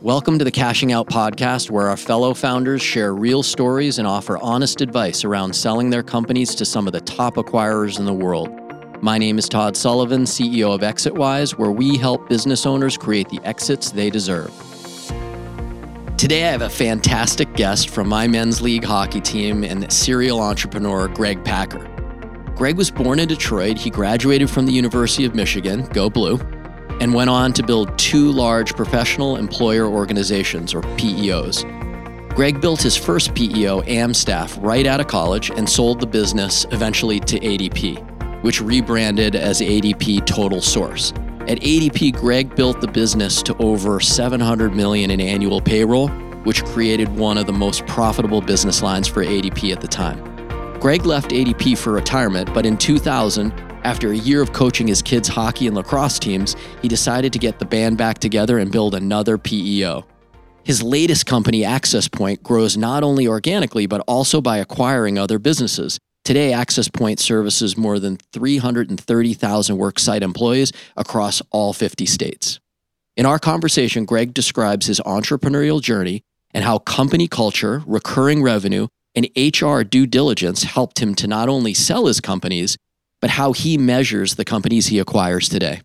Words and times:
Welcome 0.00 0.40
to 0.40 0.44
the 0.44 0.50
Cashing 0.50 0.90
Out 0.90 1.08
podcast, 1.08 1.70
where 1.70 1.88
our 1.88 1.96
fellow 1.96 2.34
founders 2.34 2.82
share 2.82 3.14
real 3.14 3.44
stories 3.44 4.00
and 4.00 4.08
offer 4.08 4.36
honest 4.38 4.80
advice 4.80 5.24
around 5.24 5.54
selling 5.54 5.88
their 5.88 6.02
companies 6.02 6.52
to 6.56 6.64
some 6.64 6.88
of 6.88 6.92
the 6.92 7.00
top 7.02 7.36
acquirers 7.36 8.00
in 8.00 8.06
the 8.06 8.12
world. 8.12 8.50
My 9.00 9.18
name 9.18 9.38
is 9.38 9.48
Todd 9.48 9.76
Sullivan, 9.76 10.22
CEO 10.22 10.74
of 10.74 10.80
ExitWise, 10.80 11.52
where 11.52 11.70
we 11.70 11.96
help 11.96 12.28
business 12.28 12.66
owners 12.66 12.96
create 12.96 13.28
the 13.28 13.40
exits 13.44 13.92
they 13.92 14.10
deserve. 14.10 14.52
Today, 16.16 16.48
I 16.48 16.50
have 16.50 16.62
a 16.62 16.68
fantastic 16.68 17.54
guest 17.54 17.90
from 17.90 18.08
my 18.08 18.26
men's 18.26 18.60
league 18.60 18.84
hockey 18.84 19.20
team 19.20 19.62
and 19.62 19.92
serial 19.92 20.40
entrepreneur, 20.40 21.06
Greg 21.06 21.44
Packer. 21.44 21.86
Greg 22.56 22.76
was 22.76 22.90
born 22.90 23.20
in 23.20 23.28
Detroit. 23.28 23.78
He 23.78 23.90
graduated 23.90 24.50
from 24.50 24.66
the 24.66 24.72
University 24.72 25.24
of 25.24 25.36
Michigan, 25.36 25.86
go 25.92 26.10
blue, 26.10 26.38
and 27.00 27.12
went 27.14 27.30
on 27.30 27.52
to 27.54 27.62
build 27.62 27.98
two 27.98 28.30
large 28.30 28.74
professional 28.74 29.36
employer 29.36 29.86
organizations, 29.86 30.74
or 30.74 30.82
PEOs. 30.82 31.64
Greg 32.34 32.60
built 32.60 32.80
his 32.80 32.96
first 32.96 33.34
PEO, 33.34 33.82
Amstaff, 33.82 34.56
right 34.60 34.86
out 34.86 35.00
of 35.00 35.08
college 35.08 35.50
and 35.50 35.68
sold 35.68 36.00
the 36.00 36.06
business 36.06 36.64
eventually 36.70 37.18
to 37.20 37.40
ADP, 37.40 38.42
which 38.42 38.60
rebranded 38.60 39.34
as 39.34 39.60
ADP 39.60 40.24
Total 40.26 40.60
Source. 40.60 41.12
At 41.48 41.58
ADP, 41.60 42.16
Greg 42.16 42.54
built 42.54 42.80
the 42.80 42.86
business 42.86 43.42
to 43.42 43.56
over 43.56 43.98
700 43.98 44.74
million 44.74 45.10
in 45.10 45.20
annual 45.20 45.60
payroll, 45.60 46.08
which 46.44 46.64
created 46.66 47.08
one 47.08 47.36
of 47.36 47.46
the 47.46 47.52
most 47.52 47.84
profitable 47.86 48.40
business 48.40 48.82
lines 48.82 49.08
for 49.08 49.24
ADP 49.24 49.72
at 49.72 49.80
the 49.80 49.88
time. 49.88 50.22
Greg 50.78 51.04
left 51.04 51.30
ADP 51.30 51.76
for 51.76 51.92
retirement, 51.92 52.52
but 52.54 52.64
in 52.64 52.76
2000, 52.76 53.52
after 53.84 54.10
a 54.10 54.16
year 54.16 54.42
of 54.42 54.52
coaching 54.52 54.86
his 54.86 55.02
kids' 55.02 55.28
hockey 55.28 55.66
and 55.66 55.76
lacrosse 55.76 56.18
teams, 56.18 56.56
he 56.82 56.88
decided 56.88 57.32
to 57.32 57.38
get 57.38 57.58
the 57.58 57.64
band 57.64 57.98
back 57.98 58.18
together 58.18 58.58
and 58.58 58.70
build 58.70 58.94
another 58.94 59.38
PEO. 59.38 60.04
His 60.62 60.82
latest 60.82 61.26
company, 61.26 61.64
Access 61.64 62.08
Point, 62.08 62.42
grows 62.42 62.76
not 62.76 63.02
only 63.02 63.26
organically, 63.26 63.86
but 63.86 64.02
also 64.06 64.40
by 64.40 64.58
acquiring 64.58 65.18
other 65.18 65.38
businesses. 65.38 65.98
Today, 66.24 66.52
Access 66.52 66.88
Point 66.88 67.18
services 67.18 67.76
more 67.76 67.98
than 67.98 68.18
330,000 68.32 69.76
worksite 69.76 70.22
employees 70.22 70.72
across 70.96 71.40
all 71.50 71.72
50 71.72 72.04
states. 72.06 72.60
In 73.16 73.26
our 73.26 73.38
conversation, 73.38 74.04
Greg 74.04 74.34
describes 74.34 74.86
his 74.86 75.00
entrepreneurial 75.00 75.82
journey 75.82 76.22
and 76.52 76.64
how 76.64 76.78
company 76.78 77.26
culture, 77.26 77.82
recurring 77.86 78.42
revenue, 78.42 78.88
and 79.14 79.28
HR 79.36 79.82
due 79.82 80.06
diligence 80.06 80.62
helped 80.62 81.00
him 81.00 81.14
to 81.16 81.26
not 81.26 81.48
only 81.48 81.74
sell 81.74 82.06
his 82.06 82.20
companies, 82.20 82.76
but 83.20 83.30
how 83.30 83.52
he 83.52 83.78
measures 83.78 84.34
the 84.34 84.44
companies 84.44 84.86
he 84.86 84.98
acquires 84.98 85.48
today. 85.48 85.82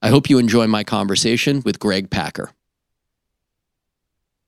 I 0.00 0.08
hope 0.08 0.30
you 0.30 0.38
enjoy 0.38 0.66
my 0.66 0.84
conversation 0.84 1.62
with 1.64 1.78
Greg 1.78 2.10
Packer. 2.10 2.50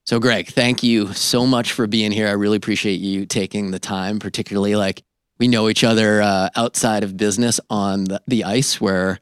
So, 0.05 0.19
Greg, 0.19 0.47
thank 0.47 0.81
you 0.81 1.13
so 1.13 1.45
much 1.45 1.71
for 1.73 1.87
being 1.87 2.11
here. 2.11 2.27
I 2.27 2.31
really 2.31 2.57
appreciate 2.57 2.99
you 2.99 3.25
taking 3.25 3.71
the 3.71 3.79
time, 3.79 4.19
particularly 4.19 4.75
like 4.75 5.03
we 5.41 5.47
know 5.47 5.69
each 5.69 5.83
other 5.83 6.21
uh, 6.21 6.49
outside 6.55 7.03
of 7.03 7.17
business 7.17 7.59
on 7.69 8.05
the, 8.05 8.21
the 8.27 8.43
ice 8.43 8.79
where 8.79 9.19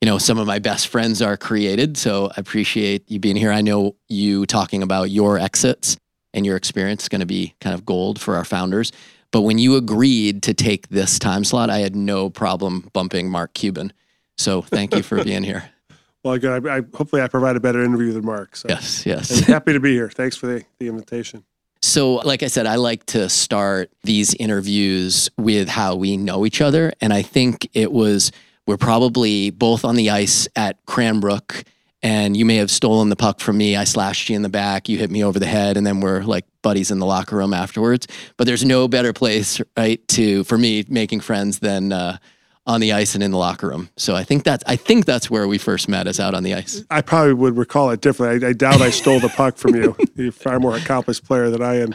you 0.00 0.06
know 0.06 0.18
some 0.18 0.38
of 0.38 0.46
my 0.46 0.58
best 0.58 0.88
friends 0.88 1.22
are 1.22 1.36
created 1.36 1.96
so 1.96 2.26
i 2.26 2.34
appreciate 2.36 3.10
you 3.10 3.18
being 3.18 3.34
here 3.34 3.50
i 3.50 3.62
know 3.62 3.96
you 4.08 4.46
talking 4.46 4.82
about 4.82 5.10
your 5.10 5.38
exits 5.38 5.96
and 6.34 6.44
your 6.44 6.54
experience 6.54 7.04
is 7.04 7.08
going 7.08 7.20
to 7.20 7.26
be 7.26 7.54
kind 7.60 7.74
of 7.74 7.86
gold 7.86 8.20
for 8.20 8.36
our 8.36 8.44
founders 8.44 8.92
but 9.30 9.42
when 9.42 9.58
you 9.58 9.76
agreed 9.76 10.42
to 10.44 10.54
take 10.54 10.88
this 10.88 11.18
time 11.18 11.44
slot, 11.44 11.70
I 11.70 11.78
had 11.78 11.96
no 11.96 12.30
problem 12.30 12.88
bumping 12.92 13.30
Mark 13.30 13.54
Cuban. 13.54 13.92
So 14.38 14.62
thank 14.62 14.94
you 14.94 15.02
for 15.02 15.22
being 15.24 15.42
here. 15.42 15.64
Well, 16.24 16.38
good. 16.38 16.66
I, 16.66 16.78
I, 16.78 16.82
hopefully 16.92 17.22
I 17.22 17.28
provide 17.28 17.54
a 17.54 17.60
better 17.60 17.84
interview 17.84 18.12
than 18.12 18.24
Mark. 18.24 18.56
So. 18.56 18.66
Yes, 18.68 19.06
yes. 19.06 19.30
And 19.30 19.46
happy 19.46 19.72
to 19.74 19.78
be 19.78 19.92
here. 19.92 20.10
Thanks 20.10 20.36
for 20.36 20.48
the, 20.48 20.64
the 20.80 20.88
invitation. 20.88 21.44
So, 21.82 22.14
like 22.14 22.42
I 22.42 22.48
said, 22.48 22.66
I 22.66 22.74
like 22.74 23.06
to 23.06 23.28
start 23.28 23.92
these 24.02 24.34
interviews 24.34 25.30
with 25.38 25.68
how 25.68 25.94
we 25.94 26.16
know 26.16 26.44
each 26.44 26.60
other. 26.60 26.92
And 27.00 27.12
I 27.12 27.22
think 27.22 27.68
it 27.74 27.92
was, 27.92 28.32
we're 28.66 28.76
probably 28.76 29.50
both 29.50 29.84
on 29.84 29.94
the 29.94 30.10
ice 30.10 30.48
at 30.56 30.84
Cranbrook 30.86 31.62
and 32.06 32.36
you 32.36 32.44
may 32.44 32.54
have 32.54 32.70
stolen 32.70 33.08
the 33.08 33.16
puck 33.16 33.40
from 33.40 33.58
me. 33.58 33.74
I 33.74 33.82
slashed 33.82 34.28
you 34.28 34.36
in 34.36 34.42
the 34.42 34.48
back, 34.48 34.88
you 34.88 34.96
hit 34.96 35.10
me 35.10 35.24
over 35.24 35.40
the 35.40 35.46
head, 35.46 35.76
and 35.76 35.84
then 35.84 36.00
we're 36.00 36.22
like 36.22 36.44
buddies 36.62 36.92
in 36.92 37.00
the 37.00 37.06
locker 37.06 37.34
room 37.34 37.52
afterwards. 37.52 38.06
But 38.36 38.46
there's 38.46 38.64
no 38.64 38.86
better 38.86 39.12
place, 39.12 39.60
right, 39.76 40.06
to 40.08 40.44
for 40.44 40.56
me 40.56 40.84
making 40.88 41.18
friends 41.18 41.58
than 41.58 41.92
uh, 41.92 42.18
on 42.64 42.80
the 42.80 42.92
ice 42.92 43.16
and 43.16 43.24
in 43.24 43.32
the 43.32 43.38
locker 43.38 43.66
room. 43.66 43.90
So 43.96 44.14
I 44.14 44.22
think 44.22 44.44
that's 44.44 44.62
I 44.68 44.76
think 44.76 45.04
that's 45.04 45.28
where 45.28 45.48
we 45.48 45.58
first 45.58 45.88
met 45.88 46.06
is 46.06 46.20
out 46.20 46.32
on 46.32 46.44
the 46.44 46.54
ice. 46.54 46.84
I 46.92 47.00
probably 47.00 47.34
would 47.34 47.56
recall 47.56 47.90
it 47.90 48.02
differently. 48.02 48.46
I, 48.46 48.50
I 48.50 48.52
doubt 48.52 48.80
I 48.80 48.90
stole 48.90 49.18
the 49.18 49.28
puck 49.28 49.56
from 49.56 49.74
you. 49.74 49.96
You're 50.14 50.28
a 50.28 50.32
far 50.32 50.60
more 50.60 50.76
accomplished 50.76 51.24
player 51.24 51.50
than 51.50 51.60
I 51.60 51.80
am. 51.80 51.92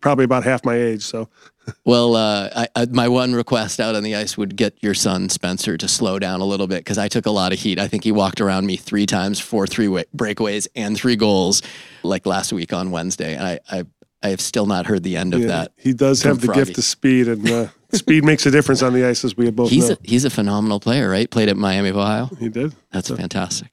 Probably 0.00 0.24
about 0.24 0.42
half 0.42 0.64
my 0.64 0.74
age. 0.74 1.02
So 1.04 1.28
well, 1.84 2.16
uh, 2.16 2.48
I, 2.54 2.68
I, 2.74 2.86
my 2.86 3.08
one 3.08 3.34
request 3.34 3.80
out 3.80 3.94
on 3.94 4.02
the 4.02 4.14
ice 4.14 4.36
would 4.36 4.56
get 4.56 4.82
your 4.82 4.94
son 4.94 5.28
Spencer 5.28 5.76
to 5.76 5.88
slow 5.88 6.18
down 6.18 6.40
a 6.40 6.44
little 6.44 6.66
bit 6.66 6.78
because 6.78 6.98
I 6.98 7.08
took 7.08 7.26
a 7.26 7.30
lot 7.30 7.52
of 7.52 7.58
heat. 7.58 7.78
I 7.78 7.88
think 7.88 8.04
he 8.04 8.12
walked 8.12 8.40
around 8.40 8.66
me 8.66 8.76
three 8.76 9.06
times 9.06 9.40
for 9.40 9.66
three 9.66 9.88
breakaways 10.16 10.68
and 10.74 10.96
three 10.96 11.16
goals, 11.16 11.62
like 12.02 12.26
last 12.26 12.52
week 12.52 12.72
on 12.72 12.90
Wednesday, 12.90 13.34
and 13.34 13.46
I, 13.46 13.60
I, 13.70 13.84
I 14.22 14.28
have 14.28 14.40
still 14.40 14.66
not 14.66 14.86
heard 14.86 15.02
the 15.02 15.16
end 15.16 15.34
of 15.34 15.40
yeah, 15.40 15.48
that. 15.48 15.72
He 15.76 15.92
does 15.92 16.22
have 16.22 16.40
the 16.40 16.46
Froggy. 16.46 16.60
gift 16.60 16.78
of 16.78 16.84
speed, 16.84 17.28
and 17.28 17.48
uh, 17.48 17.68
speed 17.92 18.24
makes 18.24 18.46
a 18.46 18.50
difference 18.50 18.82
on 18.82 18.92
the 18.92 19.04
ice, 19.04 19.24
as 19.24 19.36
we 19.36 19.46
have 19.46 19.56
both 19.56 19.70
he's 19.70 19.88
know. 19.88 19.96
A, 19.96 19.98
he's 20.08 20.24
a 20.24 20.30
phenomenal 20.30 20.80
player, 20.80 21.08
right? 21.10 21.28
Played 21.28 21.48
at 21.48 21.56
Miami 21.56 21.88
of 21.88 21.96
Ohio. 21.96 22.30
He 22.38 22.48
did. 22.48 22.74
That's 22.92 23.08
so. 23.08 23.16
fantastic. 23.16 23.68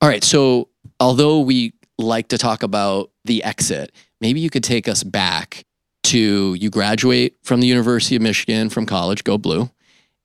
All 0.00 0.08
right, 0.08 0.24
so 0.24 0.68
although 1.00 1.40
we 1.40 1.74
like 1.98 2.28
to 2.28 2.38
talk 2.38 2.62
about 2.62 3.10
the 3.24 3.42
exit, 3.44 3.92
maybe 4.20 4.40
you 4.40 4.50
could 4.50 4.64
take 4.64 4.88
us 4.88 5.02
back 5.02 5.65
to 6.06 6.54
you 6.54 6.70
graduate 6.70 7.36
from 7.42 7.60
the 7.60 7.66
University 7.66 8.16
of 8.16 8.22
Michigan 8.22 8.68
from 8.68 8.86
college, 8.86 9.24
go 9.24 9.38
blue, 9.38 9.70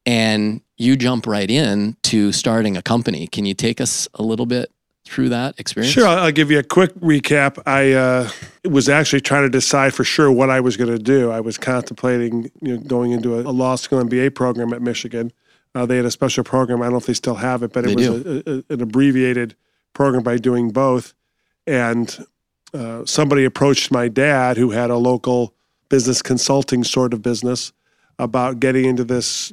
and 0.06 0.62
you 0.78 0.96
jump 0.96 1.26
right 1.26 1.50
in 1.50 1.96
to 2.04 2.32
starting 2.32 2.78
a 2.78 2.82
company. 2.82 3.28
Can 3.28 3.46
you 3.46 3.54
take 3.54 3.82
us 3.82 4.08
a 4.14 4.24
little 4.24 4.46
bit 4.46 4.72
through 5.06 5.30
that 5.30 5.60
experience? 5.60 5.94
Sure. 5.94 6.08
I'll 6.08 6.32
give 6.32 6.52
you 6.52 6.60
a 6.60 6.64
quick 6.64 6.94
recap. 6.96 7.62
I 7.66 7.94
uh, 7.94 8.30
was 8.64 8.90
actually 8.90 9.22
trying 9.22 9.44
to 9.44 9.50
decide 9.50 9.94
for 9.94 10.04
sure 10.04 10.32
what 10.32 10.50
I 10.50 10.60
was 10.60 10.78
going 10.78 10.92
to 10.92 11.00
do. 11.00 11.32
I 11.32 11.40
was 11.40 11.58
contemplating 11.58 12.52
you 12.62 12.78
know, 12.78 12.78
going 12.78 13.12
into 13.12 13.36
a, 13.36 13.42
a 13.42 13.52
law 13.52 13.76
school 13.76 14.04
MBA 14.04 14.36
program 14.36 14.74
at 14.74 14.82
Michigan. 14.82 15.32
Uh, 15.74 15.86
they 15.86 15.98
had 15.98 16.06
a 16.06 16.12
special 16.12 16.44
program. 16.44 16.82
I 16.82 16.86
don't 16.86 16.94
know 16.94 16.98
if 16.98 17.06
they 17.06 17.14
still 17.14 17.36
have 17.36 17.64
it, 17.64 17.74
but 17.74 17.86
it 17.86 17.98
they 17.98 18.10
was 18.10 18.26
a, 18.26 18.44
a, 18.50 18.74
an 18.74 18.82
abbreviated 18.82 19.56
program 19.94 20.22
by 20.22 20.38
doing 20.38 20.70
both. 20.70 21.14
And 21.66 22.26
uh, 22.74 23.06
somebody 23.06 23.46
approached 23.46 23.92
my 23.92 24.08
dad, 24.08 24.58
who 24.58 24.72
had 24.72 24.90
a 24.90 24.98
local 24.98 25.56
business 25.92 26.22
consulting 26.22 26.86
sort 26.86 27.14
of 27.14 27.22
business 27.22 27.74
about 28.18 28.62
getting 28.62 28.86
into 28.86 29.04
this 29.04 29.52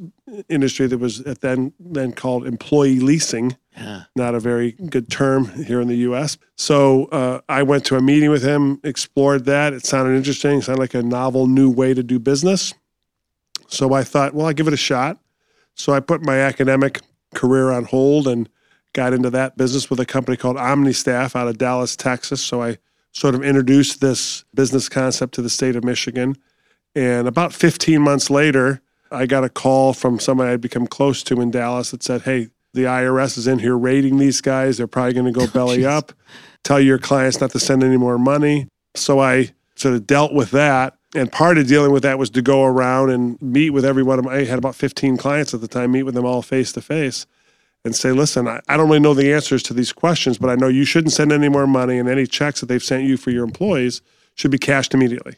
industry 0.48 0.86
that 0.86 0.98
was 0.98 1.18
then 1.24 1.72
then 1.80 2.12
called 2.12 2.46
employee 2.46 3.00
leasing. 3.00 3.56
Yeah. 3.76 4.04
Not 4.14 4.34
a 4.34 4.40
very 4.40 4.72
good 4.72 5.10
term 5.10 5.48
here 5.64 5.80
in 5.80 5.88
the 5.88 5.96
U.S. 5.96 6.38
So 6.56 7.06
uh, 7.06 7.40
I 7.48 7.64
went 7.64 7.84
to 7.86 7.96
a 7.96 8.00
meeting 8.00 8.30
with 8.30 8.42
him, 8.42 8.80
explored 8.84 9.46
that. 9.46 9.72
It 9.72 9.84
sounded 9.84 10.16
interesting. 10.16 10.58
It 10.58 10.62
sounded 10.62 10.80
like 10.80 10.94
a 10.94 11.02
novel 11.02 11.46
new 11.46 11.70
way 11.70 11.92
to 11.92 12.02
do 12.02 12.18
business. 12.18 12.72
So 13.68 13.92
I 13.92 14.04
thought, 14.04 14.32
well, 14.32 14.46
I'll 14.46 14.52
give 14.52 14.68
it 14.68 14.74
a 14.74 14.78
shot. 14.78 15.18
So 15.74 15.92
I 15.92 16.00
put 16.00 16.22
my 16.22 16.38
academic 16.38 17.00
career 17.34 17.70
on 17.70 17.84
hold 17.84 18.28
and 18.28 18.48
got 18.92 19.12
into 19.12 19.30
that 19.30 19.56
business 19.56 19.90
with 19.90 20.00
a 20.00 20.06
company 20.06 20.36
called 20.36 20.56
OmniStaff 20.56 21.36
out 21.36 21.48
of 21.48 21.58
Dallas, 21.58 21.96
Texas. 21.96 22.40
So 22.42 22.62
I 22.62 22.78
sort 23.12 23.34
of 23.34 23.42
introduced 23.42 24.00
this 24.00 24.44
business 24.54 24.88
concept 24.88 25.34
to 25.34 25.42
the 25.42 25.50
state 25.50 25.76
of 25.76 25.84
Michigan. 25.84 26.36
And 26.94 27.28
about 27.28 27.52
15 27.52 28.00
months 28.00 28.30
later, 28.30 28.80
I 29.10 29.26
got 29.26 29.44
a 29.44 29.48
call 29.48 29.92
from 29.92 30.18
somebody 30.18 30.52
I'd 30.52 30.60
become 30.60 30.86
close 30.86 31.22
to 31.24 31.40
in 31.40 31.50
Dallas 31.50 31.90
that 31.90 32.02
said, 32.02 32.22
Hey, 32.22 32.48
the 32.74 32.84
IRS 32.84 33.38
is 33.38 33.46
in 33.46 33.58
here 33.58 33.76
raiding 33.76 34.18
these 34.18 34.40
guys. 34.40 34.76
They're 34.76 34.86
probably 34.86 35.14
going 35.14 35.32
to 35.32 35.32
go 35.32 35.42
oh, 35.48 35.52
belly 35.52 35.86
oh, 35.86 35.90
up. 35.90 36.12
Tell 36.64 36.80
your 36.80 36.98
clients 36.98 37.40
not 37.40 37.50
to 37.52 37.60
send 37.60 37.82
any 37.82 37.96
more 37.96 38.18
money. 38.18 38.68
So 38.94 39.20
I 39.20 39.50
sort 39.76 39.94
of 39.94 40.06
dealt 40.06 40.34
with 40.34 40.50
that. 40.50 40.94
And 41.14 41.32
part 41.32 41.56
of 41.56 41.66
dealing 41.66 41.92
with 41.92 42.02
that 42.02 42.18
was 42.18 42.28
to 42.30 42.42
go 42.42 42.64
around 42.64 43.10
and 43.10 43.40
meet 43.40 43.70
with 43.70 43.84
every 43.84 44.02
one 44.02 44.18
of 44.18 44.26
my, 44.26 44.34
I 44.34 44.44
had 44.44 44.58
about 44.58 44.74
15 44.74 45.16
clients 45.16 45.54
at 45.54 45.62
the 45.62 45.68
time, 45.68 45.92
meet 45.92 46.02
with 46.02 46.14
them 46.14 46.26
all 46.26 46.42
face 46.42 46.72
to 46.72 46.82
face 46.82 47.26
and 47.84 47.94
say, 47.94 48.12
listen, 48.12 48.48
I, 48.48 48.60
I 48.68 48.76
don't 48.76 48.88
really 48.88 49.00
know 49.00 49.14
the 49.14 49.32
answers 49.32 49.62
to 49.64 49.74
these 49.74 49.92
questions, 49.92 50.38
but 50.38 50.50
I 50.50 50.56
know 50.56 50.68
you 50.68 50.84
shouldn't 50.84 51.12
send 51.12 51.32
any 51.32 51.48
more 51.48 51.66
money, 51.66 51.98
and 51.98 52.08
any 52.08 52.26
checks 52.26 52.60
that 52.60 52.66
they've 52.66 52.82
sent 52.82 53.04
you 53.04 53.16
for 53.16 53.30
your 53.30 53.44
employees 53.44 54.02
should 54.34 54.50
be 54.50 54.58
cashed 54.58 54.94
immediately. 54.94 55.34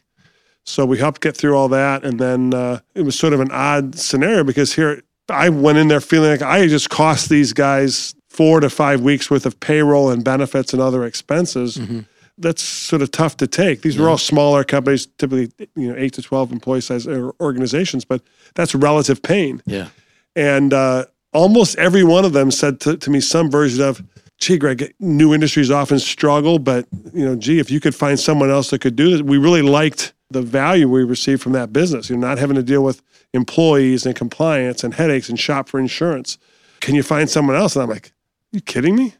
So 0.65 0.85
we 0.85 0.99
helped 0.99 1.21
get 1.21 1.37
through 1.37 1.57
all 1.57 1.69
that, 1.69 2.05
and 2.05 2.19
then 2.19 2.55
uh, 2.55 2.81
it 2.95 3.03
was 3.03 3.19
sort 3.19 3.33
of 3.33 3.41
an 3.41 3.51
odd 3.51 3.97
scenario 3.97 4.45
because 4.45 4.75
here 4.75 5.03
I 5.29 5.49
went 5.49 5.79
in 5.79 5.89
there 5.89 6.01
feeling 6.01 6.31
like 6.31 6.43
I 6.43 6.67
just 6.67 6.91
cost 6.91 7.29
these 7.29 7.53
guys 7.53 8.15
four 8.29 8.61
to 8.61 8.71
five 8.71 9.01
weeks 9.01 9.31
worth 9.31 9.47
of 9.47 9.59
payroll 9.61 10.11
and 10.11 10.25
benefits 10.25 10.73
and 10.73 10.81
other 10.81 11.05
expenses. 11.05 11.77
Mm-hmm. 11.77 12.01
That's 12.39 12.63
sort 12.63 13.03
of 13.03 13.11
tough 13.11 13.37
to 13.39 13.47
take. 13.47 13.83
These 13.83 13.97
yeah. 13.97 14.03
were 14.03 14.09
all 14.09 14.19
smaller 14.19 14.65
companies, 14.65 15.07
typically 15.19 15.51
you 15.77 15.93
know 15.93 15.95
eight 15.99 16.15
to 16.15 16.23
twelve 16.23 16.53
employee 16.53 16.81
size 16.81 17.07
organizations, 17.07 18.05
but 18.05 18.23
that's 18.55 18.75
relative 18.75 19.23
pain. 19.23 19.63
Yeah, 19.67 19.89
and 20.35 20.73
uh, 20.73 21.05
almost 21.33 21.77
every 21.79 22.05
one 22.05 22.25
of 22.25 22.33
them 22.33 22.51
said 22.51 22.81
to, 22.81 22.97
to 22.97 23.11
me 23.11 23.21
some 23.21 23.51
version 23.51 23.83
of 23.83 24.03
gee, 24.41 24.57
Greg, 24.59 24.95
new 24.99 25.35
industries 25.35 25.71
often 25.71 25.99
struggle, 25.99 26.59
but 26.59 26.87
you 27.13 27.25
know, 27.25 27.37
gee, 27.37 27.59
if 27.59 27.71
you 27.71 27.79
could 27.79 27.95
find 27.95 28.19
someone 28.19 28.51
else 28.51 28.71
that 28.71 28.81
could 28.81 28.97
do 28.97 29.11
this, 29.11 29.23
we 29.23 29.39
really 29.39 29.63
liked 29.63 30.13
the 30.31 30.43
value 30.43 30.89
we 30.89 31.05
received 31.05 31.43
from 31.43 31.53
that 31.53 31.73
business. 31.73 32.09
You're 32.09 32.19
not 32.19 32.39
having 32.39 32.57
to 32.57 32.63
deal 32.63 32.83
with 32.83 33.03
employees 33.33 34.07
and 34.07 34.17
compliance 34.17 34.83
and 34.83 34.95
headaches 34.95 35.29
and 35.29 35.39
shop 35.39 35.69
for 35.69 35.79
insurance. 35.79 36.39
Can 36.81 36.95
you 36.95 37.03
find 37.03 37.29
someone 37.29 37.57
else? 37.57 37.77
And 37.77 37.83
I'm 37.83 37.91
like, 37.91 38.13
you 38.51 38.61
kidding 38.61 38.97
me? 38.97 39.15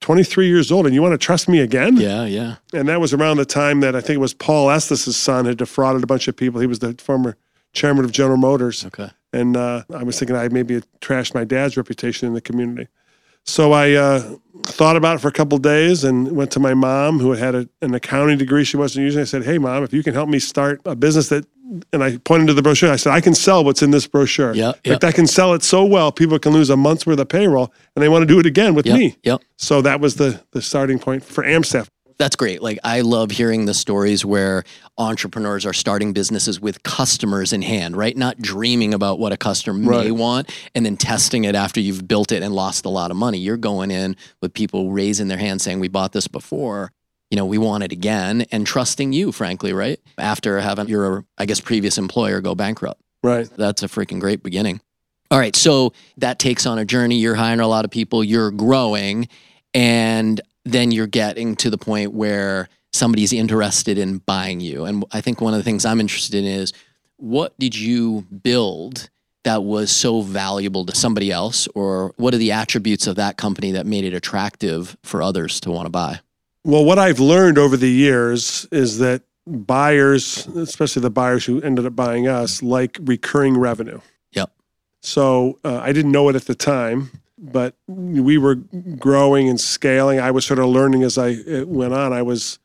23 0.00 0.48
years 0.48 0.70
old 0.70 0.84
and 0.84 0.94
you 0.94 1.00
want 1.00 1.12
to 1.12 1.18
trust 1.18 1.48
me 1.48 1.60
again? 1.60 1.96
Yeah, 1.96 2.24
yeah. 2.24 2.56
And 2.74 2.88
that 2.88 3.00
was 3.00 3.14
around 3.14 3.38
the 3.38 3.44
time 3.44 3.80
that 3.80 3.96
I 3.96 4.00
think 4.00 4.16
it 4.16 4.20
was 4.20 4.34
Paul 4.34 4.70
Estes' 4.70 5.16
son 5.16 5.46
had 5.46 5.56
defrauded 5.56 6.02
a 6.02 6.06
bunch 6.06 6.28
of 6.28 6.36
people. 6.36 6.60
He 6.60 6.66
was 6.66 6.80
the 6.80 6.94
former 6.94 7.36
chairman 7.72 8.04
of 8.04 8.12
General 8.12 8.36
Motors. 8.36 8.84
Okay. 8.84 9.10
And 9.32 9.56
uh, 9.56 9.84
I 9.94 10.02
was 10.02 10.18
thinking 10.18 10.36
I 10.36 10.48
maybe 10.48 10.80
trashed 11.00 11.34
my 11.34 11.44
dad's 11.44 11.76
reputation 11.76 12.26
in 12.28 12.34
the 12.34 12.40
community. 12.40 12.88
So 13.44 13.72
I 13.72 13.92
uh, 13.92 14.36
thought 14.64 14.96
about 14.96 15.16
it 15.16 15.18
for 15.20 15.28
a 15.28 15.32
couple 15.32 15.56
days 15.58 16.02
and 16.04 16.32
went 16.32 16.50
to 16.52 16.60
my 16.60 16.74
mom, 16.74 17.20
who 17.20 17.32
had 17.32 17.54
a, 17.54 17.68
an 17.80 17.94
accounting 17.94 18.38
degree 18.38 18.64
she 18.64 18.76
wasn't 18.76 19.04
using. 19.04 19.20
I 19.20 19.24
said, 19.24 19.44
"Hey, 19.44 19.58
mom, 19.58 19.84
if 19.84 19.92
you 19.92 20.02
can 20.02 20.14
help 20.14 20.28
me 20.28 20.38
start 20.40 20.80
a 20.84 20.96
business 20.96 21.28
that," 21.28 21.46
and 21.92 22.02
I 22.02 22.16
pointed 22.18 22.48
to 22.48 22.54
the 22.54 22.62
brochure. 22.62 22.90
I 22.90 22.96
said, 22.96 23.12
"I 23.12 23.20
can 23.20 23.34
sell 23.34 23.64
what's 23.64 23.82
in 23.82 23.92
this 23.92 24.06
brochure. 24.06 24.52
Yeah, 24.52 24.72
yeah. 24.84 24.94
fact, 24.94 25.04
I 25.04 25.12
can 25.12 25.28
sell 25.28 25.54
it 25.54 25.62
so 25.62 25.84
well 25.84 26.10
people 26.10 26.38
can 26.40 26.52
lose 26.52 26.70
a 26.70 26.76
month's 26.76 27.06
worth 27.06 27.20
of 27.20 27.28
payroll, 27.28 27.72
and 27.94 28.02
they 28.02 28.08
want 28.08 28.22
to 28.22 28.26
do 28.26 28.40
it 28.40 28.46
again 28.46 28.74
with 28.74 28.86
Yep, 28.86 28.98
me." 28.98 29.16
yep. 29.22 29.40
So 29.58 29.80
that 29.82 30.00
was 30.00 30.16
the 30.16 30.42
the 30.50 30.60
starting 30.60 30.98
point 30.98 31.22
for 31.22 31.44
Amstaff. 31.44 31.88
That's 32.18 32.36
great. 32.36 32.62
Like 32.62 32.78
I 32.82 33.02
love 33.02 33.30
hearing 33.30 33.66
the 33.66 33.74
stories 33.74 34.24
where 34.24 34.64
entrepreneurs 34.96 35.66
are 35.66 35.74
starting 35.74 36.12
businesses 36.12 36.58
with 36.58 36.82
customers 36.82 37.52
in 37.52 37.60
hand, 37.60 37.96
right? 37.96 38.16
Not 38.16 38.38
dreaming 38.38 38.94
about 38.94 39.18
what 39.18 39.32
a 39.32 39.36
customer 39.36 39.78
may 39.78 40.10
want 40.10 40.50
and 40.74 40.86
then 40.86 40.96
testing 40.96 41.44
it 41.44 41.54
after 41.54 41.78
you've 41.78 42.08
built 42.08 42.32
it 42.32 42.42
and 42.42 42.54
lost 42.54 42.86
a 42.86 42.88
lot 42.88 43.10
of 43.10 43.16
money. 43.18 43.38
You're 43.38 43.58
going 43.58 43.90
in 43.90 44.16
with 44.40 44.54
people 44.54 44.92
raising 44.92 45.28
their 45.28 45.38
hand 45.38 45.60
saying, 45.60 45.78
"We 45.78 45.88
bought 45.88 46.12
this 46.12 46.26
before." 46.26 46.92
You 47.30 47.36
know, 47.36 47.44
we 47.44 47.58
want 47.58 47.82
it 47.82 47.90
again 47.90 48.46
and 48.52 48.64
trusting 48.64 49.12
you, 49.12 49.32
frankly, 49.32 49.72
right? 49.72 49.98
After 50.16 50.60
having 50.60 50.86
your, 50.86 51.24
I 51.36 51.44
guess, 51.44 51.60
previous 51.60 51.98
employer 51.98 52.40
go 52.40 52.54
bankrupt. 52.54 53.02
Right. 53.22 53.48
That's 53.56 53.82
a 53.82 53.88
freaking 53.88 54.20
great 54.20 54.44
beginning. 54.44 54.80
All 55.32 55.38
right. 55.38 55.56
So 55.56 55.92
that 56.18 56.38
takes 56.38 56.66
on 56.66 56.78
a 56.78 56.84
journey. 56.84 57.16
You're 57.16 57.34
hiring 57.34 57.58
a 57.58 57.66
lot 57.66 57.84
of 57.84 57.90
people, 57.90 58.22
you're 58.22 58.52
growing, 58.52 59.26
and 59.74 60.40
then 60.66 60.90
you're 60.90 61.06
getting 61.06 61.56
to 61.56 61.70
the 61.70 61.78
point 61.78 62.12
where 62.12 62.68
somebody's 62.92 63.32
interested 63.32 63.98
in 63.98 64.18
buying 64.18 64.60
you. 64.60 64.84
And 64.84 65.04
I 65.12 65.20
think 65.20 65.40
one 65.40 65.54
of 65.54 65.58
the 65.58 65.64
things 65.64 65.84
I'm 65.84 66.00
interested 66.00 66.34
in 66.34 66.44
is 66.44 66.72
what 67.16 67.58
did 67.58 67.76
you 67.76 68.22
build 68.42 69.08
that 69.44 69.62
was 69.62 69.90
so 69.90 70.22
valuable 70.22 70.84
to 70.86 70.94
somebody 70.94 71.30
else? 71.30 71.68
Or 71.74 72.12
what 72.16 72.34
are 72.34 72.38
the 72.38 72.52
attributes 72.52 73.06
of 73.06 73.16
that 73.16 73.36
company 73.36 73.70
that 73.72 73.86
made 73.86 74.04
it 74.04 74.12
attractive 74.12 74.96
for 75.04 75.22
others 75.22 75.60
to 75.60 75.70
want 75.70 75.86
to 75.86 75.90
buy? 75.90 76.20
Well, 76.64 76.84
what 76.84 76.98
I've 76.98 77.20
learned 77.20 77.58
over 77.58 77.76
the 77.76 77.88
years 77.88 78.66
is 78.72 78.98
that 78.98 79.22
buyers, 79.46 80.48
especially 80.48 81.02
the 81.02 81.10
buyers 81.10 81.44
who 81.44 81.62
ended 81.62 81.86
up 81.86 81.94
buying 81.94 82.26
us, 82.26 82.60
like 82.60 82.98
recurring 83.02 83.56
revenue. 83.56 84.00
Yep. 84.32 84.50
So 85.02 85.60
uh, 85.64 85.78
I 85.78 85.92
didn't 85.92 86.10
know 86.10 86.28
it 86.28 86.34
at 86.34 86.46
the 86.46 86.56
time, 86.56 87.12
but 87.38 87.74
we 87.86 88.38
were 88.38 88.56
growing 88.98 89.48
and 89.48 89.60
scaling. 89.60 90.20
I 90.20 90.30
was 90.30 90.44
sort 90.44 90.58
of 90.58 90.66
learning 90.66 91.02
as 91.02 91.18
I 91.18 91.36
went 91.64 91.92
on. 91.92 92.12
I 92.12 92.22
was 92.22 92.58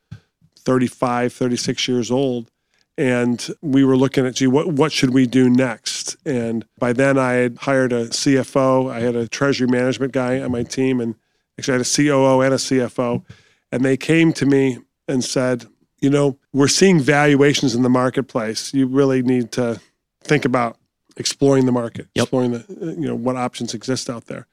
35, 0.58 1.32
36 1.32 1.88
years 1.88 2.10
old. 2.10 2.50
And 2.98 3.48
we 3.62 3.84
were 3.84 3.96
looking 3.96 4.26
at, 4.26 4.34
gee, 4.34 4.46
what, 4.46 4.68
what 4.68 4.92
should 4.92 5.10
we 5.10 5.26
do 5.26 5.48
next? 5.48 6.16
And 6.26 6.66
by 6.78 6.92
then 6.92 7.18
I 7.18 7.32
had 7.32 7.56
hired 7.58 7.92
a 7.92 8.08
CFO. 8.08 8.90
I 8.92 9.00
had 9.00 9.16
a 9.16 9.26
treasury 9.26 9.66
management 9.66 10.12
guy 10.12 10.40
on 10.40 10.52
my 10.52 10.62
team, 10.62 11.00
and 11.00 11.14
actually 11.58 11.74
I 11.74 11.78
had 11.78 11.86
a 11.86 11.90
COO 11.90 12.40
and 12.42 12.52
a 12.54 12.58
CFO. 12.58 13.24
And 13.72 13.82
they 13.84 13.96
came 13.96 14.34
to 14.34 14.44
me 14.44 14.78
and 15.08 15.24
said, 15.24 15.66
you 16.00 16.10
know, 16.10 16.38
we're 16.52 16.68
seeing 16.68 17.00
valuations 17.00 17.74
in 17.74 17.82
the 17.82 17.88
marketplace. 17.88 18.74
You 18.74 18.86
really 18.86 19.22
need 19.22 19.52
to 19.52 19.80
think 20.22 20.44
about 20.44 20.76
exploring 21.16 21.64
the 21.64 21.72
market, 21.72 22.08
Yep. 22.14 22.22
exploring 22.24 22.50
the, 22.52 22.64
you 22.98 23.08
know, 23.08 23.14
what 23.14 23.36
options 23.36 23.72
exist 23.72 24.10
out 24.10 24.26
there. 24.26 24.46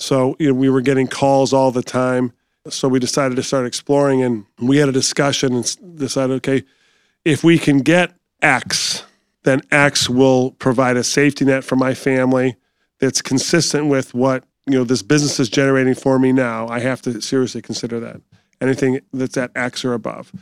So, 0.00 0.34
you 0.38 0.48
know, 0.48 0.54
we 0.54 0.70
were 0.70 0.80
getting 0.80 1.06
calls 1.06 1.52
all 1.52 1.70
the 1.70 1.82
time. 1.82 2.32
So 2.68 2.88
we 2.88 2.98
decided 2.98 3.36
to 3.36 3.42
start 3.42 3.66
exploring 3.66 4.22
and 4.22 4.46
we 4.58 4.78
had 4.78 4.88
a 4.88 4.92
discussion 4.92 5.54
and 5.54 5.96
decided, 5.98 6.34
okay, 6.36 6.62
if 7.24 7.44
we 7.44 7.58
can 7.58 7.78
get 7.78 8.12
X, 8.40 9.04
then 9.44 9.60
X 9.70 10.08
will 10.08 10.52
provide 10.52 10.96
a 10.96 11.04
safety 11.04 11.44
net 11.44 11.64
for 11.64 11.76
my 11.76 11.92
family 11.94 12.56
that's 12.98 13.20
consistent 13.20 13.86
with 13.88 14.14
what, 14.14 14.44
you 14.66 14.78
know, 14.78 14.84
this 14.84 15.02
business 15.02 15.38
is 15.38 15.48
generating 15.50 15.94
for 15.94 16.18
me 16.18 16.32
now. 16.32 16.66
I 16.68 16.80
have 16.80 17.02
to 17.02 17.20
seriously 17.20 17.60
consider 17.62 18.00
that. 18.00 18.20
Anything 18.60 19.00
that's 19.12 19.36
at 19.36 19.50
X 19.54 19.84
or 19.84 19.92
above. 19.92 20.32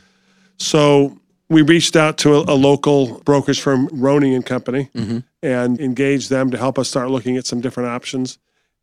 So 0.57 1.17
we 1.49 1.61
reached 1.63 1.95
out 1.97 2.17
to 2.19 2.35
a, 2.35 2.53
a 2.53 2.55
local 2.55 3.19
brokerage 3.25 3.59
firm, 3.61 3.89
Roney 3.91 4.35
and 4.35 4.45
Company, 4.45 4.89
Mhm. 4.95 5.23
and 5.43 5.79
engaged 5.81 6.29
them 6.29 6.49
to 6.51 6.57
help 6.57 6.77
us 6.79 6.87
start 6.89 7.09
looking 7.11 7.35
at 7.37 7.45
some 7.45 7.59
different 7.61 7.89
options. 7.89 8.37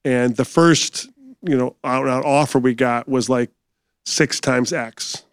And 0.07 0.37
the 0.37 0.45
first, 0.45 1.09
you 1.43 1.57
know, 1.57 1.75
out 1.83 2.03
and 2.03 2.11
out 2.13 2.25
offer 2.25 2.61
we 2.61 2.75
got 2.75 3.09
was 3.09 3.29
like 3.29 3.51
six 4.05 4.39
times 4.39 4.73
X, 4.73 5.25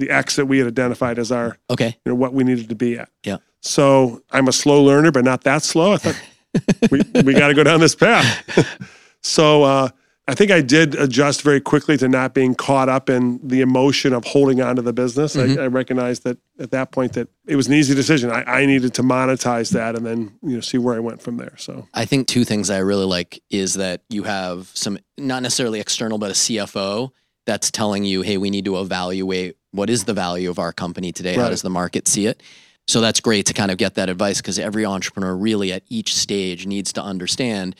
the 0.00 0.10
X 0.10 0.34
that 0.34 0.46
we 0.46 0.58
had 0.58 0.66
identified 0.66 1.20
as 1.20 1.30
our, 1.30 1.56
Okay. 1.70 1.96
you 2.04 2.10
know, 2.10 2.16
what 2.16 2.32
we 2.34 2.42
needed 2.42 2.68
to 2.70 2.74
be 2.74 2.98
at. 2.98 3.08
Yeah. 3.22 3.36
So 3.60 4.20
I'm 4.32 4.48
a 4.48 4.52
slow 4.52 4.82
learner, 4.82 5.12
but 5.12 5.24
not 5.24 5.44
that 5.44 5.62
slow. 5.62 5.92
I 5.92 5.96
thought 5.98 6.20
we, 6.90 7.02
we 7.22 7.32
got 7.32 7.46
to 7.48 7.54
go 7.54 7.62
down 7.62 7.78
this 7.78 7.94
path. 7.94 8.76
so 9.22 9.62
uh, 9.62 9.88
I 10.28 10.34
think 10.34 10.52
I 10.52 10.60
did 10.60 10.94
adjust 10.94 11.42
very 11.42 11.60
quickly 11.60 11.96
to 11.96 12.08
not 12.08 12.32
being 12.32 12.54
caught 12.54 12.88
up 12.88 13.10
in 13.10 13.40
the 13.42 13.60
emotion 13.60 14.12
of 14.12 14.24
holding 14.24 14.60
on 14.62 14.76
to 14.76 14.82
the 14.82 14.92
business. 14.92 15.34
Mhm. 15.34 15.58
I, 15.58 15.64
I 15.64 15.66
recognized 15.66 16.22
that 16.24 16.38
at 16.60 16.70
that 16.70 16.92
point 16.92 17.14
that 17.14 17.28
it 17.46 17.56
was 17.56 17.66
an 17.66 17.74
easy 17.74 17.92
decision. 17.94 18.30
I, 18.30 18.44
I 18.44 18.66
needed 18.66 18.94
to 18.94 19.02
monetize 19.02 19.70
that 19.72 19.96
and 19.96 20.06
then 20.06 20.32
you 20.42 20.54
know 20.54 20.60
see 20.60 20.78
where 20.78 20.94
I 20.94 21.00
went 21.00 21.20
from 21.22 21.38
there. 21.38 21.54
So 21.58 21.88
I 21.92 22.04
think 22.04 22.28
two 22.28 22.44
things 22.44 22.70
I 22.70 22.78
really 22.78 23.04
like 23.04 23.42
is 23.50 23.74
that 23.74 24.02
you 24.10 24.22
have 24.22 24.70
some 24.74 24.98
not 25.18 25.42
necessarily 25.42 25.80
external, 25.80 26.18
but 26.18 26.30
a 26.30 26.34
CFO 26.34 27.10
that's 27.44 27.72
telling 27.72 28.04
you, 28.04 28.22
hey, 28.22 28.36
we 28.36 28.50
need 28.50 28.64
to 28.66 28.78
evaluate 28.80 29.56
what 29.72 29.90
is 29.90 30.04
the 30.04 30.14
value 30.14 30.48
of 30.50 30.60
our 30.60 30.72
company 30.72 31.10
today? 31.10 31.34
How 31.34 31.48
does 31.48 31.62
the 31.62 31.70
market 31.70 32.06
see 32.06 32.26
it? 32.26 32.40
So 32.86 33.00
that's 33.00 33.20
great 33.20 33.46
to 33.46 33.52
kind 33.54 33.70
of 33.72 33.78
get 33.78 33.94
that 33.94 34.08
advice 34.08 34.36
because 34.38 34.58
every 34.58 34.84
entrepreneur 34.86 35.34
really 35.34 35.72
at 35.72 35.82
each 35.88 36.14
stage 36.14 36.66
needs 36.66 36.92
to 36.92 37.02
understand 37.02 37.74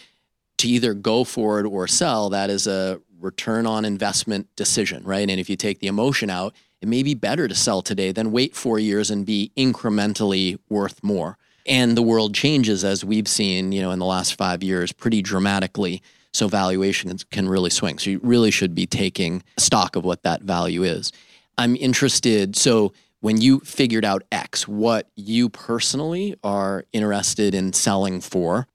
to 0.62 0.68
either 0.68 0.94
go 0.94 1.24
forward 1.24 1.66
or 1.66 1.86
sell, 1.86 2.30
that 2.30 2.48
is 2.48 2.66
a 2.66 3.00
return 3.20 3.66
on 3.66 3.84
investment 3.84 4.48
decision, 4.56 5.04
right? 5.04 5.28
And 5.28 5.38
if 5.40 5.50
you 5.50 5.56
take 5.56 5.80
the 5.80 5.88
emotion 5.88 6.30
out, 6.30 6.54
it 6.80 6.88
may 6.88 7.02
be 7.02 7.14
better 7.14 7.46
to 7.46 7.54
sell 7.54 7.82
today 7.82 8.12
than 8.12 8.32
wait 8.32 8.56
four 8.56 8.78
years 8.78 9.10
and 9.10 9.26
be 9.26 9.52
incrementally 9.56 10.58
worth 10.68 11.02
more. 11.02 11.36
And 11.66 11.96
the 11.96 12.02
world 12.02 12.34
changes 12.34 12.84
as 12.84 13.04
we've 13.04 13.28
seen, 13.28 13.72
you 13.72 13.82
know, 13.82 13.90
in 13.90 13.98
the 13.98 14.04
last 14.04 14.36
five 14.36 14.62
years 14.62 14.90
pretty 14.92 15.22
dramatically. 15.22 16.02
So 16.32 16.48
valuations 16.48 17.24
can 17.24 17.48
really 17.48 17.70
swing. 17.70 17.98
So 17.98 18.10
you 18.10 18.20
really 18.22 18.50
should 18.50 18.74
be 18.74 18.86
taking 18.86 19.42
stock 19.58 19.96
of 19.96 20.04
what 20.04 20.22
that 20.22 20.42
value 20.42 20.82
is. 20.82 21.12
I'm 21.58 21.76
interested. 21.76 22.56
So 22.56 22.92
when 23.20 23.40
you 23.40 23.60
figured 23.60 24.04
out 24.04 24.22
X, 24.32 24.66
what 24.66 25.08
you 25.14 25.48
personally 25.48 26.34
are 26.42 26.84
interested 26.92 27.54
in 27.54 27.72
selling 27.72 28.20
for, 28.20 28.66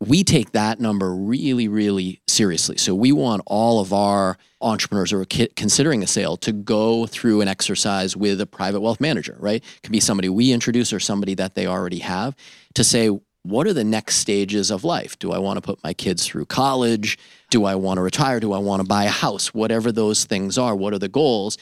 we 0.00 0.24
take 0.24 0.52
that 0.52 0.80
number 0.80 1.14
really, 1.14 1.68
really 1.68 2.22
seriously. 2.26 2.78
So 2.78 2.94
we 2.94 3.12
want 3.12 3.42
all 3.46 3.80
of 3.80 3.92
our 3.92 4.38
entrepreneurs 4.62 5.10
who 5.10 5.20
are 5.20 5.26
considering 5.56 6.02
a 6.02 6.06
sale 6.06 6.38
to 6.38 6.52
go 6.52 7.06
through 7.06 7.42
an 7.42 7.48
exercise 7.48 8.16
with 8.16 8.40
a 8.40 8.46
private 8.46 8.80
wealth 8.80 9.00
manager, 9.00 9.36
right? 9.38 9.62
It 9.62 9.82
could 9.82 9.92
be 9.92 10.00
somebody 10.00 10.30
we 10.30 10.52
introduce 10.52 10.92
or 10.92 11.00
somebody 11.00 11.34
that 11.34 11.54
they 11.54 11.66
already 11.66 11.98
have 11.98 12.34
to 12.74 12.82
say, 12.82 13.10
what 13.42 13.66
are 13.66 13.72
the 13.72 13.84
next 13.84 14.16
stages 14.16 14.70
of 14.70 14.84
life? 14.84 15.18
Do 15.18 15.32
I 15.32 15.38
want 15.38 15.58
to 15.58 15.62
put 15.62 15.82
my 15.82 15.92
kids 15.94 16.26
through 16.26 16.46
college? 16.46 17.18
Do 17.50 17.64
I 17.64 17.74
want 17.74 17.98
to 17.98 18.02
retire? 18.02 18.40
Do 18.40 18.52
I 18.52 18.58
want 18.58 18.80
to 18.80 18.88
buy 18.88 19.04
a 19.04 19.10
house? 19.10 19.54
Whatever 19.54 19.92
those 19.92 20.24
things 20.24 20.58
are, 20.58 20.74
what 20.74 20.92
are 20.94 20.98
the 20.98 21.08
goals? 21.08 21.58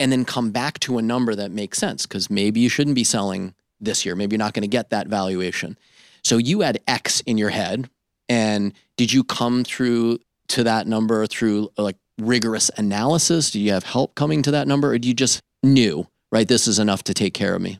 And 0.00 0.10
then 0.10 0.24
come 0.24 0.50
back 0.50 0.78
to 0.80 0.98
a 0.98 1.02
number 1.02 1.34
that 1.34 1.50
makes 1.50 1.78
sense 1.78 2.06
because 2.06 2.30
maybe 2.30 2.60
you 2.60 2.68
shouldn't 2.68 2.96
be 2.96 3.04
selling 3.04 3.54
this 3.80 4.04
year. 4.04 4.14
Maybe 4.14 4.34
you're 4.34 4.38
not 4.38 4.54
going 4.54 4.62
to 4.62 4.68
get 4.68 4.90
that 4.90 5.08
valuation. 5.08 5.78
So 6.24 6.38
you 6.38 6.60
had 6.60 6.78
X 6.86 7.20
in 7.22 7.36
your 7.38 7.50
head, 7.50 7.88
and 8.28 8.72
did 8.96 9.12
you 9.12 9.24
come 9.24 9.64
through 9.64 10.18
to 10.48 10.64
that 10.64 10.86
number 10.86 11.26
through 11.26 11.70
like 11.76 11.96
rigorous 12.18 12.70
analysis? 12.76 13.50
Do 13.50 13.60
you 13.60 13.72
have 13.72 13.84
help 13.84 14.14
coming 14.14 14.42
to 14.42 14.50
that 14.52 14.68
number, 14.68 14.92
or 14.92 14.98
do 14.98 15.08
you 15.08 15.14
just 15.14 15.40
knew, 15.62 16.06
right? 16.30 16.46
This 16.46 16.68
is 16.68 16.78
enough 16.78 17.02
to 17.04 17.14
take 17.14 17.34
care 17.34 17.54
of 17.54 17.62
me. 17.62 17.78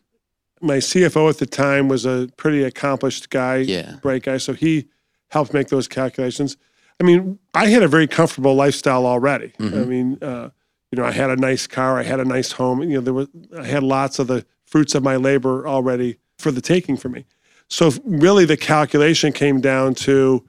my 0.64 0.76
CFO 0.76 1.28
at 1.28 1.38
the 1.38 1.46
time 1.46 1.88
was 1.88 2.04
a 2.06 2.28
pretty 2.36 2.62
accomplished 2.62 3.30
guy, 3.30 3.56
Yeah. 3.56 3.96
bright 4.00 4.22
guy. 4.22 4.36
So 4.36 4.52
he 4.52 4.86
helped 5.30 5.52
make 5.52 5.66
those 5.70 5.88
calculations. 5.88 6.56
I 7.00 7.04
mean, 7.04 7.40
I 7.52 7.66
had 7.66 7.82
a 7.82 7.88
very 7.88 8.06
comfortable 8.06 8.54
lifestyle 8.54 9.04
already. 9.04 9.54
I 9.58 9.62
Mhm. 9.64 9.88
mean, 9.88 10.18
uh, 10.22 10.50
you 10.92 10.98
know, 11.02 11.04
I 11.04 11.10
had 11.10 11.30
a 11.30 11.34
nice 11.36 11.66
car, 11.66 11.98
I 11.98 12.04
had 12.04 12.20
a 12.20 12.24
nice 12.24 12.52
home. 12.52 12.80
You 12.80 12.90
know, 12.90 13.00
there 13.00 13.12
was 13.12 13.26
I 13.58 13.64
had 13.64 13.82
lots 13.82 14.20
of 14.20 14.28
the 14.28 14.46
fruits 14.64 14.94
of 14.94 15.02
my 15.02 15.16
labor 15.16 15.66
already 15.66 16.18
for 16.38 16.52
the 16.52 16.60
taking 16.60 16.96
for 16.96 17.08
me. 17.08 17.24
So 17.72 17.90
really, 18.04 18.44
the 18.44 18.58
calculation 18.58 19.32
came 19.32 19.60
down 19.62 19.94
to 19.94 20.44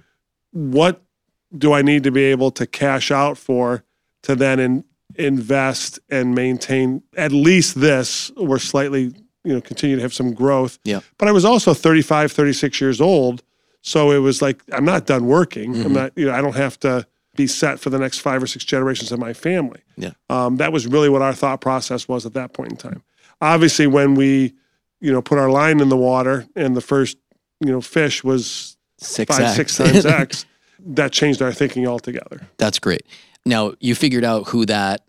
what 0.51 1.01
do 1.58 1.72
I 1.72 1.82
need 1.82 2.03
to 2.03 2.12
be 2.12 2.24
able 2.24 2.51
to 2.51 2.68
cash 2.68 3.12
out 3.12 3.38
for 3.38 3.86
to 4.24 4.36
then 4.36 4.60
in, 4.60 4.84
invest 5.15 6.00
and 6.10 6.36
maintain 6.36 7.01
at 7.15 7.32
least 7.32 7.80
this 7.80 8.30
or 8.36 8.60
slightly, 8.60 9.13
you 9.46 9.53
know, 9.53 9.62
continue 9.62 9.96
to 9.96 10.01
have 10.01 10.13
some 10.13 10.34
growth. 10.34 10.80
Yeah. 10.84 11.00
But 11.18 11.30
I 11.30 11.32
was 11.32 11.46
also 11.46 11.74
35, 11.74 12.34
36 12.34 12.82
years 12.82 13.00
old. 13.00 13.42
So 13.82 14.12
it 14.12 14.18
was 14.18 14.42
like, 14.42 14.62
I'm 14.74 14.86
not 14.86 15.06
done 15.06 15.25
working. 15.25 15.75
Mhm. 15.75 15.86
I'm 15.86 15.94
not, 15.94 16.12
you 16.18 16.25
know, 16.25 16.34
I 16.34 16.42
don't 16.42 16.56
have 16.58 16.77
to 16.82 17.08
be 17.38 17.48
set 17.48 17.80
for 17.80 17.89
the 17.89 18.00
next 18.00 18.20
five 18.20 18.44
or 18.44 18.48
six 18.48 18.65
generations 18.65 19.13
of 19.13 19.20
my 19.20 19.32
family. 19.32 19.80
Yeah. 19.96 20.12
Um, 20.30 20.58
that 20.58 20.74
was 20.74 20.88
really 20.88 21.08
what 21.08 21.22
our 21.22 21.34
thought 21.34 21.62
process 21.62 22.06
was 22.08 22.25
at 22.25 22.34
that 22.34 22.51
point 22.53 22.72
in 22.72 22.77
time. 22.77 23.01
Obviously, 23.42 23.88
when 23.88 24.15
we, 24.15 24.53
you 25.03 25.12
know, 25.12 25.22
put 25.22 25.38
our 25.38 25.50
line 25.50 25.81
in 25.81 25.89
the 25.89 25.98
water 25.98 26.48
and 26.55 26.75
the 26.75 26.81
first, 26.81 27.17
you 27.60 27.72
know, 27.72 27.81
fish 27.81 28.24
was 28.24 28.77
Six 29.00 29.36
five, 29.38 29.45
X. 29.48 29.55
six 29.55 29.77
times 29.77 30.05
X, 30.24 30.45
that 30.79 31.12
changed 31.12 31.41
our 31.41 31.51
thinking 31.51 31.86
altogether. 31.86 32.48
That's 32.57 32.79
great. 32.79 33.05
Now 33.45 33.74
you 33.81 33.95
figured 33.95 34.24
out 34.24 34.48
who 34.48 34.65
that 34.67 35.01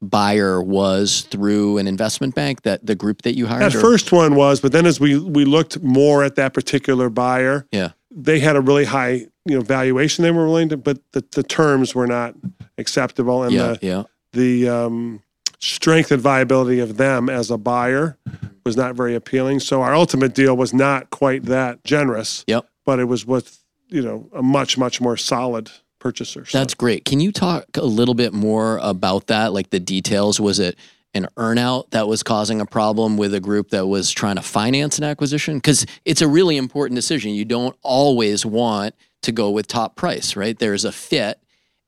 buyer 0.00 0.62
was 0.62 1.22
through 1.30 1.78
an 1.78 1.86
investment 1.88 2.34
bank 2.34 2.62
that 2.62 2.86
the 2.86 2.94
group 2.94 3.22
that 3.22 3.36
you 3.36 3.46
hired. 3.46 3.62
That 3.62 3.74
or- 3.74 3.80
first 3.80 4.12
one 4.12 4.36
was, 4.36 4.60
but 4.60 4.70
then 4.72 4.86
as 4.86 5.00
we 5.00 5.18
we 5.18 5.44
looked 5.44 5.82
more 5.82 6.22
at 6.22 6.36
that 6.36 6.54
particular 6.54 7.10
buyer, 7.10 7.66
Yeah. 7.72 7.90
they 8.10 8.38
had 8.38 8.54
a 8.54 8.60
really 8.60 8.84
high, 8.84 9.26
you 9.44 9.56
know, 9.56 9.60
valuation 9.60 10.22
they 10.22 10.30
were 10.30 10.46
willing 10.46 10.68
to, 10.68 10.76
but 10.76 10.98
the, 11.12 11.24
the 11.32 11.42
terms 11.42 11.92
were 11.94 12.06
not 12.06 12.34
acceptable, 12.78 13.42
and 13.42 13.52
yeah, 13.52 13.74
the 13.80 13.86
yeah, 13.86 14.02
the 14.32 14.68
um, 14.68 15.22
strength 15.60 16.10
and 16.10 16.20
viability 16.20 16.80
of 16.80 16.96
them 16.96 17.28
as 17.28 17.50
a 17.50 17.58
buyer 17.58 18.16
was 18.64 18.76
not 18.76 18.94
very 18.94 19.14
appealing. 19.14 19.60
So 19.60 19.82
our 19.82 19.94
ultimate 19.94 20.34
deal 20.34 20.56
was 20.56 20.74
not 20.74 21.10
quite 21.10 21.44
that 21.44 21.84
generous. 21.84 22.44
Yep. 22.46 22.66
But 22.84 22.98
it 22.98 23.04
was 23.04 23.26
with 23.26 23.58
you 23.88 24.02
know 24.02 24.28
a 24.34 24.42
much 24.42 24.78
much 24.78 25.00
more 25.00 25.16
solid 25.16 25.70
purchaser. 25.98 26.44
So- 26.46 26.58
that's 26.58 26.74
great. 26.74 27.04
Can 27.04 27.20
you 27.20 27.32
talk 27.32 27.64
a 27.76 27.84
little 27.84 28.14
bit 28.14 28.32
more 28.32 28.78
about 28.82 29.26
that? 29.28 29.52
Like 29.52 29.70
the 29.70 29.80
details. 29.80 30.40
Was 30.40 30.58
it 30.58 30.76
an 31.12 31.26
earnout 31.36 31.90
that 31.90 32.06
was 32.06 32.22
causing 32.22 32.60
a 32.60 32.66
problem 32.66 33.16
with 33.16 33.34
a 33.34 33.40
group 33.40 33.70
that 33.70 33.86
was 33.86 34.10
trying 34.12 34.36
to 34.36 34.42
finance 34.42 34.96
an 34.98 35.04
acquisition? 35.04 35.56
Because 35.56 35.84
it's 36.04 36.22
a 36.22 36.28
really 36.28 36.56
important 36.56 36.94
decision. 36.96 37.32
You 37.32 37.44
don't 37.44 37.76
always 37.82 38.46
want 38.46 38.94
to 39.22 39.32
go 39.32 39.50
with 39.50 39.66
top 39.66 39.96
price, 39.96 40.36
right? 40.36 40.58
There's 40.58 40.84
a 40.84 40.92
fit, 40.92 41.38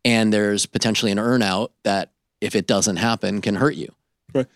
and 0.05 0.33
there's 0.33 0.67
potentially 0.67 1.11
an 1.12 1.19
earnout 1.19 1.71
that, 1.85 2.11
if 2.42 2.54
it 2.56 2.66
doesn't 2.66 2.96
happen, 2.96 3.40
can 3.40 3.54
hurt 3.54 3.76
you. 3.76 3.88
Right. 4.34 4.46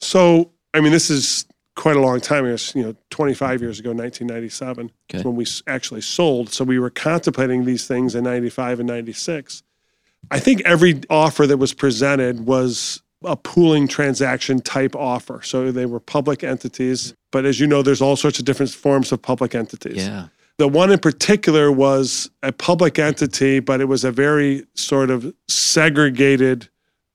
So, 0.00 0.50
I 0.74 0.80
mean, 0.80 0.92
this 0.92 1.08
is 1.08 1.46
quite 1.76 1.96
a 1.96 2.00
long 2.00 2.20
time. 2.20 2.44
It 2.44 2.50
was, 2.52 2.74
you 2.74 2.82
know, 2.82 2.94
25 3.10 3.62
years 3.62 3.78
ago, 3.78 3.90
1997, 3.90 4.90
Okay. 5.10 5.22
when 5.22 5.36
we 5.36 5.46
actually 5.68 6.00
sold. 6.00 6.52
So 6.52 6.64
we 6.64 6.78
were 6.78 6.90
contemplating 6.90 7.64
these 7.64 7.86
things 7.86 8.14
in 8.14 8.24
95 8.24 8.80
and 8.80 8.88
96. 8.88 9.62
I 10.32 10.40
think 10.40 10.60
every 10.64 11.00
offer 11.08 11.46
that 11.46 11.58
was 11.58 11.72
presented 11.72 12.46
was 12.46 13.00
a 13.24 13.36
pooling 13.36 13.86
transaction 13.86 14.60
type 14.60 14.96
offer. 14.96 15.40
So 15.42 15.70
they 15.70 15.86
were 15.86 16.00
public 16.00 16.42
entities. 16.42 17.14
But 17.30 17.44
as 17.46 17.60
you 17.60 17.66
know, 17.68 17.82
there's 17.82 18.02
all 18.02 18.16
sorts 18.16 18.40
of 18.40 18.44
different 18.44 18.72
forms 18.72 19.12
of 19.12 19.22
public 19.22 19.54
entities. 19.54 19.96
Yeah. 20.04 20.28
The 20.58 20.66
one 20.66 20.90
in 20.90 20.98
particular 20.98 21.70
was 21.70 22.28
a 22.42 22.50
public 22.50 22.98
entity, 22.98 23.60
but 23.60 23.80
it 23.80 23.84
was 23.84 24.02
a 24.02 24.10
very 24.10 24.66
sort 24.74 25.10
of 25.10 25.32
segregated 25.46 26.68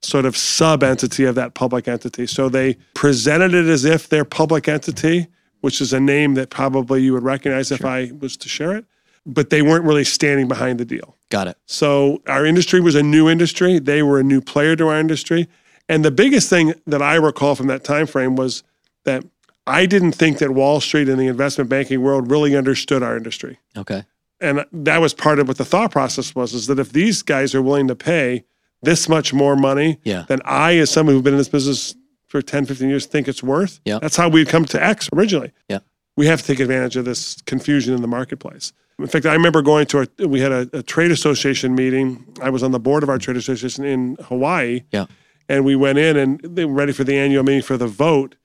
sort 0.05 0.25
of 0.25 0.35
sub 0.35 0.83
entity 0.83 1.25
of 1.25 1.35
that 1.35 1.53
public 1.53 1.87
entity. 1.87 2.27
So 2.27 2.49
they 2.49 2.75
presented 2.93 3.53
it 3.53 3.67
as 3.67 3.85
if 3.85 4.09
they're 4.09 4.25
public 4.25 4.67
entity, 4.67 5.27
which 5.61 5.81
is 5.81 5.93
a 5.93 5.99
name 5.99 6.33
that 6.35 6.49
probably 6.49 7.01
you 7.01 7.13
would 7.13 7.23
recognize 7.23 7.71
if 7.71 7.85
I 7.85 8.11
was 8.19 8.35
to 8.37 8.49
share 8.49 8.75
it, 8.75 8.85
but 9.25 9.49
they 9.49 9.61
weren't 9.61 9.85
really 9.85 10.03
standing 10.03 10.47
behind 10.47 10.79
the 10.79 10.85
deal. 10.85 11.17
Got 11.29 11.47
it. 11.47 11.57
So 11.65 12.21
our 12.27 12.45
industry 12.45 12.81
was 12.81 12.95
a 12.95 13.03
new 13.03 13.29
industry. 13.29 13.79
They 13.79 14.03
were 14.03 14.19
a 14.19 14.23
new 14.23 14.41
player 14.41 14.75
to 14.75 14.87
our 14.87 14.99
industry. 14.99 15.47
And 15.89 16.03
the 16.03 16.11
biggest 16.11 16.49
thing 16.49 16.73
that 16.87 17.01
I 17.01 17.15
recall 17.15 17.55
from 17.55 17.67
that 17.67 17.83
time 17.83 18.07
frame 18.07 18.35
was 18.35 18.63
that 19.05 19.23
I 19.65 19.85
didn't 19.85 20.13
think 20.13 20.39
that 20.39 20.51
Wall 20.51 20.81
Street 20.81 21.07
and 21.07 21.19
the 21.19 21.27
investment 21.27 21.69
banking 21.69 22.01
world 22.01 22.29
really 22.29 22.55
understood 22.55 23.01
our 23.01 23.15
industry. 23.15 23.59
Okay. 23.77 24.03
And 24.41 24.65
that 24.73 24.97
was 24.97 25.13
part 25.13 25.39
of 25.39 25.47
what 25.47 25.57
the 25.57 25.65
thought 25.65 25.91
process 25.91 26.35
was 26.35 26.53
is 26.53 26.67
that 26.67 26.79
if 26.79 26.91
these 26.91 27.21
guys 27.21 27.55
are 27.55 27.61
willing 27.61 27.87
to 27.87 27.95
pay 27.95 28.43
this 28.83 29.09
much 29.09 29.33
more 29.33 29.55
money 29.55 29.99
Yeah. 30.03 30.25
than 30.27 30.41
I, 30.45 30.77
as 30.77 30.89
someone 30.91 31.15
who's 31.15 31.23
been 31.23 31.33
in 31.33 31.37
this 31.39 31.49
business 31.49 31.95
for 32.27 32.41
10, 32.41 32.65
15 32.65 32.89
years, 32.89 33.05
think 33.05 33.27
it's 33.27 33.43
worth, 33.43 33.79
Yeah. 33.85 33.99
that's 34.01 34.15
how 34.15 34.29
we'd 34.29 34.49
come 34.49 34.65
to 34.65 34.83
X 34.83 35.09
originally. 35.13 35.51
Yeah. 35.69 35.79
We 36.15 36.27
have 36.27 36.41
to 36.41 36.47
take 36.47 36.59
advantage 36.59 36.95
of 36.95 37.05
this 37.05 37.41
confusion 37.45 37.93
in 37.93 38.01
the 38.01 38.07
marketplace. 38.07 38.73
In 38.99 39.07
fact, 39.07 39.25
I 39.25 39.33
remember 39.33 39.61
going 39.63 39.87
to 39.87 40.07
a, 40.19 40.27
we 40.27 40.39
had 40.39 40.51
a, 40.51 40.69
a 40.73 40.83
trade 40.83 41.11
association 41.11 41.73
meeting. 41.73 42.23
I 42.41 42.49
was 42.51 42.61
on 42.61 42.71
the 42.71 42.79
board 42.79 43.01
of 43.01 43.09
our 43.09 43.17
trade 43.17 43.37
association 43.37 43.83
in 43.83 44.17
Hawaii. 44.25 44.81
Yeah. 44.91 45.05
And 45.49 45.65
we 45.65 45.75
went 45.75 45.97
in 45.97 46.15
and 46.15 46.39
they 46.43 46.65
were 46.65 46.73
ready 46.73 46.93
for 46.93 47.03
the 47.03 47.17
annual 47.17 47.43
meeting 47.43 47.63
for 47.63 47.75
the 47.77 47.87
vote. 47.87 48.35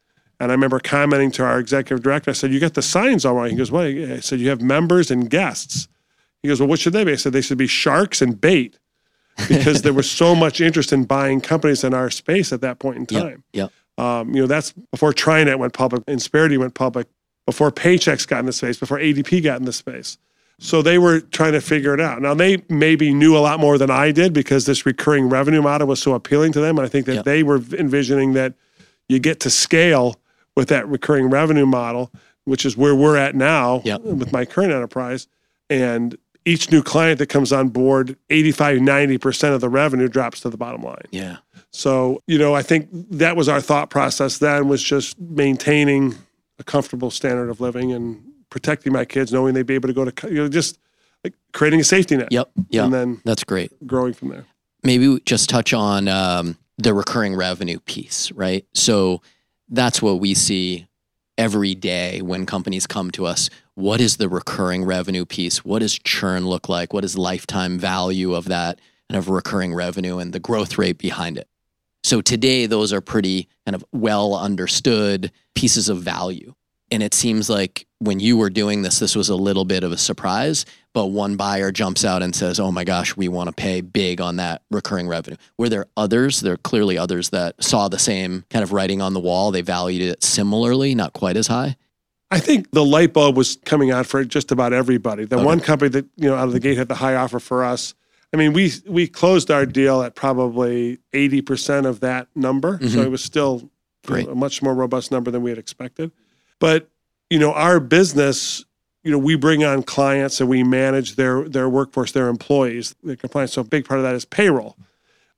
And 0.40 0.50
I 0.50 0.54
remember 0.54 0.80
commenting 0.80 1.30
to 1.32 1.44
our 1.44 1.58
executive 1.58 2.02
director, 2.02 2.30
I 2.30 2.34
said, 2.34 2.52
You 2.52 2.60
got 2.60 2.74
the 2.74 2.82
signs 2.82 3.24
all 3.26 3.34
right. 3.34 3.50
He 3.50 3.56
goes, 3.56 3.70
What? 3.70 3.86
I 3.86 4.20
said, 4.20 4.40
You 4.40 4.48
have 4.48 4.62
members 4.62 5.10
and 5.10 5.28
guests. 5.28 5.88
He 6.42 6.48
goes, 6.48 6.60
Well, 6.60 6.68
what 6.68 6.78
should 6.78 6.92
they 6.94 7.04
be? 7.04 7.12
I 7.12 7.16
said, 7.16 7.32
They 7.34 7.40
should 7.42 7.58
be 7.58 7.66
sharks 7.66 8.22
and 8.22 8.40
bait 8.40 8.78
because 9.48 9.82
there 9.82 9.92
was 9.92 10.10
so 10.22 10.34
much 10.34 10.60
interest 10.60 10.92
in 10.92 11.04
buying 11.04 11.40
companies 11.40 11.84
in 11.84 11.94
our 11.94 12.10
space 12.10 12.52
at 12.52 12.60
that 12.62 12.78
point 12.78 12.96
in 12.96 13.06
time. 13.06 13.44
Yeah. 13.52 13.68
Um, 13.98 14.34
you 14.34 14.40
know, 14.40 14.46
that's 14.46 14.72
before 14.92 15.12
Trinet 15.12 15.58
went 15.58 15.72
public, 15.72 16.04
Insperity 16.06 16.56
went 16.58 16.74
public, 16.74 17.06
before 17.46 17.70
Paychex 17.70 18.26
got 18.26 18.40
in 18.40 18.46
the 18.46 18.52
space, 18.52 18.78
before 18.78 18.98
ADP 18.98 19.42
got 19.42 19.58
in 19.58 19.64
the 19.64 19.72
space. 19.72 20.18
So 20.60 20.82
they 20.82 20.98
were 20.98 21.20
trying 21.20 21.52
to 21.52 21.60
figure 21.60 21.94
it 21.94 22.00
out. 22.00 22.20
Now 22.20 22.34
they 22.34 22.62
maybe 22.68 23.14
knew 23.14 23.36
a 23.36 23.38
lot 23.38 23.60
more 23.60 23.78
than 23.78 23.90
I 23.90 24.10
did 24.10 24.32
because 24.32 24.66
this 24.66 24.84
recurring 24.84 25.28
revenue 25.28 25.62
model 25.62 25.86
was 25.86 26.00
so 26.02 26.14
appealing 26.14 26.52
to 26.52 26.60
them. 26.60 26.78
And 26.78 26.84
I 26.84 26.88
think 26.88 27.06
that 27.06 27.14
Yeah. 27.16 27.22
they 27.22 27.42
were 27.44 27.60
envisioning 27.78 28.32
that 28.32 28.54
you 29.08 29.18
get 29.20 29.38
to 29.40 29.50
scale 29.50 30.16
with 30.56 30.68
that 30.68 30.88
recurring 30.88 31.30
revenue 31.30 31.64
model, 31.66 32.10
which 32.44 32.66
is 32.66 32.76
where 32.76 32.94
we're 32.94 33.16
at 33.16 33.36
now 33.36 33.82
Yeah. 33.84 33.98
with 33.98 34.32
my 34.32 34.44
current 34.44 34.72
enterprise. 34.72 35.28
And 35.70 36.16
each 36.44 36.70
new 36.70 36.82
client 36.82 37.18
that 37.18 37.26
comes 37.28 37.52
on 37.52 37.68
board, 37.68 38.16
85, 38.30 38.78
90% 38.78 39.54
of 39.54 39.60
the 39.60 39.68
revenue 39.68 40.08
drops 40.08 40.40
to 40.40 40.50
the 40.50 40.56
bottom 40.56 40.82
line. 40.82 41.02
Yeah. 41.10 41.38
So, 41.72 42.22
you 42.26 42.38
know, 42.38 42.54
I 42.54 42.62
think 42.62 42.88
that 42.92 43.36
was 43.36 43.48
our 43.48 43.60
thought 43.60 43.90
process 43.90 44.38
then 44.38 44.68
was 44.68 44.82
just 44.82 45.18
maintaining 45.20 46.14
a 46.58 46.64
comfortable 46.64 47.10
standard 47.10 47.50
of 47.50 47.60
living 47.60 47.92
and 47.92 48.22
protecting 48.50 48.92
my 48.92 49.04
kids, 49.04 49.32
knowing 49.32 49.52
they'd 49.54 49.66
be 49.66 49.74
able 49.74 49.88
to 49.88 49.92
go 49.92 50.04
to, 50.06 50.28
you 50.28 50.36
know, 50.36 50.48
just 50.48 50.78
like 51.22 51.34
creating 51.52 51.80
a 51.80 51.84
safety 51.84 52.16
net 52.16 52.28
Yep. 52.30 52.50
Yeah. 52.70 52.84
and 52.84 52.94
then 52.94 53.20
That's 53.24 53.44
great. 53.44 53.70
growing 53.86 54.14
from 54.14 54.28
there. 54.30 54.44
maybe 54.82 55.06
we 55.08 55.20
just 55.20 55.50
touch 55.50 55.74
on 55.74 56.08
um, 56.08 56.56
the 56.78 56.94
recurring 56.94 57.34
revenue 57.36 57.78
piece, 57.80 58.32
right? 58.32 58.64
So 58.72 59.20
that's 59.68 60.00
what 60.00 60.18
we 60.20 60.32
see 60.32 60.86
every 61.38 61.74
day 61.74 62.20
when 62.20 62.44
companies 62.44 62.86
come 62.86 63.10
to 63.12 63.24
us. 63.24 63.48
What 63.74 64.00
is 64.00 64.16
the 64.16 64.28
recurring 64.28 64.84
revenue 64.84 65.24
piece? 65.24 65.64
What 65.64 65.78
does 65.78 65.98
churn 65.98 66.46
look 66.46 66.68
like? 66.68 66.92
What 66.92 67.04
is 67.04 67.16
lifetime 67.16 67.78
value 67.78 68.34
of 68.34 68.46
that 68.46 68.80
kind 69.08 69.16
of 69.16 69.30
recurring 69.30 69.72
revenue 69.72 70.18
and 70.18 70.32
the 70.32 70.40
growth 70.40 70.76
rate 70.76 70.98
behind 70.98 71.38
it? 71.38 71.48
So 72.02 72.20
today, 72.20 72.66
those 72.66 72.92
are 72.92 73.00
pretty 73.00 73.48
kind 73.64 73.74
of 73.74 73.84
well 73.92 74.34
understood 74.34 75.30
pieces 75.54 75.88
of 75.88 76.02
value. 76.02 76.54
And 76.90 77.02
it 77.02 77.12
seems 77.14 77.50
like 77.50 77.86
when 77.98 78.20
you 78.20 78.36
were 78.36 78.50
doing 78.50 78.82
this, 78.82 78.98
this 78.98 79.14
was 79.14 79.28
a 79.28 79.34
little 79.36 79.64
bit 79.64 79.84
of 79.84 79.92
a 79.92 79.98
surprise, 79.98 80.64
but 80.94 81.06
one 81.06 81.36
buyer 81.36 81.70
jumps 81.70 82.04
out 82.04 82.22
and 82.22 82.34
says, 82.34 82.58
Oh 82.58 82.72
my 82.72 82.84
gosh, 82.84 83.16
we 83.16 83.28
want 83.28 83.48
to 83.48 83.52
pay 83.52 83.80
big 83.80 84.20
on 84.20 84.36
that 84.36 84.62
recurring 84.70 85.06
revenue. 85.08 85.36
Were 85.58 85.68
there 85.68 85.86
others? 85.96 86.40
There 86.40 86.54
are 86.54 86.58
clearly 86.58 86.96
others 86.96 87.30
that 87.30 87.62
saw 87.62 87.88
the 87.88 87.98
same 87.98 88.44
kind 88.50 88.62
of 88.62 88.72
writing 88.72 89.02
on 89.02 89.12
the 89.12 89.20
wall. 89.20 89.50
They 89.50 89.60
valued 89.60 90.02
it 90.02 90.22
similarly, 90.22 90.94
not 90.94 91.12
quite 91.12 91.36
as 91.36 91.48
high. 91.48 91.76
I 92.30 92.38
think 92.40 92.70
the 92.72 92.84
light 92.84 93.12
bulb 93.12 93.36
was 93.36 93.56
coming 93.64 93.92
on 93.92 94.04
for 94.04 94.22
just 94.24 94.52
about 94.52 94.72
everybody. 94.72 95.24
The 95.24 95.36
Okay. 95.36 95.44
one 95.44 95.60
company 95.60 95.88
that, 95.90 96.06
you 96.16 96.28
know, 96.28 96.36
out 96.36 96.46
of 96.46 96.52
the 96.52 96.60
gate 96.60 96.76
had 96.78 96.88
the 96.88 96.94
high 96.94 97.14
offer 97.14 97.40
for 97.40 97.64
us. 97.64 97.94
I 98.32 98.36
mean, 98.36 98.52
we 98.52 98.72
we 98.86 99.06
closed 99.08 99.50
our 99.50 99.64
deal 99.64 100.02
at 100.02 100.14
probably 100.14 100.98
80% 101.14 101.86
of 101.86 102.00
that 102.00 102.28
number. 102.34 102.78
So 102.82 102.98
Mhm. 102.98 103.04
it 103.06 103.10
was 103.10 103.24
still 103.24 103.70
Great. 104.06 104.28
a 104.28 104.34
much 104.34 104.62
more 104.62 104.74
robust 104.74 105.10
number 105.10 105.30
than 105.30 105.42
we 105.42 105.50
had 105.50 105.58
expected. 105.58 106.12
But, 106.60 106.88
you 107.30 107.38
know, 107.38 107.52
our 107.52 107.80
business, 107.80 108.64
you 109.04 109.10
know, 109.12 109.18
we 109.18 109.36
bring 109.36 109.64
on 109.64 109.82
clients 109.82 110.40
and 110.40 110.48
we 110.48 110.62
manage 110.62 111.16
their 111.16 111.48
their 111.48 111.68
workforce, 111.68 112.12
their 112.12 112.28
employees, 112.28 112.94
their 113.02 113.16
compliance. 113.16 113.52
So 113.52 113.60
a 113.62 113.64
big 113.64 113.84
part 113.86 114.00
of 114.00 114.04
that 114.04 114.14
is 114.14 114.24
payroll. 114.24 114.76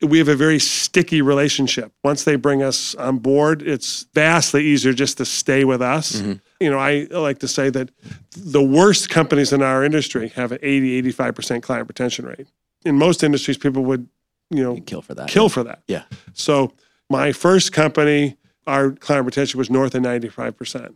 We 0.02 0.16
have 0.16 0.28
a 0.28 0.34
very 0.34 0.58
sticky 0.58 1.20
relationship. 1.20 1.92
Once 2.02 2.24
they 2.24 2.36
bring 2.36 2.62
us 2.62 2.94
on 2.94 3.18
board, 3.18 3.60
it's 3.60 4.06
vastly 4.14 4.64
easier 4.64 4.94
just 4.94 5.18
to 5.18 5.26
stay 5.26 5.62
with 5.64 5.82
us. 5.82 6.12
Mhm. 6.22 6.40
You 6.58 6.70
know, 6.70 6.78
I 6.78 7.06
like 7.10 7.38
to 7.40 7.48
say 7.48 7.68
that 7.68 7.90
the 8.34 8.62
worst 8.62 9.10
companies 9.10 9.52
in 9.52 9.60
our 9.60 9.84
industry 9.84 10.28
have 10.36 10.52
an 10.52 10.58
80, 10.62 10.96
85% 10.96 11.62
client 11.62 11.86
retention 11.86 12.24
rate. 12.24 12.46
In 12.86 12.96
most 12.96 13.22
industries, 13.22 13.58
people 13.58 13.84
would, 13.84 14.08
you 14.50 14.62
know, 14.62 14.74
You'd 14.76 14.86
kill 14.86 15.02
for 15.02 15.12
that. 15.14 15.28
kill 15.28 15.50
for 15.50 15.62
that. 15.64 15.82
Yeah. 15.86 16.04
So 16.32 16.72
my 17.10 17.32
first 17.32 17.72
company, 17.72 18.38
our 18.66 18.92
client 18.92 19.26
retention 19.26 19.58
was 19.58 19.68
north 19.68 19.94
of 19.94 20.00
95%. 20.02 20.94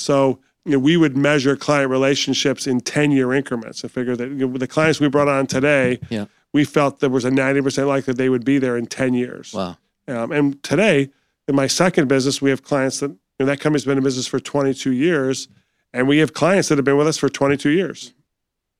So 0.00 0.38
you 0.64 0.72
know, 0.72 0.78
we 0.78 0.96
would 0.96 1.16
measure 1.16 1.56
client 1.56 1.90
relationships 1.90 2.66
in 2.66 2.80
10 2.80 3.12
year 3.12 3.32
increments 3.32 3.82
and 3.82 3.90
figure 3.90 4.16
that 4.16 4.28
you 4.28 4.46
know, 4.48 4.58
the 4.58 4.66
clients 4.66 5.00
we 5.00 5.08
brought 5.08 5.28
on 5.28 5.46
today, 5.46 5.98
Yeah. 6.10 6.26
we 6.52 6.64
felt 6.64 7.00
there 7.00 7.08
was 7.10 7.24
a 7.24 7.30
90% 7.30 7.86
likelihood 7.86 8.16
they 8.16 8.28
would 8.28 8.44
be 8.44 8.58
there 8.58 8.76
in 8.76 8.86
10 8.86 9.14
years. 9.14 9.52
Wow. 9.54 9.76
Um, 10.06 10.32
and 10.32 10.62
today, 10.62 11.08
in 11.48 11.54
my 11.54 11.66
second 11.66 12.08
business, 12.08 12.42
we 12.42 12.50
have 12.50 12.62
clients 12.62 13.00
that, 13.00 13.10
and 13.38 13.48
that 13.48 13.60
company's 13.60 13.84
been 13.84 13.96
in 13.96 14.04
business 14.04 14.26
for 14.26 14.38
22 14.38 14.92
years, 14.92 15.48
and 15.94 16.06
we 16.06 16.18
have 16.18 16.34
clients 16.34 16.68
that 16.68 16.76
have 16.78 16.84
been 16.84 16.96
with 16.98 17.06
us 17.08 17.16
for 17.16 17.28
22 17.28 17.70
years. 17.70 18.12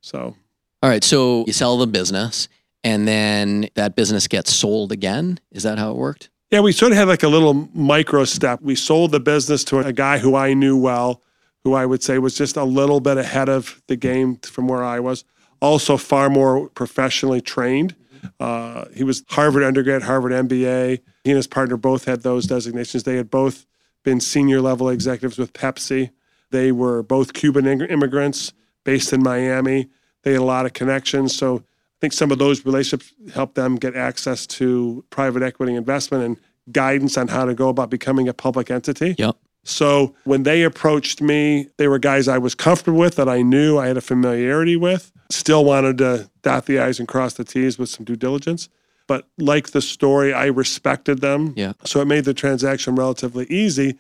So, 0.02 0.36
All 0.82 0.90
right. 0.90 1.04
So 1.04 1.44
you 1.46 1.52
sell 1.52 1.76
the 1.78 1.86
business 1.86 2.48
and 2.84 3.06
then 3.06 3.68
that 3.74 3.94
business 3.96 4.26
gets 4.28 4.52
sold 4.54 4.92
again. 4.92 5.38
Is 5.50 5.62
that 5.64 5.78
how 5.78 5.90
it 5.90 5.96
worked? 5.96 6.30
Yeah, 6.50 6.60
we 6.60 6.72
sort 6.72 6.92
of 6.92 6.98
had 6.98 7.08
like 7.08 7.22
a 7.22 7.28
little 7.28 7.68
micro 7.74 8.24
step. 8.24 8.60
We 8.60 8.74
sold 8.74 9.12
the 9.12 9.20
business 9.20 9.62
to 9.64 9.78
a 9.78 9.92
guy 9.92 10.18
who 10.18 10.34
I 10.34 10.52
knew 10.52 10.76
well, 10.76 11.22
who 11.62 11.74
I 11.74 11.86
would 11.86 12.02
say 12.02 12.18
was 12.18 12.36
just 12.36 12.56
a 12.56 12.64
little 12.64 13.00
bit 13.00 13.18
ahead 13.18 13.48
of 13.48 13.80
the 13.86 13.96
game 13.96 14.36
from 14.36 14.66
where 14.66 14.82
I 14.82 14.98
was, 14.98 15.24
also 15.60 15.96
far 15.96 16.28
more 16.28 16.68
professionally 16.70 17.40
trained. 17.40 17.94
Uh, 18.40 18.86
he 18.94 19.04
was 19.04 19.24
Harvard 19.28 19.62
undergrad, 19.62 20.02
Harvard 20.02 20.32
MBA. 20.32 21.00
He 21.24 21.30
and 21.30 21.36
his 21.36 21.46
partner 21.46 21.76
both 21.76 22.04
had 22.04 22.22
those 22.22 22.46
designations. 22.46 23.04
They 23.04 23.16
had 23.16 23.30
both 23.30 23.66
been 24.02 24.20
senior 24.20 24.60
level 24.60 24.88
executives 24.88 25.38
with 25.38 25.52
Pepsi. 25.52 26.10
They 26.50 26.72
were 26.72 27.02
both 27.02 27.32
Cuban 27.32 27.66
immigrants 27.66 28.52
based 28.84 29.12
in 29.12 29.22
Miami. 29.22 29.88
They 30.22 30.32
had 30.32 30.40
a 30.40 30.44
lot 30.44 30.66
of 30.66 30.72
connections. 30.72 31.34
So 31.34 31.62
think 32.00 32.12
some 32.12 32.30
of 32.30 32.38
those 32.38 32.64
relationships 32.64 33.12
helped 33.34 33.54
them 33.54 33.76
get 33.76 33.94
access 33.94 34.46
to 34.46 35.04
private 35.10 35.42
equity 35.42 35.74
investment 35.74 36.24
and 36.24 36.36
guidance 36.72 37.18
on 37.18 37.28
how 37.28 37.44
to 37.44 37.54
go 37.54 37.68
about 37.68 37.90
becoming 37.90 38.28
a 38.28 38.32
public 38.32 38.70
entity. 38.70 39.14
Yep. 39.18 39.36
So 39.62 40.14
when 40.24 40.44
they 40.44 40.62
approached 40.62 41.20
me, 41.20 41.68
they 41.76 41.86
were 41.86 41.98
guys 41.98 42.28
I 42.28 42.38
was 42.38 42.54
comfortable 42.54 42.98
with, 42.98 43.16
that 43.16 43.28
I 43.28 43.42
knew 43.42 43.78
I 43.78 43.88
had 43.88 43.98
a 43.98 44.00
familiarity 44.00 44.76
with. 44.76 45.12
Still 45.30 45.64
wanted 45.64 45.98
to 45.98 46.30
dot 46.42 46.66
the 46.66 46.78
I's 46.78 46.98
and 46.98 47.06
cross 47.06 47.34
the 47.34 47.44
T's 47.44 47.78
with 47.78 47.90
some 47.90 48.04
due 48.04 48.16
diligence. 48.16 48.68
But 49.06 49.28
like 49.38 49.70
the 49.70 49.82
story, 49.82 50.32
I 50.32 50.46
respected 50.46 51.20
them. 51.20 51.52
Yeah. 51.56 51.72
So 51.84 52.00
it 52.00 52.06
made 52.06 52.24
the 52.24 52.32
transaction 52.32 52.94
relatively 52.94 53.46
easy. 53.46 53.98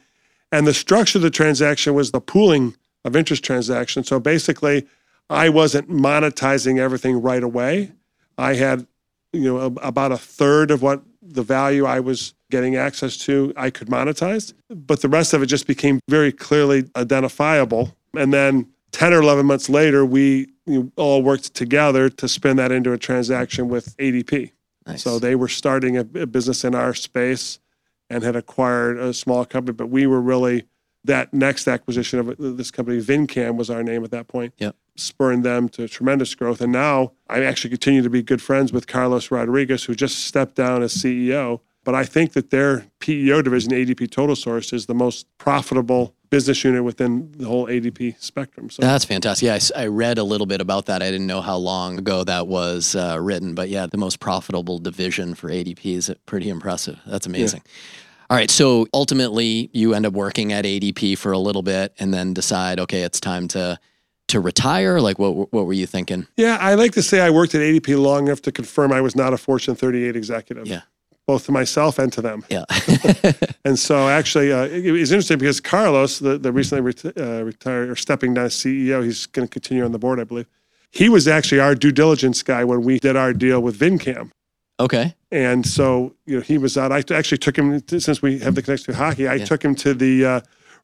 And 0.50 0.66
the 0.66 0.74
structure 0.74 1.18
of 1.18 1.22
the 1.22 1.30
transaction 1.30 1.94
was 1.94 2.10
the 2.10 2.20
pooling 2.20 2.74
of 3.04 3.14
interest 3.14 3.44
transaction. 3.44 4.02
So 4.04 4.18
basically, 4.18 4.86
I 5.30 5.48
wasn't 5.48 5.88
monetizing 5.88 6.78
everything 6.78 7.22
right 7.22 7.42
away. 7.42 7.92
I 8.36 8.54
had, 8.54 8.86
you 9.32 9.44
know, 9.44 9.58
a- 9.58 9.86
about 9.86 10.12
a 10.12 10.18
third 10.18 10.70
of 10.70 10.82
what 10.82 11.02
the 11.22 11.42
value 11.42 11.86
I 11.86 12.00
was 12.00 12.34
getting 12.50 12.74
access 12.74 13.16
to, 13.18 13.52
I 13.56 13.70
could 13.70 13.88
monetize. 13.88 14.52
But 14.68 15.00
the 15.02 15.08
rest 15.08 15.32
of 15.32 15.42
it 15.42 15.46
just 15.46 15.66
became 15.66 16.00
very 16.08 16.32
clearly 16.32 16.90
identifiable. 16.96 17.96
And 18.14 18.32
then 18.32 18.66
10 18.90 19.12
or 19.12 19.22
11 19.22 19.46
months 19.46 19.68
later, 19.68 20.04
we 20.04 20.48
you 20.66 20.82
know, 20.82 20.92
all 20.96 21.22
worked 21.22 21.54
together 21.54 22.08
to 22.08 22.28
spin 22.28 22.56
that 22.56 22.72
into 22.72 22.92
a 22.92 22.98
transaction 22.98 23.68
with 23.68 23.96
ADP. 23.98 24.50
Nice. 24.86 25.02
So 25.04 25.20
they 25.20 25.36
were 25.36 25.48
starting 25.48 25.96
a, 25.96 26.00
a 26.00 26.26
business 26.26 26.64
in 26.64 26.74
our 26.74 26.94
space 26.94 27.60
and 28.08 28.24
had 28.24 28.34
acquired 28.34 28.98
a 28.98 29.14
small 29.14 29.44
company, 29.44 29.76
but 29.76 29.86
we 29.86 30.06
were 30.06 30.20
really 30.20 30.64
that 31.04 31.32
next 31.32 31.68
acquisition 31.68 32.18
of 32.18 32.28
uh, 32.28 32.34
this 32.38 32.70
company, 32.70 33.00
VinCam 33.00 33.56
was 33.56 33.70
our 33.70 33.82
name 33.82 34.04
at 34.04 34.10
that 34.10 34.28
point. 34.28 34.52
Yep. 34.58 34.74
Spurring 35.00 35.42
them 35.42 35.68
to 35.70 35.88
tremendous 35.88 36.34
growth. 36.34 36.60
And 36.60 36.72
now 36.72 37.12
I 37.28 37.42
actually 37.42 37.70
continue 37.70 38.02
to 38.02 38.10
be 38.10 38.22
good 38.22 38.42
friends 38.42 38.72
with 38.72 38.86
Carlos 38.86 39.30
Rodriguez, 39.30 39.84
who 39.84 39.94
just 39.94 40.24
stepped 40.26 40.56
down 40.56 40.82
as 40.82 40.94
CEO. 40.94 41.60
But 41.82 41.94
I 41.94 42.04
think 42.04 42.34
that 42.34 42.50
their 42.50 42.86
PEO 42.98 43.40
division, 43.42 43.72
ADP 43.72 44.10
Total 44.10 44.36
Source, 44.36 44.72
is 44.72 44.86
the 44.86 44.94
most 44.94 45.26
profitable 45.38 46.14
business 46.28 46.62
unit 46.62 46.84
within 46.84 47.32
the 47.32 47.46
whole 47.46 47.66
ADP 47.66 48.20
spectrum. 48.22 48.70
So 48.70 48.82
That's 48.82 49.04
fantastic. 49.04 49.46
Yeah, 49.46 49.58
I 49.74 49.86
read 49.86 50.18
a 50.18 50.22
little 50.22 50.46
bit 50.46 50.60
about 50.60 50.86
that. 50.86 51.02
I 51.02 51.10
didn't 51.10 51.26
know 51.26 51.40
how 51.40 51.56
long 51.56 51.98
ago 51.98 52.22
that 52.24 52.46
was 52.46 52.94
uh, 52.94 53.18
written, 53.20 53.54
but 53.54 53.68
yeah, 53.68 53.86
the 53.86 53.96
most 53.96 54.20
profitable 54.20 54.78
division 54.78 55.34
for 55.34 55.48
ADP 55.48 55.84
is 55.84 56.12
pretty 56.26 56.48
impressive. 56.48 57.00
That's 57.06 57.26
amazing. 57.26 57.62
All 58.28 58.36
right, 58.36 58.50
so 58.50 58.86
ultimately, 58.94 59.70
you 59.72 59.92
end 59.92 60.06
up 60.06 60.12
working 60.12 60.52
at 60.52 60.64
ADP 60.64 61.18
for 61.18 61.32
a 61.32 61.38
little 61.38 61.62
bit, 61.62 61.94
and 61.98 62.14
then 62.14 62.32
decide, 62.32 62.78
okay, 62.78 63.02
it's 63.02 63.18
time 63.18 63.48
to 63.48 63.80
to 64.30 64.40
retire. 64.40 65.00
Like, 65.00 65.18
what 65.18 65.52
what 65.52 65.66
were 65.66 65.72
you 65.72 65.86
thinking? 65.86 66.26
Yeah, 66.36 66.56
I 66.60 66.74
like 66.74 66.92
to 66.92 67.02
say 67.02 67.20
I 67.20 67.30
worked 67.30 67.54
at 67.54 67.60
ADP 67.60 68.00
long 68.00 68.26
enough 68.26 68.42
to 68.42 68.52
confirm 68.52 68.92
I 68.92 69.00
was 69.00 69.14
not 69.14 69.32
a 69.32 69.38
Fortune 69.38 69.74
38 69.76 70.16
executive. 70.16 70.66
Yeah. 70.66 70.82
Both 71.26 71.46
to 71.46 71.52
myself 71.52 71.98
and 72.00 72.12
to 72.14 72.22
them. 72.22 72.44
Yeah, 72.48 72.64
And 73.64 73.78
so 73.78 74.08
actually, 74.08 74.52
uh, 74.52 74.64
it, 74.64 74.86
it 74.86 74.90
was 74.92 75.12
interesting 75.12 75.38
because 75.38 75.60
Carlos, 75.60 76.18
the, 76.18 76.38
the 76.38 76.50
recently 76.50 76.92
reti- 76.92 77.16
uh, 77.16 77.44
retired 77.44 77.88
or 77.88 77.94
stepping 77.94 78.34
down 78.34 78.46
as 78.46 78.54
CEO, 78.54 79.04
he's 79.04 79.26
going 79.26 79.46
to 79.46 79.52
continue 79.52 79.84
on 79.84 79.92
the 79.92 79.98
board, 79.98 80.18
I 80.18 80.24
believe. 80.24 80.46
He 80.90 81.08
was 81.08 81.28
actually 81.28 81.60
our 81.60 81.76
due 81.76 81.92
diligence 81.92 82.42
guy 82.42 82.64
when 82.64 82.82
we 82.82 82.98
did 82.98 83.14
our 83.14 83.32
deal 83.32 83.60
with 83.60 83.78
VinCam. 83.78 84.32
okay, 84.80 85.14
And 85.30 85.64
so, 85.64 86.14
you 86.26 86.36
know, 86.36 86.42
he 86.42 86.58
was 86.58 86.76
out. 86.76 86.90
I 86.90 87.04
actually 87.14 87.38
took 87.38 87.56
him, 87.56 87.80
to, 87.82 88.00
since 88.00 88.20
we 88.22 88.38
have 88.40 88.56
the 88.56 88.62
connection 88.62 88.92
to 88.94 88.98
hockey, 88.98 89.28
I 89.28 89.34
Yeah. 89.34 89.44
took 89.44 89.62
him 89.64 89.76
to 89.76 89.94
the 89.94 90.24
uh, 90.24 90.40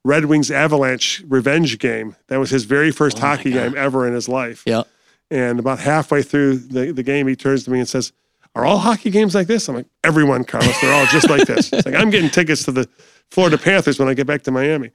Red 0.07 0.27
Wings 0.27 0.51
Avalanche 0.51 1.23
revenge 1.29 1.79
game. 1.79 2.15
That 2.29 2.39
was 2.39 2.51
his 2.51 2.65
very 2.65 2.91
first 2.93 3.17
Oh 3.19 3.21
hockey 3.21 3.51
game 3.53 3.75
ever 3.77 4.07
in 4.07 4.15
his 4.15 4.29
life. 4.29 4.63
yeah, 4.67 4.83
And 5.31 5.59
about 5.59 5.79
halfway 5.81 6.23
through 6.23 6.59
the, 6.59 6.93
the 6.93 7.03
game, 7.03 7.27
he 7.27 7.35
turns 7.37 7.65
to 7.65 7.71
me 7.71 7.79
and 7.81 7.89
says, 7.89 8.13
Are 8.55 8.65
all 8.65 8.79
hockey 8.79 9.11
games 9.11 9.35
like 9.35 9.47
this? 9.49 9.69
I'm 9.69 9.75
like, 9.77 9.87
Everyone, 10.05 10.45
Carlos, 10.45 10.81
they're 10.81 10.95
all 10.95 11.07
just 11.07 11.29
like 11.29 11.47
this. 11.47 11.71
It's 11.73 11.87
like, 11.87 11.95
I'm 11.97 12.11
getting 12.11 12.31
tickets 12.31 12.63
to 12.65 12.73
the 12.73 12.89
Florida 13.31 13.59
Panthers 13.59 13.99
when 13.99 14.09
I 14.09 14.15
get 14.15 14.27
back 14.27 14.43
to 14.45 14.51
Miami. 14.53 14.91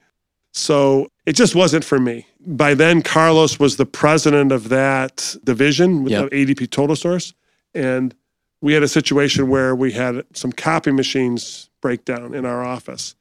So 0.54 1.08
it 1.26 1.34
just 1.34 1.56
wasn't 1.56 1.84
for 1.86 2.00
me. 2.00 2.26
By 2.46 2.74
then, 2.74 3.02
Carlos 3.02 3.60
was 3.60 3.78
the 3.78 3.86
president 3.86 4.52
of 4.52 4.70
that 4.70 5.36
division 5.44 6.04
with 6.04 6.12
Yep. 6.14 6.30
ADP 6.32 6.70
Total 6.72 6.96
Source. 6.96 7.34
And 7.74 8.14
we 8.62 8.74
had 8.74 8.84
a 8.84 8.88
situation 8.88 9.48
where 9.50 9.76
we 9.76 9.92
had 9.94 10.24
some 10.34 10.52
copy 10.52 10.92
machines 10.92 11.70
break 11.82 12.06
down 12.06 12.34
in 12.34 12.46
our 12.46 12.64
office. 12.64 13.16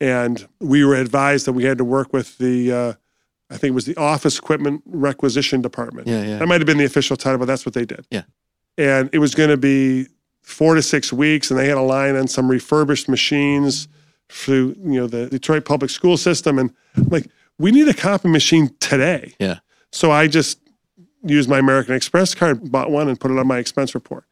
And 0.00 0.48
we 0.60 0.84
were 0.84 0.94
advised 0.94 1.46
that 1.46 1.52
we 1.52 1.64
had 1.64 1.78
to 1.78 1.84
work 1.84 2.12
with 2.12 2.38
the, 2.38 2.72
uh, 2.72 2.92
I 3.50 3.56
think 3.56 3.72
it 3.72 3.74
was 3.74 3.84
the 3.84 3.96
Office 3.96 4.38
Equipment 4.38 4.82
Requisition 4.86 5.60
Department. 5.60 6.08
yeah, 6.08 6.22
yeah. 6.22 6.38
That 6.38 6.48
might 6.48 6.60
have 6.60 6.66
been 6.66 6.78
the 6.78 6.84
official 6.84 7.16
title, 7.16 7.38
but 7.38 7.46
that's 7.46 7.66
what 7.66 7.74
they 7.74 7.84
did. 7.84 8.06
Yeah. 8.10 8.22
And 8.78 9.10
it 9.12 9.18
was 9.18 9.34
going 9.34 9.50
to 9.50 9.56
be 9.56 10.06
four 10.42 10.74
to 10.74 10.82
six 10.82 11.12
weeks, 11.12 11.50
and 11.50 11.58
they 11.58 11.68
had 11.68 11.76
a 11.76 11.82
line 11.82 12.16
on 12.16 12.28
some 12.28 12.50
refurbished 12.50 13.08
machines 13.08 13.88
through 14.30 14.76
you 14.78 15.00
know 15.00 15.06
the 15.06 15.26
Detroit 15.26 15.64
public 15.64 15.90
school 15.90 16.16
system, 16.16 16.58
and 16.58 16.72
I'm 16.96 17.08
like 17.08 17.26
we 17.58 17.72
need 17.72 17.88
a 17.88 17.94
copy 17.94 18.28
machine 18.28 18.74
today. 18.80 19.34
Yeah. 19.38 19.58
So 19.92 20.10
I 20.10 20.28
just 20.28 20.60
used 21.22 21.48
my 21.48 21.58
American 21.58 21.94
Express 21.94 22.34
card, 22.34 22.70
bought 22.70 22.90
one, 22.90 23.08
and 23.08 23.18
put 23.18 23.30
it 23.30 23.38
on 23.38 23.46
my 23.46 23.58
expense 23.58 23.94
report. 23.94 24.24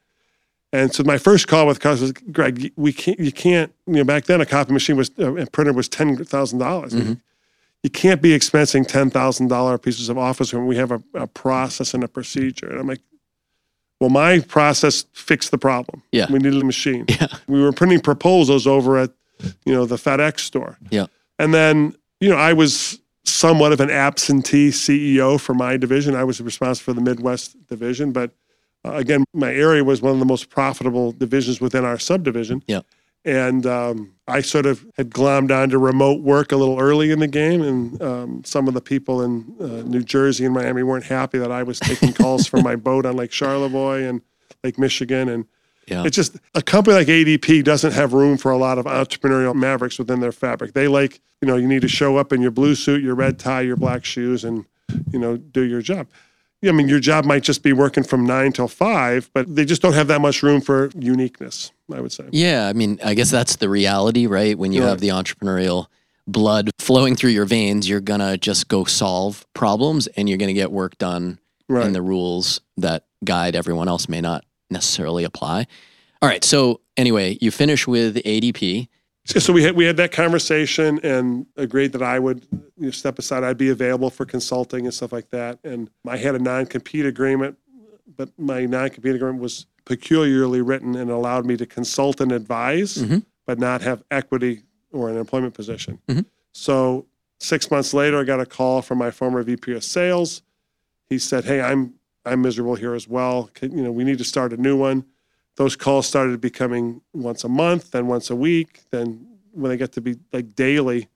And 0.72 0.92
so 0.94 1.02
my 1.02 1.16
first 1.18 1.48
call 1.48 1.66
with 1.66 1.80
Carlos 1.80 2.12
Greg, 2.30 2.72
we 2.76 2.92
can't, 2.92 3.18
you 3.18 3.32
can't, 3.32 3.72
you 3.86 3.94
know, 3.94 4.04
back 4.04 4.24
then 4.26 4.40
a 4.40 4.46
copy 4.46 4.72
machine 4.72 4.96
was, 4.96 5.10
uh, 5.18 5.34
a 5.36 5.46
printer 5.46 5.72
was 5.72 5.88
ten 5.88 6.22
thousand 6.24 6.58
dollars. 6.58 6.92
Mhm. 6.92 7.20
You 7.82 7.90
can't 7.90 8.20
be 8.20 8.30
expensing 8.30 8.86
ten 8.86 9.08
thousand 9.08 9.48
dollar 9.48 9.78
pieces 9.78 10.08
of 10.08 10.18
office 10.18 10.52
when 10.52 10.66
we 10.66 10.76
have 10.76 10.90
a, 10.92 11.02
a 11.14 11.26
process 11.26 11.94
and 11.94 12.04
a 12.04 12.08
procedure. 12.08 12.68
And 12.68 12.80
I'm 12.80 12.86
like, 12.86 13.00
well, 14.00 14.10
my 14.10 14.40
process 14.40 15.06
fixed 15.12 15.50
the 15.50 15.58
problem. 15.58 16.02
Yeah. 16.12 16.26
we 16.30 16.38
needed 16.38 16.60
a 16.60 16.64
machine. 16.66 17.06
Yeah. 17.08 17.28
we 17.46 17.62
were 17.62 17.72
printing 17.72 18.00
proposals 18.00 18.66
over 18.66 18.98
at, 18.98 19.10
you 19.64 19.72
know, 19.74 19.86
the 19.86 19.96
FedEx 19.96 20.40
store. 20.40 20.76
Yeah. 20.90 21.06
and 21.38 21.54
then 21.54 21.94
you 22.20 22.28
know 22.28 22.36
I 22.36 22.52
was 22.52 23.00
somewhat 23.24 23.72
of 23.72 23.80
an 23.80 23.90
absentee 23.90 24.68
CEO 24.70 25.40
for 25.40 25.54
my 25.54 25.76
division. 25.78 26.14
I 26.14 26.24
was 26.24 26.40
responsible 26.40 26.92
for 26.92 27.00
the 27.00 27.00
Midwest 27.04 27.56
division, 27.68 28.10
but 28.12 28.32
uh, 28.88 28.96
again, 28.96 29.24
my 29.34 29.52
area 29.52 29.84
was 29.84 30.00
one 30.02 30.12
of 30.12 30.18
the 30.18 30.24
most 30.24 30.50
profitable 30.50 31.12
divisions 31.12 31.60
within 31.60 31.84
our 31.84 31.98
subdivision. 31.98 32.62
Yeah. 32.66 32.80
And 33.24 33.66
um, 33.66 34.14
I 34.26 34.40
sort 34.40 34.64
of 34.64 34.86
had 34.96 35.10
glommed 35.10 35.50
onto 35.50 35.76
remote 35.78 36.22
work 36.22 36.52
a 36.52 36.56
little 36.56 36.78
early 36.78 37.10
in 37.10 37.18
the 37.18 37.26
game, 37.26 37.60
and 37.62 38.00
um, 38.02 38.44
some 38.44 38.68
of 38.68 38.74
the 38.74 38.80
people 38.80 39.22
in 39.22 39.54
uh, 39.60 39.82
New 39.86 40.02
Jersey 40.02 40.44
and 40.44 40.54
Miami 40.54 40.82
weren't 40.82 41.04
happy 41.04 41.38
that 41.38 41.50
I 41.50 41.62
was 41.62 41.78
taking 41.80 42.12
calls 42.22 42.46
from 42.46 42.62
my 42.62 42.76
boat 42.76 43.04
on 43.04 43.16
Lake 43.16 43.32
Charlevoix 43.32 44.04
and 44.04 44.22
Lake 44.64 44.78
Michigan. 44.78 45.28
And 45.28 45.44
Yeah. 45.88 46.04
it's 46.04 46.16
just 46.16 46.36
a 46.54 46.62
company 46.62 46.96
like 46.96 47.08
ADP 47.08 47.64
doesn't 47.64 47.92
have 47.92 48.12
room 48.14 48.38
for 48.38 48.50
a 48.52 48.56
lot 48.56 48.78
of 48.78 48.86
entrepreneurial 48.86 49.54
mavericks 49.54 49.98
within 49.98 50.20
their 50.20 50.32
fabric. 50.32 50.72
They 50.72 50.88
like, 50.88 51.20
you 51.42 51.48
know, 51.48 51.56
you 51.56 51.66
need 51.66 51.82
to 51.82 51.88
show 51.88 52.16
up 52.16 52.32
in 52.32 52.40
your 52.40 52.52
blue 52.52 52.74
suit, 52.76 53.02
your 53.02 53.14
red 53.16 53.38
tie, 53.38 53.62
your 53.62 53.76
black 53.76 54.04
shoes, 54.04 54.44
and, 54.44 54.64
you 55.12 55.18
know, 55.18 55.36
do 55.36 55.62
your 55.62 55.82
job. 55.82 56.06
I 56.66 56.72
mean, 56.72 56.88
your 56.88 56.98
job 56.98 57.24
might 57.24 57.44
just 57.44 57.62
be 57.62 57.72
working 57.72 58.02
from 58.02 58.26
nine 58.26 58.52
till 58.52 58.66
five, 58.68 59.30
but 59.32 59.54
they 59.54 59.64
just 59.64 59.80
don't 59.80 59.92
have 59.92 60.08
that 60.08 60.20
much 60.20 60.42
room 60.42 60.60
for 60.60 60.90
uniqueness, 60.98 61.70
I 61.92 62.00
would 62.00 62.10
say. 62.12 62.24
Yeah, 62.32 62.66
I 62.66 62.72
mean, 62.72 62.98
I 63.04 63.14
guess 63.14 63.30
that's 63.30 63.56
the 63.56 63.68
reality, 63.68 64.26
right? 64.26 64.58
When 64.58 64.72
you 64.72 64.82
Right. 64.82 64.88
have 64.88 65.00
the 65.00 65.08
entrepreneurial 65.08 65.86
blood 66.26 66.70
flowing 66.80 67.14
through 67.14 67.30
your 67.30 67.44
veins, 67.44 67.88
you're 67.88 68.00
gonna 68.00 68.36
just 68.36 68.66
go 68.68 68.84
solve 68.84 69.46
problems 69.54 70.08
and 70.08 70.28
you're 70.28 70.36
gonna 70.38 70.52
get 70.52 70.72
work 70.72 70.98
done 70.98 71.38
Right. 71.68 71.86
and 71.86 71.94
the 71.94 72.02
rules 72.02 72.60
that 72.76 73.04
guide 73.24 73.54
everyone 73.54 73.88
else 73.88 74.08
may 74.08 74.20
not 74.20 74.44
necessarily 74.70 75.22
apply. 75.24 75.66
All 76.20 76.28
right, 76.28 76.42
so 76.44 76.80
anyway, 76.96 77.38
you 77.40 77.50
finish 77.52 77.86
with 77.86 78.16
ADP. 78.24 78.88
So 79.36 79.52
we 79.52 79.62
had 79.62 79.76
we 79.76 79.84
had 79.84 79.98
that 79.98 80.10
conversation 80.10 80.98
and 81.02 81.46
agreed 81.56 81.92
that 81.92 82.02
I 82.02 82.18
would 82.18 82.46
you 82.50 82.86
know, 82.86 82.90
step 82.90 83.18
aside. 83.18 83.44
I'd 83.44 83.58
be 83.58 83.68
available 83.68 84.08
for 84.08 84.24
consulting 84.24 84.86
and 84.86 84.94
stuff 84.94 85.12
like 85.12 85.28
that. 85.30 85.58
And 85.64 85.90
I 86.06 86.16
had 86.16 86.34
a 86.34 86.38
non 86.38 86.64
compete 86.64 87.04
agreement, 87.04 87.58
but 88.16 88.30
my 88.38 88.64
non 88.64 88.88
compete 88.88 89.14
agreement 89.14 89.40
was 89.42 89.66
peculiarly 89.84 90.62
written 90.62 90.96
and 90.96 91.10
allowed 91.10 91.44
me 91.44 91.56
to 91.58 91.66
consult 91.66 92.20
and 92.22 92.32
advise, 92.32 92.96
Mhm. 92.96 93.24
but 93.46 93.58
not 93.58 93.82
have 93.82 94.02
equity 94.10 94.62
or 94.92 95.10
an 95.10 95.16
employment 95.18 95.52
position. 95.54 95.98
Mhm. 96.08 96.24
So 96.52 97.04
six 97.38 97.70
months 97.70 97.92
later, 97.92 98.18
I 98.18 98.24
got 98.24 98.40
a 98.40 98.46
call 98.46 98.80
from 98.82 98.96
my 98.98 99.10
former 99.10 99.42
VP 99.42 99.72
of 99.72 99.84
sales. 99.84 100.40
He 101.04 101.18
said, 101.18 101.44
"Hey, 101.44 101.60
I'm 101.60 101.94
I'm 102.24 102.40
miserable 102.42 102.74
here 102.76 102.94
as 102.94 103.06
well. 103.08 103.50
Can, 103.54 103.76
you 103.76 103.82
know, 103.84 103.92
we 103.92 104.04
need 104.04 104.18
to 104.18 104.24
start 104.24 104.54
a 104.54 104.56
new 104.56 104.76
one." 104.76 105.04
Those 105.58 105.74
calls 105.74 106.06
started 106.06 106.40
becoming 106.40 107.00
once 107.12 107.42
a 107.42 107.48
month, 107.48 107.90
then 107.90 108.06
once 108.06 108.30
a 108.30 108.36
week. 108.36 108.82
Then 108.92 109.26
when 109.50 109.70
they 109.70 109.76
get 109.76 109.90
to 109.94 110.00
be 110.00 110.16
like 110.32 110.54
daily, 110.54 111.08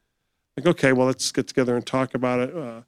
like 0.57 0.67
okay, 0.67 0.93
well, 0.93 1.07
let's 1.07 1.31
get 1.31 1.47
together 1.47 1.77
and 1.77 1.87
talk 1.87 2.15
about 2.15 2.41
it. 2.41 2.57
Uh, 2.57 2.81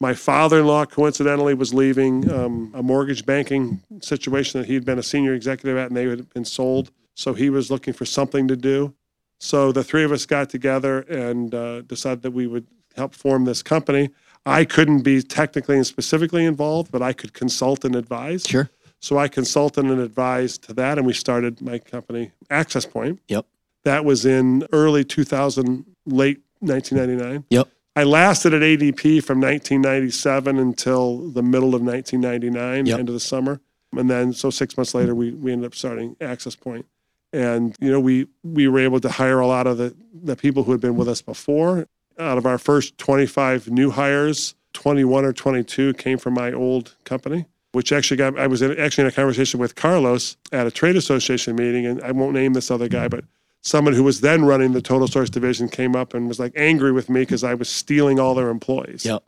my 0.00 0.14
father-in-law 0.14 0.86
coincidentally 0.86 1.52
was 1.52 1.74
leaving 1.74 2.32
um, 2.32 2.72
a 2.74 2.82
mortgage 2.82 3.26
banking 3.26 3.82
situation 4.00 4.58
that 4.58 4.66
he'd 4.66 4.86
been 4.86 4.98
a 4.98 5.02
senior 5.02 5.34
executive 5.34 5.76
at, 5.76 5.88
and 5.88 5.96
they 5.96 6.08
had 6.08 6.32
been 6.32 6.46
sold. 6.46 6.90
So 7.14 7.34
he 7.34 7.50
was 7.50 7.70
looking 7.70 7.92
for 7.92 8.06
something 8.06 8.48
to 8.48 8.56
do. 8.56 8.94
So 9.38 9.70
the 9.70 9.84
three 9.84 10.04
of 10.04 10.12
us 10.12 10.24
got 10.24 10.48
together 10.48 11.00
and 11.00 11.54
uh, 11.54 11.82
decided 11.82 12.22
that 12.22 12.30
we 12.30 12.46
would 12.46 12.66
help 12.96 13.14
form 13.14 13.44
this 13.44 13.62
company. 13.62 14.08
I 14.46 14.64
couldn't 14.64 15.02
be 15.02 15.22
technically 15.22 15.76
and 15.76 15.86
specifically 15.86 16.46
involved, 16.46 16.90
but 16.90 17.02
I 17.02 17.12
could 17.12 17.34
consult 17.34 17.84
and 17.84 17.94
advise. 17.94 18.44
Sure. 18.44 18.70
So 19.02 19.18
I 19.18 19.26
consulted 19.26 19.84
and 19.84 20.00
advised 20.00 20.62
to 20.64 20.72
that, 20.74 20.96
and 20.96 21.04
we 21.04 21.12
started 21.12 21.60
my 21.60 21.80
company, 21.80 22.30
Access 22.50 22.86
Point. 22.86 23.18
Yep. 23.26 23.44
That 23.82 24.04
was 24.04 24.24
in 24.24 24.64
early 24.72 25.04
2000, 25.04 25.84
late 26.06 26.40
1999. 26.60 27.44
Yep. 27.50 27.68
I 27.96 28.04
lasted 28.04 28.54
at 28.54 28.62
ADP 28.62 29.24
from 29.24 29.40
1997 29.40 30.56
until 30.56 31.18
the 31.30 31.42
middle 31.42 31.74
of 31.74 31.82
1999, 31.82 32.86
Yep. 32.86 32.98
end 33.00 33.08
of 33.08 33.12
the 33.12 33.20
summer, 33.20 33.60
and 33.94 34.08
then 34.08 34.32
so 34.32 34.50
six 34.50 34.76
months 34.76 34.94
later 34.94 35.16
we 35.16 35.32
we 35.32 35.52
ended 35.52 35.66
up 35.66 35.74
starting 35.74 36.14
Access 36.20 36.54
Point, 36.54 36.86
and 37.32 37.76
you 37.80 37.90
know 37.90 37.98
we 37.98 38.28
we 38.44 38.68
were 38.68 38.78
able 38.78 39.00
to 39.00 39.10
hire 39.10 39.40
a 39.40 39.48
lot 39.48 39.66
of 39.66 39.78
the 39.78 39.96
the 40.14 40.36
people 40.36 40.62
who 40.62 40.70
had 40.70 40.80
been 40.80 40.96
with 40.96 41.08
us 41.08 41.20
before. 41.20 41.88
Out 42.20 42.38
of 42.38 42.46
our 42.46 42.58
first 42.58 42.96
25 42.98 43.68
new 43.68 43.90
hires, 43.90 44.54
21 44.74 45.24
or 45.24 45.32
22 45.32 45.94
came 45.94 46.18
from 46.18 46.34
my 46.34 46.52
old 46.52 46.94
company 47.04 47.46
which 47.72 47.92
actually 47.92 48.18
got 48.18 48.38
I 48.38 48.46
was 48.46 48.62
in, 48.62 48.78
actually 48.78 49.02
in 49.02 49.08
a 49.08 49.12
conversation 49.12 49.58
with 49.58 49.74
Carlos 49.74 50.36
at 50.52 50.66
a 50.66 50.70
trade 50.70 50.96
association 50.96 51.56
meeting, 51.56 51.86
and 51.86 52.02
I 52.02 52.12
won't 52.12 52.34
name 52.34 52.52
this 52.52 52.70
other 52.70 52.88
guy, 52.88 53.06
mm-hmm. 53.06 53.16
but 53.16 53.24
someone 53.62 53.94
who 53.94 54.02
was 54.02 54.20
then 54.20 54.44
running 54.44 54.72
the 54.72 54.82
Total 54.82 55.08
Source 55.08 55.30
division 55.30 55.68
came 55.68 55.96
up 55.96 56.14
and 56.14 56.28
was 56.28 56.38
like 56.38 56.52
angry 56.54 56.92
with 56.92 57.08
me 57.08 57.20
because 57.20 57.42
I 57.42 57.54
was 57.54 57.68
stealing 57.68 58.20
all 58.20 58.34
their 58.34 58.50
employees. 58.50 59.04
Yep. 59.04 59.24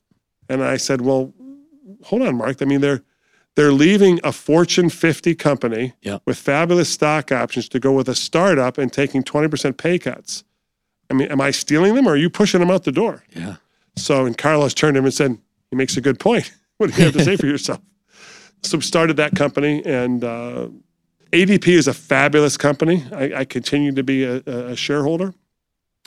And 0.48 0.62
I 0.62 0.76
said, 0.76 1.00
"Well, 1.00 1.32
hold 2.02 2.22
on, 2.22 2.36
Mark. 2.36 2.60
I 2.60 2.66
mean, 2.66 2.80
they're 2.80 3.02
they're 3.56 3.72
leaving 3.72 4.20
a 4.24 4.32
Fortune 4.32 4.90
50 4.90 5.34
company 5.36 5.94
Yep. 6.02 6.22
with 6.26 6.36
fabulous 6.36 6.88
stock 6.88 7.30
options 7.30 7.68
to 7.68 7.78
go 7.78 7.92
with 7.92 8.08
a 8.08 8.14
startup 8.14 8.78
and 8.78 8.92
taking 8.92 9.22
20% 9.22 9.76
pay 9.76 9.96
cuts. 9.96 10.42
I 11.08 11.14
mean, 11.14 11.28
am 11.28 11.40
I 11.40 11.52
stealing 11.52 11.94
them 11.94 12.08
or 12.08 12.14
are 12.14 12.16
you 12.16 12.28
pushing 12.28 12.60
them 12.60 12.70
out 12.70 12.84
the 12.84 12.92
door?" 12.92 13.24
Yeah. 13.34 13.56
So, 13.96 14.26
and 14.26 14.36
Carlos 14.36 14.74
turned 14.74 14.96
to 14.96 14.98
him 14.98 15.04
and 15.04 15.14
said, 15.14 15.38
"He 15.70 15.76
makes 15.76 15.96
a 15.96 16.00
good 16.02 16.20
point. 16.20 16.52
What 16.76 16.90
do 16.90 16.96
you 16.96 17.04
have 17.04 17.14
to 17.14 17.24
say 17.24 17.36
for 17.36 17.46
yourself?" 17.46 17.80
So, 18.64 18.78
we 18.78 18.82
started 18.82 19.16
that 19.18 19.34
company, 19.36 19.84
and 19.84 20.24
uh, 20.24 20.68
ADP 21.32 21.68
is 21.68 21.86
a 21.88 21.94
fabulous 21.94 22.56
company. 22.56 23.04
I, 23.12 23.40
I 23.40 23.44
continue 23.44 23.92
to 23.92 24.02
be 24.02 24.24
a, 24.24 24.36
a 24.46 24.76
shareholder, 24.76 25.34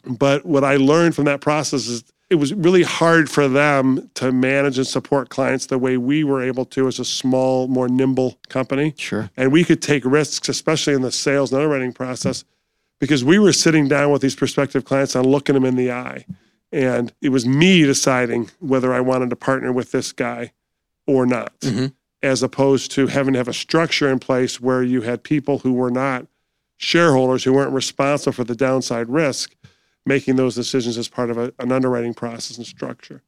but 0.05 0.45
what 0.45 0.63
I 0.63 0.77
learned 0.77 1.15
from 1.15 1.25
that 1.25 1.41
process 1.41 1.87
is 1.87 2.03
it 2.29 2.35
was 2.35 2.53
really 2.53 2.83
hard 2.83 3.29
for 3.29 3.47
them 3.47 4.09
to 4.15 4.31
manage 4.31 4.77
and 4.77 4.87
support 4.87 5.29
clients 5.29 5.67
the 5.67 5.77
way 5.77 5.97
we 5.97 6.23
were 6.23 6.41
able 6.41 6.65
to 6.65 6.87
as 6.87 6.99
a 6.99 7.05
small, 7.05 7.67
more 7.69 7.87
nimble 7.87 8.37
company 8.49 8.93
Sure. 8.97 9.29
and 9.37 9.51
we 9.53 9.63
could 9.63 9.81
take 9.81 10.03
risks, 10.03 10.49
especially 10.49 10.93
in 10.93 11.03
the 11.03 11.11
sales 11.11 11.53
and 11.53 11.61
underwriting 11.61 11.93
process, 11.93 12.43
because 12.99 13.23
we 13.23 13.39
were 13.39 13.53
sitting 13.53 13.87
down 13.87 14.11
with 14.11 14.21
these 14.21 14.35
prospective 14.35 14.83
clients 14.83 15.15
and 15.15 15.25
looking 15.25 15.53
them 15.53 15.63
in 15.63 15.75
the 15.77 15.89
eye. 15.91 16.25
And 16.73 17.13
it 17.21 17.29
was 17.29 17.45
me 17.45 17.83
deciding 17.83 18.49
whether 18.59 18.91
I 18.93 18.99
wanted 18.99 19.29
to 19.29 19.37
partner 19.37 19.71
with 19.71 19.91
this 19.93 20.11
guy 20.11 20.51
or 21.05 21.25
not, 21.25 21.57
Mhm. 21.61 21.93
As 22.23 22.41
opposed 22.43 22.91
to 22.91 23.07
having 23.07 23.33
to 23.33 23.39
have 23.39 23.47
a 23.47 23.53
structure 23.53 24.09
in 24.09 24.19
place 24.19 24.59
where 24.59 24.81
you 24.83 25.01
had 25.01 25.23
people 25.23 25.59
who 25.59 25.73
were 25.73 25.91
not 25.91 26.25
shareholders, 26.77 27.43
who 27.43 27.53
weren't 27.53 27.73
responsible 27.73 28.33
for 28.33 28.43
the 28.43 28.55
downside 28.55 29.09
risk, 29.09 29.55
making 30.05 30.35
those 30.35 30.55
decisions 30.55 30.97
as 30.97 31.07
part 31.07 31.29
of 31.29 31.37
a, 31.37 31.53
an 31.59 31.71
underwriting 31.71 32.13
process 32.13 32.57
and 32.57 32.65
structure. 32.65 33.21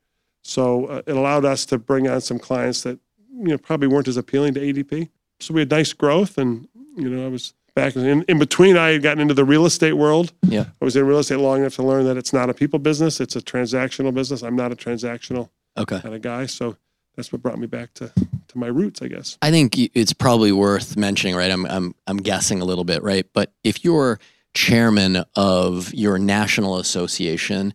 So 0.44 0.86
uh, 0.86 1.02
it 1.06 1.16
allowed 1.16 1.46
us 1.46 1.66
to 1.68 1.78
bring 1.78 2.08
on 2.08 2.22
some 2.22 2.40
clients 2.40 2.84
that 2.84 3.00
you 3.32 3.50
know 3.50 3.58
probably 3.58 3.88
weren't 3.88 4.08
as 4.08 4.18
appealing 4.18 4.54
to 4.56 4.60
ADP. 4.60 5.10
So 5.40 5.54
we 5.54 5.62
had 5.62 5.70
nice 5.72 5.94
growth, 5.94 6.38
and 6.38 6.68
you 6.96 7.10
know 7.10 7.26
I 7.26 7.30
was 7.30 7.54
back 7.76 7.96
in, 7.96 8.24
in 8.24 8.40
between. 8.40 8.78
I 8.78 8.90
had 8.92 9.04
gotten 9.04 9.22
into 9.22 9.34
the 9.34 9.46
real 9.46 9.66
estate 9.66 9.94
world. 9.94 10.34
Yeah. 10.44 10.66
I 10.82 10.86
was 10.86 10.96
in 10.96 11.06
real 11.06 11.20
estate 11.20 11.38
long 11.38 11.60
enough 11.60 11.76
to 11.76 11.84
learn 11.84 12.06
that 12.06 12.18
it's 12.18 12.34
not 12.34 12.50
a 12.50 12.54
people 12.54 12.80
business; 12.80 13.20
it's 13.20 13.36
a 13.36 13.42
transactional 13.42 14.14
business. 14.14 14.42
I'm 14.42 14.56
not 14.56 14.72
a 14.72 14.76
transactional 14.76 15.50
Okay. 15.78 16.00
kind 16.00 16.16
of 16.16 16.22
guy, 16.22 16.46
so 16.46 16.78
that's 17.20 17.34
what 17.34 17.42
brought 17.42 17.60
me 17.60 17.68
back 17.68 17.94
to 17.96 18.08
to 18.48 18.58
my 18.58 18.68
roots, 18.68 19.02
I 19.02 19.10
guess. 19.10 19.38
I 19.42 19.52
think 19.52 19.78
it's 19.78 20.14
probably 20.14 20.54
worth 20.54 20.96
mentioning, 20.96 21.36
right? 21.36 21.52
I'm 21.52 21.66
I'm 21.66 21.94
I'm 22.08 22.18
guessing 22.18 22.62
a 22.62 22.66
little 22.66 22.86
bit, 22.86 23.04
right? 23.04 23.26
But 23.34 23.52
if 23.64 23.84
you're 23.84 24.20
chairman 24.54 25.26
of 25.36 25.94
your 25.94 26.18
national 26.18 26.78
association, 26.78 27.74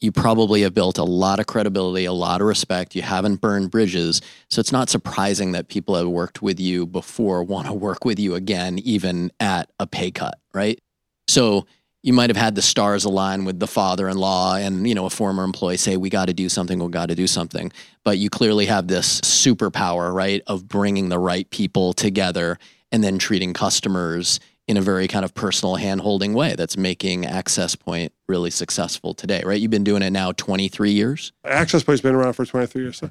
you 0.00 0.12
probably 0.12 0.60
have 0.60 0.74
built 0.74 0.98
a 0.98 1.04
lot 1.04 1.40
of 1.40 1.46
credibility, 1.46 2.04
a 2.04 2.12
lot 2.12 2.42
of 2.42 2.46
respect. 2.46 2.94
You 2.94 3.00
haven't 3.00 3.40
burned 3.40 3.70
bridges, 3.70 4.20
so 4.50 4.60
it's 4.60 4.72
not 4.72 4.90
surprising 4.90 5.52
that 5.52 5.68
people 5.68 5.94
have 5.94 6.08
worked 6.08 6.42
with 6.42 6.60
you 6.60 6.84
before 6.84 7.42
want 7.42 7.68
to 7.68 7.72
work 7.72 8.04
with 8.04 8.18
you 8.18 8.34
again, 8.34 8.78
even 8.80 9.32
at 9.40 9.70
a 9.80 9.86
pay 9.86 10.10
cut, 10.10 10.38
right? 10.52 10.78
So 11.28 11.66
you 12.02 12.12
might 12.12 12.30
have 12.30 12.36
had 12.36 12.54
the 12.54 12.62
stars 12.62 13.04
align 13.04 13.44
with 13.44 13.60
the 13.60 13.66
father-in-law 13.66 14.56
and 14.56 14.88
you 14.88 14.94
know 14.94 15.06
a 15.06 15.10
former 15.10 15.44
employee 15.44 15.76
say 15.76 15.96
we 15.96 16.10
got 16.10 16.26
to 16.26 16.34
do 16.34 16.48
something 16.48 16.78
we 16.78 16.88
got 16.90 17.08
to 17.08 17.14
do 17.14 17.26
something 17.26 17.72
but 18.04 18.18
you 18.18 18.28
clearly 18.28 18.66
have 18.66 18.88
this 18.88 19.20
superpower 19.20 20.12
right 20.12 20.42
of 20.46 20.68
bringing 20.68 21.08
the 21.08 21.18
right 21.18 21.48
people 21.50 21.92
together 21.92 22.58
and 22.90 23.02
then 23.02 23.18
treating 23.18 23.52
customers 23.52 24.40
in 24.68 24.76
a 24.76 24.80
very 24.80 25.08
kind 25.08 25.24
of 25.24 25.34
personal 25.34 25.74
hand-holding 25.76 26.34
way 26.34 26.54
that's 26.54 26.76
making 26.76 27.26
access 27.26 27.74
point 27.74 28.12
really 28.28 28.50
successful 28.50 29.14
today 29.14 29.42
right 29.44 29.60
you've 29.60 29.70
been 29.70 29.84
doing 29.84 30.02
it 30.02 30.10
now 30.10 30.32
23 30.32 30.90
years 30.90 31.32
Access 31.44 31.82
Point's 31.82 32.02
been 32.02 32.14
around 32.14 32.34
for 32.34 32.44
23 32.44 32.82
years. 32.82 32.98
So. 32.98 33.10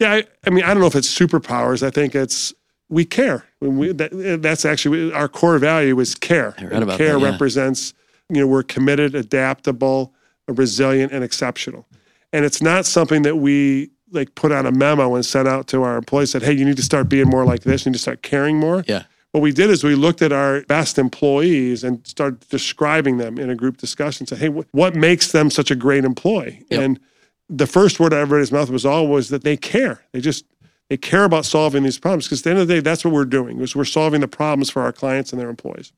Yeah, 0.00 0.14
I, 0.14 0.24
I 0.46 0.50
mean, 0.50 0.64
I 0.64 0.68
don't 0.68 0.80
know 0.80 0.86
if 0.86 0.96
it's 0.96 1.16
superpowers. 1.16 1.86
I 1.86 1.90
think 1.90 2.14
it's 2.14 2.54
we 2.88 3.04
care. 3.04 3.44
We, 3.60 3.92
that, 3.92 4.40
that's 4.42 4.64
actually 4.64 5.12
our 5.12 5.28
core 5.28 5.58
value 5.58 5.98
is 6.00 6.14
care. 6.14 6.54
I 6.58 6.64
read 6.64 6.82
about 6.82 6.98
care 6.98 7.12
that, 7.12 7.20
yeah. 7.20 7.30
represents, 7.30 7.92
you 8.30 8.40
know, 8.40 8.46
we're 8.46 8.62
committed, 8.62 9.14
adaptable, 9.14 10.14
resilient, 10.48 11.12
and 11.12 11.22
exceptional. 11.22 11.86
And 12.32 12.44
it's 12.44 12.62
not 12.62 12.86
something 12.86 13.22
that 13.22 13.36
we 13.36 13.90
like 14.12 14.34
put 14.34 14.52
on 14.52 14.66
a 14.66 14.72
memo 14.72 15.14
and 15.14 15.24
sent 15.24 15.46
out 15.46 15.66
to 15.68 15.82
our 15.82 15.96
employees. 15.96 16.30
Said, 16.30 16.42
hey, 16.42 16.52
you 16.52 16.64
need 16.64 16.76
to 16.76 16.82
start 16.82 17.08
being 17.08 17.28
more 17.28 17.44
like 17.44 17.62
this. 17.62 17.84
You 17.84 17.90
need 17.90 17.96
to 17.96 18.02
start 18.02 18.22
caring 18.22 18.56
more. 18.56 18.84
Yeah. 18.86 19.04
What 19.32 19.42
we 19.42 19.52
did 19.52 19.70
is 19.70 19.84
we 19.84 19.94
looked 19.94 20.22
at 20.22 20.32
our 20.32 20.62
best 20.62 20.98
employees 20.98 21.84
and 21.84 22.04
started 22.04 22.40
describing 22.48 23.18
them 23.18 23.38
in 23.38 23.48
a 23.48 23.54
group 23.54 23.76
discussion. 23.76 24.26
Said, 24.26 24.38
hey, 24.38 24.48
wh- 24.48 24.74
what 24.74 24.96
makes 24.96 25.30
them 25.30 25.50
such 25.50 25.70
a 25.70 25.76
great 25.76 26.04
employee? 26.04 26.64
Yep. 26.70 26.80
And 26.80 27.00
the 27.48 27.66
first 27.66 28.00
word 28.00 28.12
out 28.12 28.18
of 28.18 28.22
everybody's 28.22 28.50
mouth 28.50 28.70
was 28.70 28.86
always 28.86 29.28
that 29.28 29.44
they 29.44 29.56
care. 29.56 30.02
They 30.12 30.20
just 30.20 30.44
they 30.88 30.96
care 30.96 31.24
about 31.24 31.44
solving 31.44 31.84
these 31.84 31.98
problems 31.98 32.26
because 32.26 32.40
at 32.40 32.44
the 32.44 32.50
end 32.50 32.58
of 32.58 32.68
the 32.68 32.74
day, 32.74 32.80
that's 32.80 33.04
what 33.04 33.14
we're 33.14 33.24
doing. 33.24 33.60
Is 33.60 33.76
we're 33.76 33.84
solving 33.84 34.20
the 34.20 34.28
problems 34.28 34.70
for 34.70 34.82
our 34.82 34.92
clients 34.92 35.32
and 35.32 35.40
their 35.40 35.48
employees. 35.48 35.92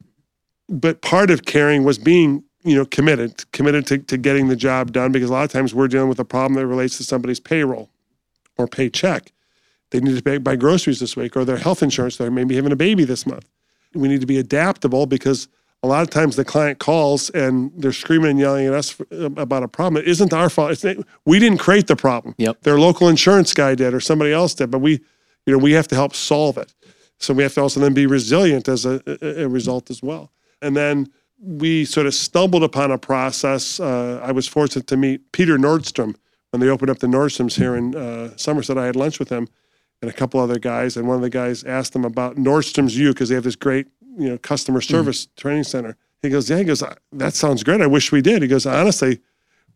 But 0.69 1.03
part 1.03 1.31
of 1.31 1.45
caring 1.45 1.85
was 1.85 1.99
being 1.99 2.45
you 2.65 2.77
know 2.77 2.85
committed, 2.85 3.51
committed 3.53 3.87
to, 3.89 3.99
to 3.99 4.17
getting 4.17 4.49
the 4.49 4.57
job 4.57 4.93
done 4.93 5.13
because 5.13 5.31
a 5.31 5.33
lot 5.33 5.45
of 5.45 5.51
times 5.51 5.75
we're 5.75 5.89
dealing 5.89 6.09
with 6.09 6.21
a 6.21 6.25
problem 6.25 6.55
that 6.55 6.67
relates 6.67 6.97
to 6.99 7.05
somebody's 7.05 7.41
payroll 7.41 7.91
or 8.57 8.67
paycheck. 8.67 9.33
They 9.91 10.01
need 10.01 10.17
to 10.17 10.23
pay, 10.23 10.39
buy 10.39 10.57
groceries 10.57 11.01
this 11.01 11.17
week 11.17 11.37
or 11.37 11.45
their 11.45 11.59
health 11.59 11.83
insurance. 11.83 12.17
They're 12.17 12.31
maybe 12.31 12.57
having 12.57 12.73
a 12.73 12.77
baby 12.77 13.05
this 13.05 13.27
month. 13.27 13.47
We 13.95 14.09
need 14.09 14.23
to 14.23 14.27
be 14.27 14.39
adaptable 14.39 15.07
because 15.07 15.49
a 15.83 15.89
lot 15.89 16.03
of 16.03 16.11
times 16.11 16.37
the 16.37 16.45
client 16.45 16.79
calls 16.79 17.29
and 17.31 17.71
they're 17.77 17.93
screaming 17.93 18.31
and 18.31 18.39
yelling 18.39 18.67
at 18.67 18.73
us 18.73 18.91
for, 18.91 19.07
about 19.11 19.63
a 19.63 19.69
problem. 19.69 20.03
It 20.03 20.09
isn't 20.09 20.33
our 20.33 20.49
fault. 20.49 20.71
It's, 20.71 21.05
we 21.27 21.39
didn't 21.39 21.59
create 21.59 21.89
the 21.89 21.97
problem. 21.97 22.35
Yep. 22.39 22.63
Their 22.63 22.79
local 22.79 23.09
insurance 23.09 23.53
guy 23.53 23.75
did 23.75 23.93
or 23.93 24.01
somebody 24.01 24.33
else 24.33 24.55
did, 24.55 24.71
but 24.71 24.79
we, 24.79 24.93
you 25.45 25.53
know, 25.53 25.59
we 25.59 25.73
have 25.73 25.89
to 25.89 25.95
help 25.95 26.15
solve 26.15 26.57
it. 26.57 26.73
So 27.19 27.35
we 27.35 27.43
have 27.43 27.55
to 27.55 27.61
also 27.61 27.81
then 27.81 27.95
be 27.95 28.07
resilient 28.07 28.69
as 28.69 28.87
a, 28.87 29.03
a, 29.07 29.45
a 29.45 29.49
result 29.49 29.91
as 29.91 30.03
well. 30.03 30.31
And 30.63 30.77
then 30.77 31.09
we 31.39 31.85
sort 31.85 32.07
of 32.07 32.15
stumbled 32.15 32.63
upon 32.63 32.91
a 32.91 32.99
process. 32.99 33.81
Uh, 33.81 34.21
I 34.23 34.33
was 34.33 34.47
fortunate 34.49 34.87
to 34.87 34.97
meet 34.97 35.33
Peter 35.33 35.59
Nordstrom 35.59 36.15
when 36.51 36.61
they 36.61 36.69
opened 36.69 36.91
up 36.91 37.01
the 37.01 37.09
Nordstroms 37.09 37.59
here 37.59 37.75
in 37.75 37.97
uh, 37.97 38.37
Somerset. 38.37 38.79
I 38.79 38.87
had 38.87 38.97
lunch 38.97 39.19
with 39.19 39.29
him 39.29 39.49
and 40.01 40.11
a 40.11 40.15
couple 40.15 40.41
other 40.41 40.59
guys, 40.59 40.97
and 40.97 41.07
one 41.07 41.17
of 41.17 41.23
the 41.23 41.31
guys 41.31 41.65
asked 41.65 41.95
him 41.95 42.05
about 42.05 42.37
Nordstrom's 42.37 42.97
U 42.97 43.13
because 43.13 43.29
they 43.29 43.35
have 43.35 43.45
this 43.45 43.57
great, 43.57 43.87
you 44.19 44.29
know, 44.29 44.39
customer 44.39 44.81
service 44.81 45.27
training 45.37 45.65
center. 45.65 45.97
He 46.23 46.29
goes, 46.29 46.49
"Yeah." 46.49 46.59
He 46.59 46.65
goes, 46.65 46.83
"That 47.13 47.35
sounds 47.35 47.63
great. 47.65 47.81
I 47.81 47.87
wish 47.87 48.13
we 48.13 48.23
did." 48.23 48.43
He 48.43 48.49
goes, 48.49 48.65
"Honestly, 48.67 49.21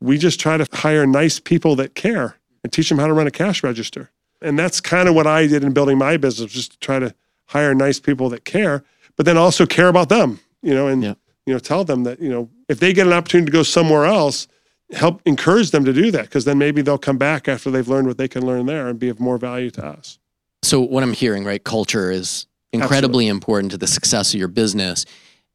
we 0.00 0.18
just 0.18 0.38
try 0.38 0.56
to 0.56 0.66
hire 0.72 1.06
nice 1.06 1.40
people 1.40 1.74
that 1.76 1.94
care 1.94 2.36
and 2.62 2.72
teach 2.72 2.88
them 2.88 2.98
how 2.98 3.08
to 3.08 3.12
run 3.12 3.26
a 3.26 3.32
cash 3.32 3.62
register." 3.64 4.10
And 4.40 4.58
that's 4.58 4.80
kind 4.80 5.08
of 5.08 5.14
what 5.14 5.26
I 5.26 5.46
did 5.46 5.64
in 5.64 5.72
building 5.72 5.98
my 5.98 6.16
business, 6.16 6.52
just 6.52 6.72
to 6.72 6.78
try 6.78 6.98
to 6.98 7.14
hire 7.46 7.74
nice 7.74 7.98
people 7.98 8.28
that 8.30 8.44
care. 8.44 8.84
but 9.16 9.24
then 9.24 9.38
also 9.38 9.64
care 9.64 9.88
about 9.88 10.10
them, 10.10 10.40
you 10.66 10.74
know, 10.74 10.88
and 10.88 11.02
Yeah. 11.02 11.14
you 11.46 11.54
know, 11.54 11.58
tell 11.60 11.84
them 11.84 12.02
that, 12.04 12.20
you 12.20 12.28
know, 12.28 12.50
if 12.68 12.80
they 12.80 12.92
get 12.92 13.06
an 13.06 13.12
opportunity 13.12 13.46
to 13.46 13.52
go 13.52 13.62
somewhere 13.62 14.04
else, 14.04 14.48
help 14.92 15.22
encourage 15.24 15.70
them 15.70 15.84
to 15.84 15.92
do 15.92 16.10
that 16.10 16.22
because 16.24 16.44
then 16.44 16.58
maybe 16.58 16.82
they'll 16.82 16.98
come 16.98 17.18
back 17.18 17.48
after 17.48 17.70
they've 17.70 17.88
learned 17.88 18.08
what 18.08 18.18
they 18.18 18.28
can 18.28 18.44
learn 18.44 18.66
there 18.66 18.88
and 18.88 18.98
be 18.98 19.08
of 19.08 19.20
more 19.20 19.38
value 19.38 19.70
to 19.70 19.84
us. 19.86 20.18
So 20.62 20.80
what 20.80 21.02
I'm 21.04 21.12
hearing, 21.12 21.44
right? 21.44 21.62
Culture 21.62 22.10
is 22.10 22.46
incredibly 22.72 23.28
important 23.28 23.70
to 23.72 23.78
the 23.78 23.86
success 23.86 24.34
of 24.34 24.38
your 24.40 24.48
business. 24.48 25.04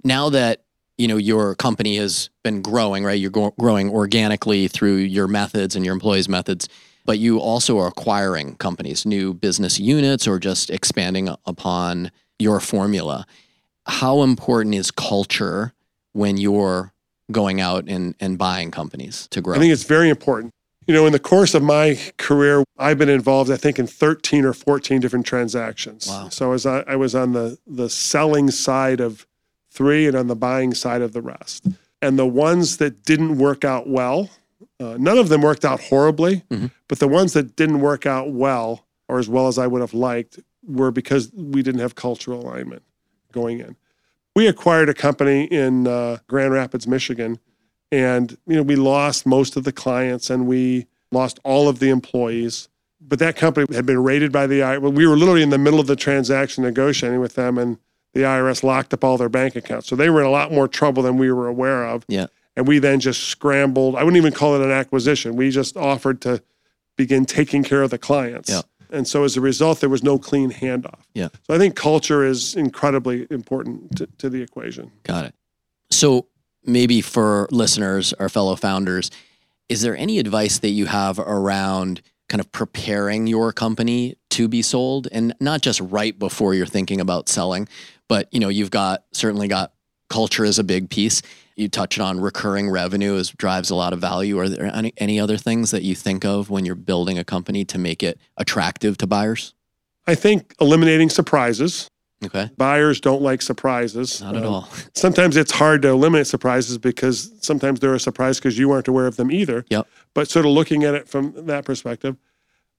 Now 0.04 0.30
that 0.30 0.64
you 0.98 1.08
know 1.08 1.18
your 1.18 1.56
company 1.56 1.98
has 1.98 2.30
been 2.44 2.62
growing, 2.62 3.04
right? 3.04 3.20
You're 3.20 3.32
go- 3.32 3.54
growing 3.60 3.90
organically 3.90 4.68
through 4.68 4.98
your 4.98 5.28
methods 5.28 5.76
and 5.76 5.84
your 5.86 5.94
employees' 5.94 6.30
methods, 6.30 6.70
but 7.06 7.18
you 7.20 7.40
also 7.40 7.78
are 7.80 7.88
acquiring 7.88 8.56
companies, 8.56 9.06
new 9.06 9.34
business 9.34 9.80
units, 9.80 10.28
or 10.28 10.40
just 10.40 10.70
expanding 10.70 11.30
upon 11.46 12.12
your 12.40 12.60
formula. 12.60 13.26
How 13.92 14.22
important 14.24 14.74
is 14.74 14.90
culture 14.90 15.74
when 16.14 16.38
you're 16.38 16.94
going 17.30 17.60
out 17.60 17.86
and, 17.90 18.16
and 18.22 18.38
buying 18.38 18.72
companies 18.72 19.28
to 19.32 19.42
grow? 19.42 19.56
I 19.56 19.60
think 19.60 19.74
it's 19.74 19.84
very 19.84 20.10
important. 20.10 20.54
You 20.88 20.94
know, 20.94 21.06
in 21.06 21.12
the 21.12 21.20
course 21.20 21.54
of 21.54 21.62
my 21.62 22.00
career, 22.18 22.64
I've 22.78 22.98
been 22.98 23.10
involved, 23.10 23.52
I 23.52 23.58
think, 23.58 23.78
in 23.80 23.88
13 23.88 24.46
or 24.46 24.54
14 24.54 25.02
different 25.02 25.26
transactions. 25.26 26.08
Wow. 26.08 26.30
So 26.30 26.48
I 26.48 26.50
was, 26.50 26.66
on, 26.66 26.84
I 26.88 26.96
was 26.96 27.14
on 27.16 27.34
the, 27.34 27.58
the 27.68 27.90
selling 27.90 28.50
side 28.50 29.02
of 29.02 29.28
three 29.70 30.08
and 30.08 30.16
on 30.16 30.28
the 30.28 30.36
buying 30.38 30.74
side 30.74 31.02
of 31.02 31.12
the 31.12 31.22
rest. 31.22 31.68
And 32.02 32.18
the 32.18 32.26
ones 32.26 32.78
that 32.78 33.04
didn't 33.04 33.38
work 33.38 33.66
out 33.66 33.88
well, 33.90 34.30
uh, 34.80 34.96
none 34.98 35.18
of 35.18 35.28
them 35.30 35.42
worked 35.42 35.66
out 35.66 35.82
horribly, 35.82 36.44
Mhm. 36.50 36.72
but 36.88 37.00
the 37.00 37.08
ones 37.10 37.34
that 37.34 37.56
didn't 37.58 37.82
work 37.82 38.06
out 38.06 38.32
well 38.32 38.86
or 39.10 39.20
as 39.20 39.28
well 39.30 39.48
as 39.50 39.58
I 39.60 39.68
would 39.68 39.82
have 39.82 39.94
liked 39.94 40.40
were 40.66 40.92
because 40.92 41.30
we 41.36 41.62
didn't 41.62 41.82
have 41.82 41.96
cultural 41.96 42.42
alignment 42.42 42.84
going 43.34 43.60
in. 43.60 43.76
We 44.36 44.48
acquired 44.48 44.90
a 44.90 44.94
company 44.94 45.46
in 45.46 45.88
uh, 45.88 46.18
Grand 46.28 46.54
Rapids, 46.54 46.88
Michigan, 46.88 47.40
and 47.92 48.38
you 48.48 48.56
know 48.56 48.64
we 48.64 48.76
lost 48.76 49.26
most 49.26 49.58
of 49.58 49.64
the 49.64 49.72
clients 49.72 50.30
and 50.30 50.48
we 50.48 50.88
lost 51.12 51.40
all 51.44 51.68
of 51.68 51.80
the 51.80 51.90
employees. 51.90 52.70
But 53.02 53.20
that 53.20 53.36
company 53.36 53.66
had 53.76 53.86
been 53.86 54.02
rated 54.02 54.32
by 54.32 54.48
the 54.48 54.60
IRS. 54.60 54.82
Well, 54.82 54.92
we 54.92 55.08
were 55.08 55.18
literally 55.18 55.42
in 55.42 55.50
the 55.50 55.58
middle 55.58 55.80
of 55.80 55.88
the 55.88 55.96
transaction 55.96 56.64
negotiating 56.64 57.20
with 57.20 57.36
them, 57.36 57.58
and 57.58 57.78
the 58.14 58.22
IRS 58.22 58.64
locked 58.64 58.94
up 58.94 59.04
all 59.04 59.18
their 59.18 59.30
bank 59.30 59.56
accounts. 59.56 59.88
So 59.88 59.96
they 59.96 60.10
were 60.10 60.22
in 60.22 60.28
a 60.28 60.32
lot 60.32 60.52
more 60.52 60.68
trouble 60.68 61.04
than 61.04 61.18
we 61.18 61.32
were 61.32 61.48
aware 61.48 61.86
of. 61.86 62.06
Yeah. 62.08 62.28
And 62.56 62.68
we 62.68 62.80
then 62.80 63.00
just 63.00 63.24
scrambled. 63.24 63.96
I 63.96 64.04
wouldn't 64.04 64.18
even 64.18 64.34
call 64.34 64.56
it 64.56 64.62
an 64.62 64.72
acquisition. 64.72 65.36
We 65.36 65.52
just 65.52 65.78
offered 65.78 66.22
to 66.22 66.44
begin 66.98 67.26
taking 67.26 67.64
care 67.64 67.82
of 67.82 67.90
the 67.90 67.98
clients. 67.98 68.50
Yeah. 68.50 68.62
And 68.92 69.08
so 69.08 69.24
as 69.24 69.38
a 69.38 69.42
result, 69.42 69.80
there 69.80 69.90
was 69.90 70.04
no 70.04 70.20
clean 70.20 70.52
handoff. 70.52 71.00
Yeah. 71.14 71.30
So 71.48 71.54
I 71.54 71.58
think 71.58 71.76
culture 71.76 72.26
is 72.26 72.56
incredibly 72.56 73.28
important 73.30 73.96
to, 73.98 74.08
to 74.18 74.30
the 74.30 74.42
equation. 74.42 74.92
Got 75.04 75.26
it. 75.26 75.36
So 75.90 76.28
maybe 76.64 77.02
for 77.02 77.48
listeners 77.52 78.14
or 78.20 78.30
fellow 78.30 78.56
founders, 78.56 79.12
is 79.70 79.82
there 79.82 79.96
any 79.96 80.20
advice 80.20 80.60
that 80.60 80.70
you 80.70 80.86
have 80.88 81.20
around 81.20 82.02
kind 82.28 82.40
of 82.40 82.52
preparing 82.52 83.28
your 83.28 83.52
company 83.52 84.16
to 84.30 84.48
be 84.48 84.62
sold 84.62 85.08
and 85.12 85.34
not 85.40 85.62
just 85.62 85.82
right 85.82 86.18
before 86.18 86.54
you're 86.54 86.66
thinking 86.66 87.02
about 87.02 87.28
selling, 87.28 87.68
but 88.08 88.28
you 88.32 88.40
know, 88.40 88.50
you've 88.50 88.72
got 88.72 89.04
certainly 89.12 89.48
got 89.48 89.74
culture 90.10 90.46
is 90.46 90.60
a 90.60 90.64
big 90.64 90.90
piece. 90.90 91.22
You 91.62 91.70
touched 91.70 92.00
on 92.00 92.20
recurring 92.20 92.72
revenue 92.72 93.16
as 93.18 93.30
drives 93.30 93.70
a 93.70 93.76
lot 93.76 93.94
of 93.94 94.00
value. 94.00 94.40
Are 94.40 94.50
there 94.50 94.66
any, 94.76 94.94
any 94.98 95.20
other 95.20 95.38
things 95.38 95.70
that 95.70 95.84
you 95.84 95.94
think 95.94 96.26
of 96.26 96.50
when 96.50 96.66
you're 96.66 96.74
building 96.74 97.20
a 97.20 97.24
company 97.24 97.64
to 97.66 97.78
make 97.78 98.02
it 98.02 98.20
attractive 98.36 98.98
to 98.98 99.06
buyers? 99.06 99.54
I 100.08 100.16
think 100.16 100.56
eliminating 100.60 101.12
surprises. 101.12 101.88
Okay. 102.26 102.50
Buyers 102.58 103.00
don't 103.00 103.22
like 103.22 103.44
surprises. 103.44 104.22
Not 104.22 104.38
at 104.38 104.44
Um, 104.44 104.54
all. 104.54 104.70
Sometimes 104.96 105.38
it's 105.38 105.52
hard 105.52 105.84
to 105.84 105.90
eliminate 105.90 106.26
surprises 106.26 106.80
because 106.80 107.32
sometimes 107.42 107.80
they're 107.80 107.94
a 107.94 108.00
surprise 108.00 108.40
because 108.40 108.58
you 108.58 108.68
weren't 108.68 108.88
aware 108.88 109.06
of 109.06 109.18
them 109.18 109.32
either. 109.32 109.64
Yep. 109.70 109.88
But 110.16 110.30
sort 110.30 110.46
of 110.48 110.52
looking 110.52 110.84
at 110.84 110.96
it 110.96 111.08
from 111.08 111.34
that 111.46 111.64
perspective, 111.66 112.18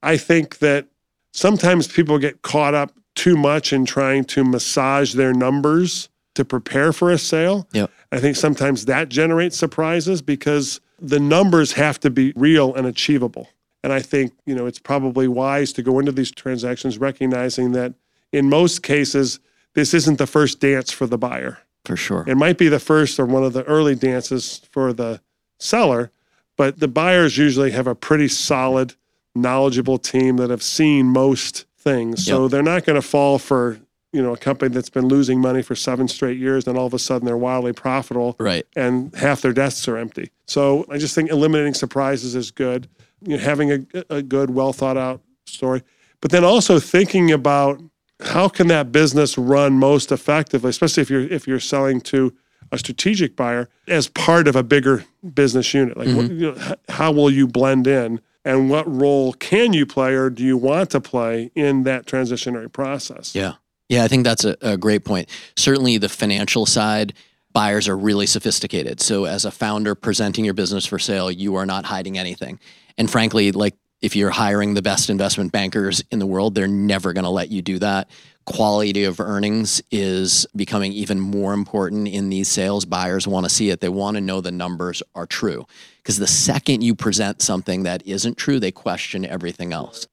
I 0.03 0.16
think 0.16 0.59
that 0.59 0.88
sometimes 1.33 1.87
people 1.87 2.18
get 2.18 2.42
caught 2.42 2.75
up 2.75 2.92
too 3.14 3.37
much 3.37 3.73
in 3.73 3.85
trying 3.87 4.25
to 4.25 4.42
massage 4.42 5.14
their 5.14 5.33
numbers 5.33 6.09
to 6.35 6.45
prepare 6.45 6.92
for 6.92 7.11
a 7.11 7.18
sale. 7.18 7.68
Yep. 7.73 7.90
I 8.11 8.18
think 8.18 8.37
sometimes 8.37 8.87
that 8.87 9.09
generates 9.09 9.57
surprises 9.57 10.23
because 10.23 10.81
the 11.01 11.21
numbers 11.21 11.73
have 11.73 11.99
to 12.01 12.11
be 12.11 12.33
real 12.37 12.75
and 12.75 12.87
achievable. 12.87 13.49
And 13.85 13.92
I 13.92 14.01
think, 14.01 14.33
you 14.47 14.55
know, 14.55 14.66
it's 14.66 14.79
probably 14.79 15.27
wise 15.29 15.73
to 15.75 15.83
go 15.83 15.99
into 15.99 16.12
these 16.12 16.31
transactions 16.31 16.99
recognizing 16.99 17.73
that 17.73 17.95
in 18.33 18.49
most 18.49 18.83
cases, 18.83 19.40
this 19.75 19.92
isn't 19.95 20.18
the 20.18 20.27
first 20.27 20.61
dance 20.61 20.92
for 20.92 21.07
the 21.07 21.18
buyer. 21.18 21.59
For 21.85 21.97
sure. 21.97 22.25
It 22.29 22.37
might 22.37 22.59
be 22.59 22.68
the 22.68 22.79
first 22.79 23.18
or 23.18 23.27
one 23.27 23.42
of 23.42 23.53
the 23.53 23.64
early 23.64 23.97
dances 23.97 24.62
for 24.71 24.92
the 24.92 25.21
seller, 25.59 26.12
but 26.57 26.79
the 26.79 26.88
buyers 26.88 27.37
usually 27.37 27.73
have 27.73 27.87
a 27.88 27.95
pretty 27.95 28.29
solid, 28.29 28.95
knowledgeable 29.35 29.99
team 29.99 30.37
that 30.37 30.51
have 30.51 30.62
seen 30.62 31.07
most 31.07 31.66
things. 31.77 32.25
So 32.25 32.47
they're 32.47 32.62
not 32.62 32.85
going 32.85 33.01
to 33.01 33.07
fall 33.07 33.38
for, 33.38 33.81
you 34.12 34.22
know, 34.22 34.35
a 34.35 34.37
company 34.37 34.72
that's 34.72 34.90
been 34.90 35.07
losing 35.09 35.40
money 35.40 35.62
for 35.62 35.75
seven 35.75 36.07
straight 36.07 36.38
years, 36.38 36.66
and 36.66 36.77
all 36.77 36.87
of 36.87 36.94
a 36.94 36.98
sudden 36.98 37.27
they're 37.27 37.37
wildly 37.37 37.72
profitable 37.72 38.37
Right. 38.38 38.66
and 38.77 39.14
half 39.14 39.40
their 39.40 39.53
desks 39.53 39.88
are 39.88 39.96
empty. 39.96 40.31
So 40.46 40.85
I 40.90 40.98
just 40.98 41.14
think 41.14 41.31
eliminating 41.31 41.75
surprises 41.75 42.35
is 42.35 42.51
good. 42.51 42.88
You 43.22 43.37
know, 43.37 43.42
having 43.42 43.72
a, 43.72 44.05
a 44.11 44.22
good, 44.22 44.51
well 44.51 44.72
thought 44.72 44.96
out 44.96 45.22
story, 45.46 45.83
but 46.20 46.31
then 46.31 46.44
also 46.44 46.79
thinking 46.79 47.33
about 47.33 47.81
how 48.20 48.48
can 48.48 48.68
that 48.68 48.92
business 48.92 49.37
run 49.38 49.75
most 49.75 50.12
effectively, 50.12 50.70
especially 50.70 51.03
if 51.03 51.11
you're 51.11 51.22
if 51.22 51.46
you're 51.46 51.61
selling 51.61 52.01
to 52.03 52.33
a 52.70 52.79
strategic 52.79 53.37
buyer 53.37 53.68
as 53.88 54.09
part 54.09 54.48
of 54.48 54.57
a 54.57 54.62
bigger 54.62 55.05
business 55.35 55.72
unit. 55.75 55.96
Like, 55.96 56.09
what, 56.09 56.27
mm-hmm. 56.27 56.38
you 56.38 56.53
know, 56.53 56.75
how 56.88 57.12
will 57.12 57.31
you 57.31 57.46
blend 57.46 57.87
in, 57.87 58.20
and 58.44 58.70
what 58.70 58.92
role 58.92 59.33
can 59.35 59.72
you 59.72 59.87
play, 59.87 60.14
or 60.14 60.31
do 60.31 60.42
you 60.42 60.57
want 60.57 60.90
to 60.90 61.01
play 61.01 61.51
in 61.55 61.83
that 61.85 62.07
transitionary 62.07 62.72
process? 62.72 63.35
Yeah. 63.35 63.55
Yeah, 63.92 64.05
I 64.05 64.09
think 64.09 64.24
that's 64.24 64.46
a, 64.46 64.57
a 64.62 64.78
great 64.78 65.05
point. 65.05 65.28
Certainly, 65.55 65.98
the 65.98 66.09
financial 66.09 66.64
side, 66.64 67.12
buyers 67.52 67.88
are 67.88 67.96
really 67.98 68.24
sophisticated. 68.24 69.02
So, 69.02 69.26
as 69.26 69.44
a 69.44 69.50
founder 69.50 69.94
presenting 69.94 70.46
your 70.46 70.55
business 70.55 70.87
for 70.87 70.98
sale, 70.98 71.31
you 71.31 71.57
are 71.57 71.66
not 71.66 71.85
hiding 71.85 72.16
anything. 72.16 72.59
And 72.96 73.11
frankly, 73.11 73.52
like 73.52 73.74
if 74.00 74.16
you're 74.16 74.31
hiring 74.31 74.72
the 74.72 74.81
best 74.81 75.11
investment 75.11 75.52
bankers 75.52 76.02
in 76.11 76.20
the 76.20 76.26
world, 76.26 76.55
they're 76.55 76.66
never 76.66 77.12
going 77.12 77.24
to 77.24 77.31
let 77.31 77.50
you 77.50 77.61
do 77.61 77.78
that. 77.81 78.09
Quality 78.46 79.05
of 79.05 79.20
earnings 79.20 79.83
is 79.90 80.46
becoming 80.57 80.92
even 80.94 81.20
more 81.20 81.52
important 81.52 82.09
in 82.09 82.31
these 82.31 82.48
sales. 82.48 82.87
Buyers 82.87 83.28
want 83.28 83.44
to 83.44 83.50
see 83.50 83.68
it, 83.68 83.83
they 83.83 83.90
want 83.90 84.14
to 84.14 84.22
know 84.22 84.40
the 84.40 84.50
numbers 84.50 85.02
are 85.14 85.26
true. 85.26 85.66
Because 85.98 86.16
the 86.16 86.26
second 86.26 86.81
you 86.81 86.94
present 86.94 87.42
something 87.42 87.83
that 87.83 88.07
isn't 88.07 88.38
true, 88.38 88.59
they 88.59 88.72
question 88.72 89.26
everything 89.26 89.74
else 89.74 90.07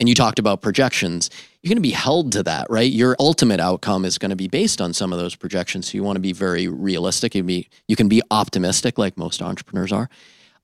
and 0.00 0.08
you 0.08 0.14
talked 0.14 0.38
about 0.38 0.60
projections, 0.60 1.30
you're 1.62 1.70
going 1.70 1.76
to 1.76 1.82
be 1.82 1.90
held 1.90 2.32
to 2.32 2.42
that, 2.42 2.66
right? 2.68 2.90
Your 2.90 3.16
ultimate 3.18 3.60
outcome 3.60 4.04
is 4.04 4.18
going 4.18 4.30
to 4.30 4.36
be 4.36 4.48
based 4.48 4.80
on 4.80 4.92
some 4.92 5.12
of 5.12 5.18
those 5.18 5.34
projections. 5.34 5.90
So 5.90 5.96
you 5.96 6.02
want 6.02 6.16
to 6.16 6.20
be 6.20 6.32
very 6.32 6.68
realistic. 6.68 7.34
You 7.34 7.42
be 7.42 7.68
you 7.88 7.96
can 7.96 8.08
be 8.08 8.20
optimistic, 8.30 8.98
like 8.98 9.16
most 9.16 9.40
entrepreneurs 9.40 9.92
are. 9.92 10.08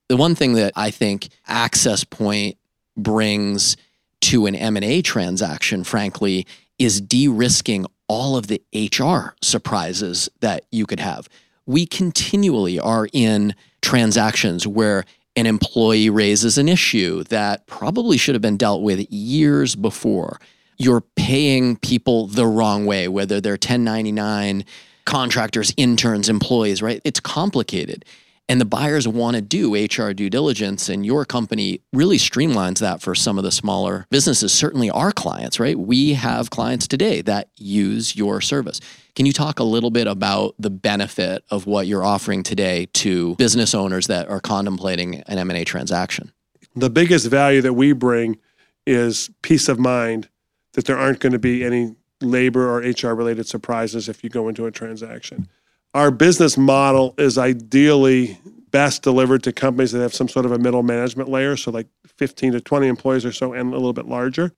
The 0.09 0.17
one 0.17 0.35
thing 0.35 0.53
that 0.53 0.73
I 0.75 0.91
think 0.91 1.29
Access 1.47 2.03
Point 2.03 2.57
brings 2.97 3.77
to 4.21 4.45
an 4.45 4.55
M&A 4.55 5.01
transaction, 5.01 5.83
frankly, 5.83 6.45
is 6.77 6.99
de-risking 7.01 7.85
all 8.07 8.35
of 8.35 8.47
the 8.47 8.61
HR 8.73 9.35
surprises 9.41 10.29
that 10.41 10.65
you 10.71 10.85
could 10.85 10.99
have. 10.99 11.29
We 11.65 11.85
continually 11.85 12.79
are 12.79 13.07
in 13.13 13.55
transactions 13.81 14.67
where 14.67 15.05
an 15.35 15.45
employee 15.45 16.09
raises 16.09 16.57
an 16.57 16.67
issue 16.67 17.23
that 17.25 17.65
probably 17.67 18.17
should 18.17 18.35
have 18.35 18.41
been 18.41 18.57
dealt 18.57 18.81
with 18.81 19.09
years 19.11 19.75
before. 19.75 20.39
You're 20.77 21.01
paying 21.15 21.77
people 21.77 22.27
the 22.27 22.45
wrong 22.45 22.85
way, 22.85 23.07
whether 23.07 23.39
they're 23.39 23.53
1099 23.53 24.65
contractors, 25.05 25.73
interns, 25.77 26.29
employees, 26.29 26.81
right? 26.81 27.01
It's 27.03 27.19
complicated. 27.19 28.05
And 28.51 28.59
the 28.59 28.65
buyers 28.65 29.07
want 29.07 29.37
to 29.37 29.41
do 29.41 29.73
HR 29.73 30.11
due 30.11 30.29
diligence, 30.29 30.89
and 30.89 31.05
your 31.05 31.23
company 31.23 31.79
really 31.93 32.17
streamlines 32.17 32.79
that 32.79 33.01
for 33.01 33.15
some 33.15 33.37
of 33.37 33.45
the 33.45 33.51
smaller 33.51 34.05
businesses, 34.09 34.51
certainly 34.51 34.89
our 34.89 35.13
clients, 35.13 35.57
right? 35.57 35.79
We 35.79 36.15
have 36.15 36.49
clients 36.49 36.85
today 36.85 37.21
that 37.21 37.47
use 37.55 38.13
your 38.13 38.41
service. 38.41 38.81
Can 39.15 39.25
you 39.25 39.31
talk 39.31 39.59
a 39.59 39.63
little 39.63 39.89
bit 39.89 40.05
about 40.05 40.55
the 40.59 40.69
benefit 40.69 41.45
of 41.49 41.65
what 41.65 41.87
you're 41.87 42.03
offering 42.03 42.43
today 42.43 42.87
to 42.95 43.37
business 43.37 43.73
owners 43.73 44.07
that 44.07 44.27
are 44.27 44.41
contemplating 44.41 45.21
an 45.27 45.37
M&A 45.37 45.63
transaction? 45.63 46.33
The 46.75 46.89
biggest 46.89 47.27
value 47.27 47.61
that 47.61 47.75
we 47.75 47.93
bring 47.93 48.37
is 48.85 49.29
peace 49.43 49.69
of 49.69 49.79
mind 49.79 50.27
that 50.73 50.83
there 50.83 50.97
aren't 50.97 51.21
going 51.21 51.31
to 51.31 51.39
be 51.39 51.63
any 51.63 51.95
labor 52.19 52.69
or 52.69 52.79
HR 52.79 53.15
related 53.15 53.47
surprises 53.47 54.09
if 54.09 54.25
you 54.25 54.29
go 54.29 54.49
into 54.49 54.65
a 54.65 54.71
transaction. 54.71 55.47
Our 55.93 56.11
business 56.11 56.57
model 56.57 57.13
is 57.17 57.37
ideally 57.37 58.39
best 58.71 59.03
delivered 59.03 59.43
to 59.43 59.51
companies 59.51 59.91
that 59.91 59.99
have 59.99 60.13
some 60.13 60.29
sort 60.29 60.45
of 60.45 60.51
a 60.53 60.57
middle 60.57 60.83
management 60.83 61.29
layer, 61.29 61.57
so 61.57 61.71
like 61.71 61.87
15 62.05 62.53
to 62.53 62.61
20 62.61 62.87
employees 62.87 63.25
or 63.25 63.33
so 63.33 63.53
and 63.53 63.73
a 63.73 63.75
little 63.75 63.93
bit 63.93 64.07
larger. 64.07 64.53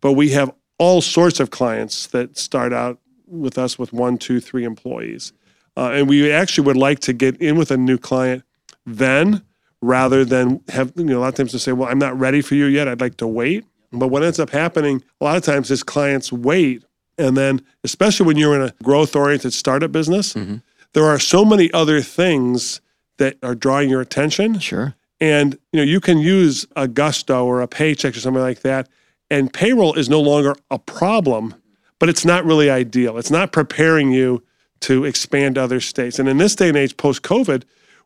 But 0.00 0.12
we 0.12 0.30
have 0.30 0.52
all 0.78 1.00
sorts 1.00 1.40
of 1.40 1.50
clients 1.50 2.06
that 2.08 2.38
start 2.38 2.72
out 2.72 3.00
with 3.26 3.58
us 3.58 3.78
with 3.78 3.92
one, 3.92 4.16
two, 4.16 4.40
three 4.40 4.64
employees. 4.64 5.32
Uh, 5.76 5.90
and 5.92 6.08
we 6.08 6.30
actually 6.30 6.66
would 6.66 6.76
like 6.76 7.00
to 7.00 7.12
get 7.12 7.36
in 7.40 7.56
with 7.56 7.70
a 7.70 7.76
new 7.76 7.98
client 7.98 8.44
then 8.86 9.42
rather 9.80 10.24
than 10.24 10.60
have, 10.68 10.92
you 10.96 11.04
know, 11.04 11.18
a 11.18 11.20
lot 11.20 11.28
of 11.28 11.34
times 11.34 11.52
to 11.52 11.58
say, 11.58 11.72
well, 11.72 11.88
I'm 11.88 11.98
not 11.98 12.18
ready 12.18 12.40
for 12.40 12.54
you 12.54 12.66
yet. 12.66 12.88
I'd 12.88 13.00
like 13.00 13.16
to 13.18 13.26
wait. 13.26 13.64
But 13.92 14.08
what 14.08 14.22
ends 14.22 14.38
up 14.38 14.50
happening 14.50 15.02
a 15.20 15.24
lot 15.24 15.36
of 15.36 15.42
times 15.42 15.70
is 15.70 15.82
clients 15.82 16.32
wait. 16.32 16.84
And 17.16 17.36
then, 17.36 17.64
especially 17.84 18.26
when 18.26 18.36
you're 18.36 18.54
in 18.54 18.62
a 18.62 18.74
growth 18.82 19.16
oriented 19.16 19.52
startup 19.52 19.92
business, 19.92 20.34
mm-hmm. 20.34 20.56
There 20.94 21.04
are 21.04 21.18
so 21.18 21.44
many 21.44 21.70
other 21.72 22.00
things 22.00 22.80
that 23.18 23.36
are 23.42 23.54
drawing 23.54 23.90
your 23.90 24.00
attention. 24.00 24.58
Sure. 24.58 24.94
And 25.20 25.58
you 25.72 25.78
know, 25.78 25.82
you 25.82 26.00
can 26.00 26.18
use 26.18 26.66
a 26.76 26.88
gusto 26.88 27.44
or 27.44 27.60
a 27.60 27.68
Paychex 27.68 28.16
or 28.16 28.20
something 28.20 28.42
like 28.42 28.60
that. 28.60 28.88
And 29.30 29.52
payroll 29.52 29.94
is 29.94 30.08
no 30.08 30.20
longer 30.20 30.54
a 30.70 30.78
problem, 30.78 31.54
but 31.98 32.08
it's 32.08 32.24
not 32.24 32.44
really 32.44 32.70
ideal. 32.70 33.18
It's 33.18 33.30
not 33.30 33.52
preparing 33.52 34.10
you 34.10 34.42
to 34.80 35.04
expand 35.04 35.56
to 35.56 35.62
other 35.62 35.80
states. 35.80 36.18
And 36.18 36.28
in 36.28 36.38
this 36.38 36.54
day 36.54 36.68
and 36.68 36.76
age, 36.76 36.96
post 36.96 37.22
COVID, 37.22 37.64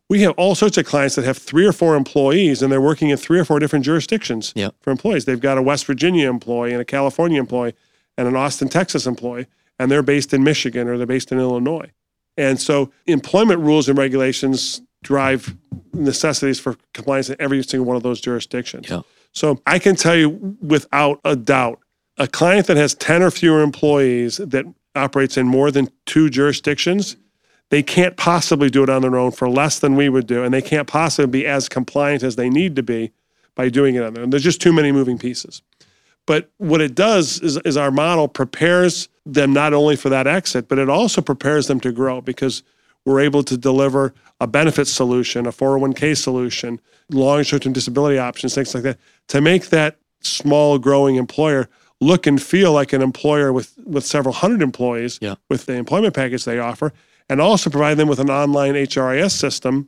we 0.09 0.21
have 0.21 0.33
all 0.33 0.53
sorts 0.53 0.77
of 0.77 0.85
clients 0.85 1.15
that 1.15 1.23
have 1.23 1.37
three 1.37 1.65
or 1.65 1.71
four 1.71 1.95
employees 1.95 2.61
and 2.61 2.71
they're 2.71 2.81
working 2.81 3.09
in 3.09 3.17
three 3.17 3.39
or 3.39 3.45
four 3.45 3.59
different 3.59 3.85
jurisdictions 3.85 4.51
yep. 4.55 4.75
for 4.81 4.91
employees. 4.91 5.25
They've 5.25 5.39
got 5.39 5.57
a 5.57 5.61
West 5.61 5.85
Virginia 5.85 6.29
employee 6.29 6.73
and 6.73 6.81
a 6.81 6.85
California 6.85 7.39
employee 7.39 7.73
and 8.17 8.27
an 8.27 8.35
Austin, 8.35 8.69
Texas 8.69 9.05
employee, 9.05 9.47
and 9.79 9.89
they're 9.89 10.03
based 10.03 10.33
in 10.33 10.43
Michigan 10.43 10.87
or 10.87 10.97
they're 10.97 11.07
based 11.07 11.31
in 11.31 11.39
Illinois. 11.39 11.91
And 12.37 12.59
so 12.59 12.91
employment 13.05 13.59
rules 13.61 13.87
and 13.89 13.97
regulations 13.97 14.81
drive 15.03 15.55
necessities 15.93 16.59
for 16.59 16.75
compliance 16.93 17.29
in 17.29 17.35
every 17.39 17.61
single 17.63 17.85
one 17.85 17.95
of 17.95 18.03
those 18.03 18.21
jurisdictions. 18.21 18.89
Yeah. 18.89 19.01
So 19.31 19.61
I 19.67 19.79
can 19.79 19.95
tell 19.95 20.15
you 20.15 20.57
without 20.61 21.19
a 21.25 21.35
doubt, 21.35 21.79
a 22.17 22.27
client 22.27 22.67
that 22.67 22.77
has 22.77 22.93
10 22.95 23.23
or 23.23 23.31
fewer 23.31 23.61
employees 23.61 24.37
that 24.37 24.65
operates 24.95 25.37
in 25.37 25.47
more 25.47 25.71
than 25.71 25.89
two 26.05 26.29
jurisdictions, 26.29 27.17
they 27.69 27.81
can't 27.81 28.17
possibly 28.17 28.69
do 28.69 28.83
it 28.83 28.89
on 28.89 29.01
their 29.01 29.15
own 29.15 29.31
for 29.31 29.49
less 29.49 29.79
than 29.79 29.95
we 29.95 30.09
would 30.09 30.27
do. 30.27 30.43
And 30.43 30.53
they 30.53 30.61
can't 30.61 30.87
possibly 30.87 31.41
be 31.41 31.47
as 31.47 31.67
compliant 31.67 32.23
as 32.23 32.35
they 32.35 32.49
need 32.49 32.75
to 32.75 32.83
be 32.83 33.11
by 33.55 33.69
doing 33.69 33.95
it 33.95 34.03
on 34.03 34.13
their 34.13 34.23
own. 34.23 34.29
There's 34.29 34.43
just 34.43 34.61
too 34.61 34.73
many 34.73 34.91
moving 34.91 35.17
pieces. 35.17 35.61
But 36.25 36.51
what 36.57 36.81
it 36.81 36.95
does 36.95 37.39
is, 37.41 37.57
is 37.57 37.75
our 37.75 37.91
model 37.91 38.27
prepares 38.27 39.09
them 39.25 39.53
not 39.53 39.73
only 39.73 39.95
for 39.95 40.09
that 40.09 40.27
exit, 40.27 40.67
but 40.67 40.79
it 40.79 40.89
also 40.89 41.21
prepares 41.21 41.67
them 41.67 41.79
to 41.79 41.91
grow 41.91 42.21
because 42.21 42.63
we're 43.05 43.21
able 43.21 43.43
to 43.43 43.57
deliver 43.57 44.13
a 44.39 44.47
benefit 44.47 44.87
solution, 44.87 45.45
a 45.45 45.51
401k 45.51 46.17
solution, 46.17 46.79
long 47.09 47.43
short 47.43 47.63
term 47.63 47.73
disability 47.73 48.17
options, 48.17 48.55
things 48.55 48.73
like 48.73 48.83
that, 48.83 48.97
to 49.29 49.41
make 49.41 49.69
that 49.69 49.97
small 50.21 50.77
growing 50.77 51.15
employer 51.15 51.69
look 51.99 52.27
and 52.27 52.41
feel 52.41 52.73
like 52.73 52.93
an 52.93 53.01
employer 53.01 53.53
with, 53.53 53.77
with 53.85 54.05
several 54.05 54.33
hundred 54.33 54.61
employees 54.61 55.19
yeah. 55.21 55.35
with 55.49 55.65
the 55.65 55.73
employment 55.73 56.13
package 56.13 56.45
they 56.45 56.59
offer, 56.59 56.91
and 57.29 57.39
also 57.39 57.69
provide 57.69 57.95
them 57.95 58.07
with 58.07 58.19
an 58.19 58.29
online 58.29 58.73
HRIS 58.73 59.31
system 59.31 59.87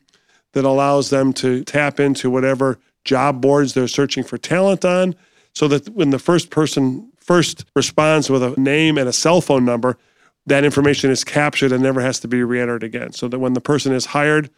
that 0.53 0.63
allows 0.65 1.09
them 1.09 1.33
to 1.33 1.63
tap 1.65 1.99
into 1.99 2.29
whatever 2.29 2.79
job 3.03 3.41
boards 3.41 3.73
they're 3.73 3.87
searching 3.87 4.23
for 4.23 4.37
talent 4.37 4.85
on, 4.85 5.13
so 5.55 5.67
that 5.69 5.89
when 5.89 6.11
the 6.11 6.19
first 6.19 6.49
person 6.49 7.11
first 7.17 7.65
responds 7.75 8.29
with 8.29 8.43
a 8.43 8.59
name 8.59 8.97
and 8.97 9.09
a 9.09 9.13
cell 9.13 9.41
phone 9.41 9.65
number, 9.65 9.97
that 10.45 10.63
information 10.63 11.09
is 11.09 11.23
captured 11.23 11.71
and 11.71 11.81
never 11.81 12.01
has 12.01 12.19
to 12.19 12.27
be 12.27 12.43
re-entered 12.43 12.83
again. 12.83 13.11
So 13.13 13.27
that 13.29 13.39
when 13.39 13.53
the 13.53 13.61
person 13.61 13.93
is 13.93 14.05
hired, 14.05 14.49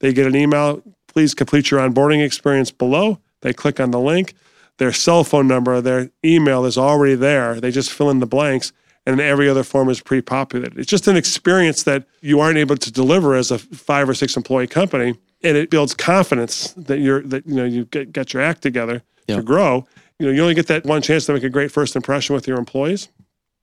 they 0.00 0.12
get 0.12 0.26
an 0.26 0.34
email, 0.34 0.82
please 1.06 1.34
complete 1.34 1.70
your 1.70 1.80
onboarding 1.80 2.24
experience 2.24 2.70
below. 2.70 3.20
They 3.42 3.52
click 3.52 3.78
on 3.78 3.92
the 3.92 4.00
link. 4.00 4.34
Their 4.78 4.92
cell 4.92 5.24
phone 5.24 5.46
number, 5.46 5.80
their 5.80 6.10
email 6.24 6.64
is 6.64 6.76
already 6.76 7.14
there. 7.14 7.60
They 7.60 7.70
just 7.70 7.92
fill 7.92 8.10
in 8.10 8.18
the 8.18 8.26
blanks 8.26 8.72
and 9.06 9.20
every 9.20 9.48
other 9.48 9.62
form 9.62 9.88
is 9.88 10.00
pre-populated. 10.00 10.76
It's 10.78 10.90
just 10.90 11.06
an 11.06 11.16
experience 11.16 11.84
that 11.84 12.04
you 12.20 12.40
aren't 12.40 12.58
able 12.58 12.76
to 12.76 12.90
deliver 12.90 13.36
as 13.36 13.50
a 13.50 13.58
five 13.58 14.08
or 14.08 14.14
six 14.14 14.36
employee 14.36 14.66
company. 14.66 15.16
And 15.42 15.56
it 15.56 15.70
builds 15.70 15.94
confidence 15.94 16.72
that 16.72 16.98
you're 16.98 17.22
that 17.22 17.46
you 17.46 17.54
know 17.54 17.64
you 17.64 17.84
get, 17.84 18.10
get 18.12 18.32
your 18.32 18.42
act 18.42 18.62
together 18.62 19.02
to 19.28 19.42
grow. 19.42 19.86
You 20.18 20.26
know, 20.26 20.32
you 20.32 20.42
only 20.42 20.54
get 20.54 20.66
that 20.68 20.84
one 20.84 21.02
chance 21.02 21.26
to 21.26 21.32
make 21.34 21.42
a 21.42 21.50
great 21.50 21.70
first 21.70 21.94
impression 21.94 22.34
with 22.34 22.46
your 22.46 22.58
employees. 22.58 23.08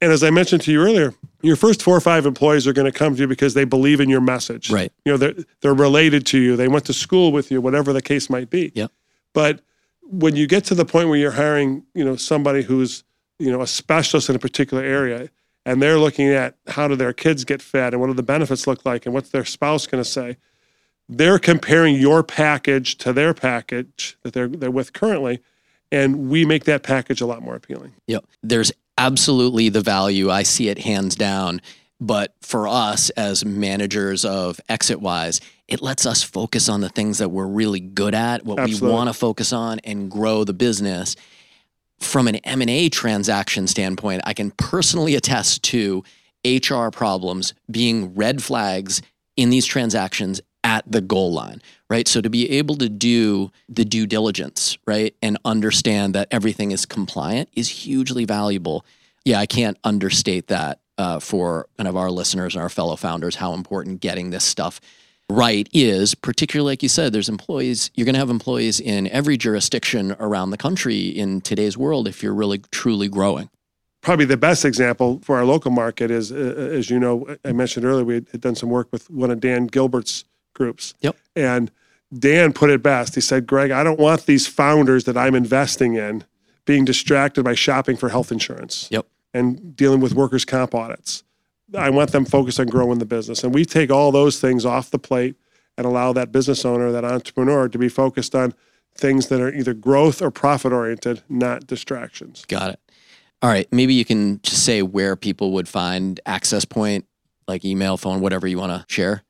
And 0.02 0.12
as 0.12 0.24
I 0.24 0.30
mentioned 0.30 0.62
to 0.64 0.72
you 0.72 0.82
earlier, 0.82 1.14
your 1.42 1.56
first 1.56 1.82
four 1.82 1.96
or 1.96 2.02
five 2.02 2.26
employees 2.26 2.68
are 2.68 2.74
going 2.74 2.92
to 2.92 2.98
come 2.98 3.16
to 3.16 3.22
you 3.22 3.28
because 3.28 3.54
they 3.54 3.64
believe 3.64 4.00
in 4.00 4.10
your 4.10 4.22
message. 4.22 4.70
Right. 4.70 4.92
You 5.06 5.14
know, 5.14 5.18
they're 5.18 5.36
they're 5.62 5.74
related 5.74 6.26
to 6.28 6.40
you. 6.40 6.56
They 6.56 6.68
went 6.68 6.86
to 6.86 6.94
school 6.94 7.32
with 7.32 7.52
you, 7.52 7.62
whatever 7.62 7.94
the 7.94 8.02
case 8.02 8.30
might 8.30 8.50
be. 8.50 8.72
Yep. 8.76 8.92
But 9.34 9.62
when 10.02 10.36
you 10.36 10.46
get 10.46 10.66
to 10.66 10.76
the 10.76 10.86
point 10.86 11.08
where 11.08 11.18
you're 11.18 11.32
hiring, 11.32 11.84
you 11.96 12.04
know, 12.04 12.16
somebody 12.18 12.64
who's, 12.64 13.04
you 13.40 13.52
know, 13.52 13.62
a 13.62 13.68
specialist 13.68 14.30
in 14.30 14.36
a 14.36 14.40
particular 14.40 14.84
area, 14.84 15.30
and 15.66 15.82
they're 15.82 15.98
looking 15.98 16.28
at 16.28 16.56
how 16.68 16.88
do 16.88 16.96
their 16.96 17.14
kids 17.14 17.46
get 17.46 17.62
fed 17.62 17.94
and 17.94 18.02
what 18.02 18.08
do 18.08 18.14
the 18.14 18.24
benefits 18.24 18.68
look 18.68 18.86
like 18.86 19.06
and 19.06 19.14
what's 19.14 19.30
their 19.30 19.46
spouse 19.46 19.88
going 19.88 20.04
to 20.04 20.10
say, 20.10 20.38
they're 21.08 21.40
comparing 21.40 21.96
your 21.96 22.24
package 22.24 22.98
to 22.98 23.14
their 23.14 23.34
package 23.34 24.18
that 24.24 24.34
they're 24.34 24.48
they're 24.48 24.72
with 24.72 24.94
currently, 24.94 25.40
and 25.94 26.30
we 26.30 26.44
make 26.44 26.64
that 26.66 26.82
package 26.82 27.22
a 27.22 27.26
lot 27.26 27.44
more 27.44 27.56
appealing. 27.56 27.94
Yep. 28.08 28.26
There's 28.42 28.72
absolutely 28.98 29.70
the 29.70 29.82
value. 29.82 30.32
I 30.32 30.44
see 30.44 30.68
it 30.68 30.80
hands 30.80 31.16
down. 31.16 31.62
But 32.02 32.34
for 32.42 32.68
us 32.68 33.12
as 33.12 33.46
managers 33.46 34.26
of 34.26 34.60
ExitWise, 34.70 35.40
it 35.68 35.82
lets 35.82 36.06
us 36.06 36.24
focus 36.24 36.68
on 36.68 36.82
the 36.82 36.90
things 36.90 37.20
that 37.20 37.30
we're 37.30 37.48
really 37.48 37.80
good 37.80 38.14
at, 38.14 38.44
what 38.44 38.60
Absolutely. 38.60 38.88
we 38.88 38.94
want 38.94 39.10
to 39.10 39.14
focus 39.14 39.54
on 39.54 39.80
and 39.84 40.10
grow 40.12 40.44
the 40.44 40.54
business. 40.54 41.16
From 42.00 42.28
an 42.28 42.38
M&A 42.38 42.90
transaction 42.90 43.68
standpoint, 43.68 44.24
I 44.26 44.34
can 44.34 44.52
personally 44.52 45.16
attest 45.16 45.64
to 45.66 46.04
HR 46.44 46.90
problems 46.90 47.54
being 47.72 48.16
red 48.16 48.44
flags 48.44 49.02
in 49.38 49.50
these 49.50 49.66
transactions 49.66 50.42
at 50.64 50.90
the 50.90 51.02
goal 51.02 51.34
line, 51.34 51.62
right? 51.90 52.08
So 52.08 52.22
to 52.22 52.30
be 52.30 52.50
able 52.52 52.76
to 52.78 52.90
do 52.90 53.52
the 53.68 53.86
due 53.86 54.08
diligence, 54.08 54.78
right, 54.86 55.16
and 55.22 55.38
understand 55.46 56.16
that 56.16 56.28
everything 56.32 56.72
is 56.72 56.86
compliant 56.86 57.50
is 57.54 57.70
hugely 57.70 58.26
valuable. 58.26 58.86
Yeah, 59.26 59.40
I 59.40 59.46
can't 59.46 59.78
understate 59.84 60.48
that 60.48 60.80
uh, 60.98 61.20
for 61.20 61.68
kind 61.78 61.88
of 61.88 61.98
our 61.98 62.12
listeners 62.12 62.56
and 62.56 62.62
our 62.62 62.70
fellow 62.70 62.96
founders 62.96 63.36
how 63.36 63.54
important 63.54 64.00
getting 64.00 64.30
this 64.30 64.44
stuff 64.44 64.80
right 65.30 65.68
is, 65.74 66.16
particularly 66.16 66.72
like 66.72 66.84
you 66.84 66.90
said, 66.90 67.14
there's 67.14 67.30
employees, 67.30 67.92
you're 67.96 68.06
going 68.06 68.14
to 68.14 68.20
have 68.20 68.30
employees 68.30 68.80
in 68.80 69.08
every 69.08 69.38
jurisdiction 69.38 70.16
around 70.20 70.52
the 70.52 70.58
country 70.58 71.08
in 71.08 71.42
today's 71.42 71.78
world 71.78 72.08
if 72.08 72.22
you're 72.22 72.34
really 72.34 72.60
truly 72.72 73.08
growing. 73.08 73.50
Probably 74.02 74.26
the 74.26 74.38
best 74.38 74.66
example 74.66 75.22
for 75.24 75.38
our 75.38 75.46
local 75.46 75.72
market 75.72 76.12
is, 76.12 76.32
uh, 76.32 76.36
as 76.36 76.90
you 76.90 77.00
know, 77.00 77.38
I 77.46 77.54
mentioned 77.54 77.86
earlier, 77.86 78.04
we 78.04 78.16
had 78.16 78.42
done 78.42 78.56
some 78.56 78.70
work 78.70 78.90
with 78.92 79.10
one 79.10 79.32
of 79.32 79.40
Dan 79.40 79.68
Gilbert's 79.68 80.26
groups. 80.54 80.94
Yep. 81.02 81.16
And 81.36 81.72
Dan 82.18 82.54
put 82.54 82.70
it 82.70 82.84
best. 82.84 83.16
He 83.16 83.22
said, 83.22 83.48
Greg, 83.48 83.72
I 83.72 83.84
don't 83.84 84.00
want 84.00 84.26
these 84.26 84.48
founders 84.48 85.06
that 85.06 85.18
I'm 85.18 85.36
investing 85.36 85.96
in 85.96 86.24
being 86.66 86.86
distracted 86.86 87.44
by 87.44 87.56
shopping 87.56 87.98
for 87.98 88.10
health 88.10 88.32
insurance. 88.32 88.88
Yep. 88.92 89.08
And 89.34 89.76
dealing 89.76 90.00
with 90.00 90.14
workers' 90.14 90.46
comp 90.46 90.76
audits. 90.76 91.24
I 91.76 91.90
want 91.90 92.12
them 92.12 92.26
focused 92.26 92.60
on 92.60 92.68
growing 92.68 93.00
the 93.00 93.06
business. 93.06 93.44
And 93.44 93.54
we 93.54 93.66
take 93.66 93.90
all 93.90 94.12
those 94.12 94.40
things 94.40 94.64
off 94.64 94.92
the 94.92 95.00
plate 95.00 95.36
and 95.76 95.88
allow 95.88 96.14
that 96.14 96.32
business 96.32 96.66
owner, 96.66 96.92
that 96.92 97.04
entrepreneur 97.04 97.68
to 97.68 97.78
be 97.80 97.90
focused 97.90 98.36
on 98.36 98.54
things 98.96 99.28
that 99.30 99.42
are 99.42 99.52
either 99.52 99.74
growth 99.74 100.22
or 100.22 100.30
profit 100.30 100.72
oriented, 100.72 101.24
not 101.28 101.66
distractions. 101.66 102.46
Got 102.46 102.74
it. 102.74 102.80
All 103.42 103.50
right. 103.50 103.68
Maybe 103.72 103.96
you 103.96 104.06
can 104.06 104.40
just 104.44 104.64
say 104.64 104.84
where 104.84 105.16
people 105.16 105.52
would 105.54 105.68
find 105.68 106.20
AccessPoint, 106.28 107.06
like 107.48 107.66
email, 107.66 107.98
phone, 107.98 108.22
whatever 108.22 108.46
you 108.46 108.60
want 108.60 108.72
to 108.72 108.94
share. 108.94 109.24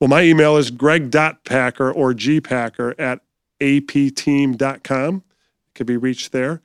Well, 0.00 0.08
my 0.08 0.22
email 0.22 0.56
is 0.56 0.70
greg.packer 0.70 1.92
or 1.92 2.14
gpacker 2.14 2.94
at 2.98 3.20
apteam.com. 3.60 5.16
It 5.16 5.74
could 5.74 5.86
be 5.86 5.98
reached 5.98 6.32
there. 6.32 6.62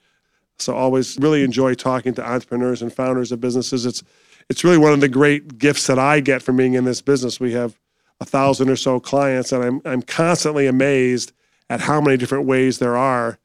So 0.58 0.74
always 0.74 1.18
really 1.20 1.44
enjoy 1.44 1.74
talking 1.74 2.14
to 2.14 2.26
entrepreneurs 2.26 2.82
and 2.82 2.94
founders 2.94 3.32
of 3.32 3.42
businesses. 3.42 3.86
It's 3.86 4.04
it's 4.50 4.64
really 4.64 4.78
one 4.78 4.94
of 4.94 5.02
the 5.02 5.10
great 5.10 5.58
gifts 5.58 5.88
that 5.88 6.00
I 6.00 6.20
get 6.20 6.42
from 6.42 6.56
being 6.56 6.76
in 6.76 6.86
this 6.86 7.02
business. 7.02 7.40
We 7.40 7.54
have 7.54 7.78
a 8.22 8.26
thousand 8.26 8.70
or 8.70 8.76
so 8.78 9.00
clients, 9.00 9.52
and 9.52 9.64
I'm 9.64 9.82
I'm 9.84 10.02
constantly 10.02 10.68
amazed 10.68 11.34
at 11.70 11.82
how 11.82 12.00
many 12.00 12.16
different 12.16 12.46
ways 12.46 12.80
there 12.80 12.96
are 12.96 13.38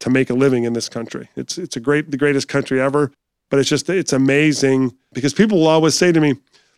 to 0.00 0.10
make 0.10 0.28
a 0.28 0.34
living 0.34 0.64
in 0.64 0.72
this 0.72 0.88
country. 0.88 1.28
It's 1.36 1.56
it's 1.56 1.76
a 1.76 1.80
great 1.80 2.10
the 2.10 2.16
greatest 2.16 2.48
country 2.48 2.80
ever, 2.80 3.12
but 3.48 3.60
it's 3.60 3.68
just 3.68 3.88
it's 3.88 4.12
amazing 4.12 4.96
because 5.12 5.34
people 5.34 5.58
will 5.58 5.68
always 5.68 5.96
say 5.96 6.10
to 6.10 6.20
me, 6.20 6.34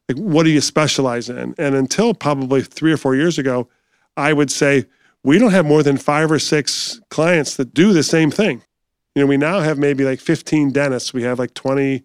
like, 0.08 0.18
what 0.18 0.44
do 0.44 0.50
you 0.50 0.60
specialize 0.60 1.28
in? 1.28 1.54
And 1.58 1.74
until 1.74 2.14
probably 2.14 2.62
three 2.62 2.92
or 2.92 2.96
four 2.96 3.14
years 3.14 3.38
ago, 3.38 3.68
I 4.16 4.32
would 4.32 4.50
say, 4.50 4.86
we 5.22 5.38
don't 5.38 5.50
have 5.50 5.66
more 5.66 5.82
than 5.82 5.96
five 5.96 6.30
or 6.30 6.38
six 6.38 7.00
clients 7.10 7.56
that 7.56 7.74
do 7.74 7.92
the 7.92 8.02
same 8.02 8.30
thing. 8.30 8.62
You 9.14 9.22
know, 9.22 9.26
we 9.26 9.36
now 9.36 9.60
have 9.60 9.78
maybe 9.78 10.04
like 10.04 10.20
15 10.20 10.72
dentists, 10.72 11.12
we 11.12 11.22
have 11.24 11.38
like 11.38 11.54
20 11.54 12.04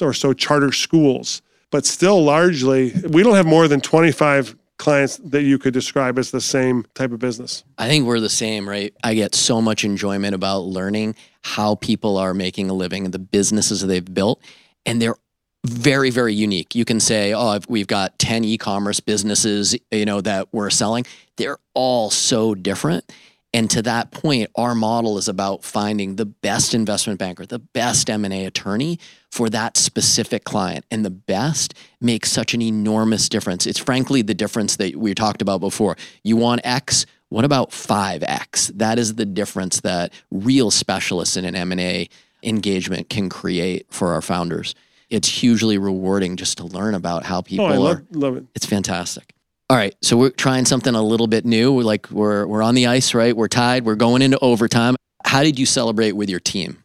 or 0.00 0.12
so 0.12 0.32
charter 0.32 0.72
schools, 0.72 1.42
but 1.70 1.86
still 1.86 2.22
largely, 2.22 2.92
we 3.08 3.22
don't 3.22 3.34
have 3.34 3.46
more 3.46 3.66
than 3.66 3.80
25 3.80 4.56
clients 4.76 5.18
that 5.18 5.42
you 5.42 5.58
could 5.58 5.72
describe 5.72 6.18
as 6.18 6.30
the 6.30 6.40
same 6.40 6.84
type 6.94 7.12
of 7.12 7.18
business? 7.18 7.64
I 7.78 7.88
think 7.88 8.06
we're 8.06 8.20
the 8.20 8.28
same, 8.28 8.68
right? 8.68 8.94
I 9.02 9.14
get 9.14 9.34
so 9.34 9.60
much 9.60 9.84
enjoyment 9.84 10.34
about 10.34 10.60
learning 10.60 11.14
how 11.42 11.76
people 11.76 12.18
are 12.18 12.34
making 12.34 12.70
a 12.70 12.74
living 12.74 13.04
and 13.04 13.14
the 13.14 13.18
businesses 13.18 13.82
they've 13.82 14.14
built. 14.14 14.42
And 14.86 15.00
they're 15.00 15.16
very 15.64 16.10
very 16.10 16.34
unique. 16.34 16.74
You 16.74 16.84
can 16.84 17.00
say 17.00 17.32
oh 17.32 17.58
we've 17.68 17.86
got 17.86 18.18
10 18.18 18.44
e-commerce 18.44 19.00
businesses 19.00 19.76
you 19.90 20.04
know 20.04 20.20
that 20.20 20.48
we're 20.52 20.70
selling 20.70 21.06
they're 21.36 21.58
all 21.72 22.10
so 22.10 22.54
different. 22.54 23.10
And 23.54 23.70
to 23.70 23.82
that 23.82 24.10
point 24.10 24.50
our 24.56 24.74
model 24.74 25.16
is 25.16 25.26
about 25.26 25.64
finding 25.64 26.16
the 26.16 26.26
best 26.26 26.74
investment 26.74 27.18
banker 27.18 27.46
the 27.46 27.58
best 27.58 28.10
m&a 28.10 28.44
attorney 28.44 28.98
for 29.30 29.48
that 29.50 29.78
specific 29.78 30.44
client. 30.44 30.84
And 30.90 31.04
the 31.04 31.10
best 31.10 31.72
makes 32.00 32.30
such 32.30 32.52
an 32.52 32.60
enormous 32.60 33.28
difference. 33.28 33.66
It's 33.66 33.78
frankly 33.78 34.20
the 34.20 34.34
difference 34.34 34.76
that 34.76 34.96
we 34.96 35.14
talked 35.14 35.40
about 35.40 35.60
before. 35.60 35.96
You 36.22 36.36
want 36.36 36.60
x 36.64 37.06
what 37.30 37.46
about 37.46 37.70
5x 37.70 38.76
that 38.78 38.98
is 38.98 39.14
the 39.14 39.24
difference 39.24 39.80
that 39.80 40.12
real 40.30 40.70
specialists 40.70 41.38
in 41.38 41.46
an 41.46 41.56
m&a 41.56 42.08
engagement 42.42 43.08
can 43.08 43.30
create 43.30 43.86
for 43.88 44.12
our 44.12 44.20
founders 44.20 44.74
it's 45.14 45.28
hugely 45.28 45.78
rewarding 45.78 46.36
just 46.36 46.58
to 46.58 46.64
learn 46.64 46.94
about 46.94 47.24
how 47.24 47.40
people 47.40 47.66
Oh, 47.66 47.68
I 47.68 47.76
are. 47.76 47.78
love, 47.78 48.02
love 48.10 48.36
it. 48.36 48.44
It's 48.54 48.66
fantastic. 48.66 49.32
All 49.70 49.76
right, 49.76 49.94
so 50.02 50.16
we're 50.16 50.30
trying 50.30 50.66
something 50.66 50.94
a 50.94 51.02
little 51.02 51.26
bit 51.26 51.44
new. 51.46 51.72
We're 51.72 51.84
like 51.84 52.10
we're 52.10 52.46
we're 52.46 52.62
on 52.62 52.74
the 52.74 52.86
ice, 52.86 53.14
right? 53.14 53.34
We're 53.34 53.48
tied. 53.48 53.84
We're 53.86 53.94
going 53.94 54.20
into 54.20 54.38
overtime. 54.40 54.96
How 55.24 55.42
did 55.42 55.58
you 55.58 55.64
celebrate 55.66 56.12
with 56.12 56.28
your 56.28 56.40
team? 56.40 56.82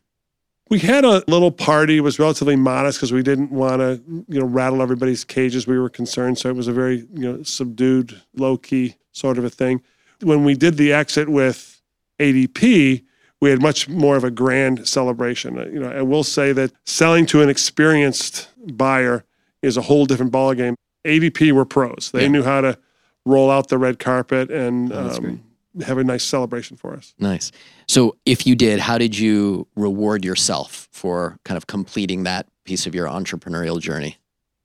We 0.70 0.80
had 0.80 1.04
a 1.04 1.24
little 1.28 1.52
party. 1.52 1.98
It 1.98 2.02
was 2.02 2.20
relatively 2.20 2.56
modest 2.56 3.00
because 3.00 3.12
we 3.12 3.24
didn't 3.24 3.52
want 3.52 3.80
to, 3.82 4.02
you 4.28 4.40
know, 4.40 4.46
rattle 4.46 4.82
everybody's 4.82 5.24
cages. 5.26 5.66
We 5.68 5.80
were 5.80 5.90
concerned, 5.90 6.38
so 6.38 6.48
it 6.50 6.56
was 6.56 6.68
a 6.68 6.74
very, 6.74 7.00
you 7.14 7.32
know, 7.32 7.44
subdued, 7.44 8.22
low 8.36 8.56
key 8.56 8.96
sort 9.12 9.38
of 9.40 9.44
a 9.44 9.50
thing. 9.50 9.82
When 10.22 10.46
we 10.46 10.54
did 10.56 10.78
the 10.78 10.94
exit 10.94 11.28
with 11.28 11.82
ADP, 12.20 13.04
we 13.42 13.50
had 13.50 13.62
much 13.62 13.88
more 13.88 14.16
of 14.18 14.24
a 14.24 14.32
grand 14.32 14.88
celebration. 14.88 15.58
Uh, 15.58 15.66
You 15.66 15.80
know, 15.80 15.90
I 15.90 16.02
will 16.02 16.24
say 16.24 16.52
that 16.54 16.72
selling 16.86 17.26
to 17.28 17.42
an 17.42 17.50
experienced 17.50 18.50
buyer 18.78 19.24
is 19.62 19.78
a 19.78 19.82
whole 19.82 20.06
different 20.06 20.32
ballgame. 20.32 20.76
ADP 21.06 21.52
were 21.54 21.66
pros. 21.66 22.12
They 22.14 22.24
Yeah. 22.24 22.28
knew 22.30 22.44
how 22.44 22.62
to 22.62 22.78
roll 23.26 23.50
out 23.50 23.70
the 23.70 23.78
red 23.78 24.00
carpet 24.00 24.50
and 24.52 24.92
Oh, 24.92 25.10
um, 25.18 25.42
have 25.82 25.98
a 25.98 26.04
nice 26.04 26.24
celebration 26.24 26.76
for 26.78 26.94
us. 26.94 27.14
Nice. 27.20 27.52
So, 27.88 28.16
if 28.26 28.46
you 28.46 28.56
did, 28.56 28.80
how 28.80 28.98
did 28.98 29.18
you 29.18 29.68
reward 29.76 30.26
yourself 30.26 30.90
for 30.92 31.38
kind 31.46 31.58
of 31.58 31.68
completing 31.68 32.24
that 32.24 32.48
piece 32.66 32.86
of 32.86 32.94
your 32.94 33.08
entrepreneurial 33.08 33.80
journey? 33.80 34.18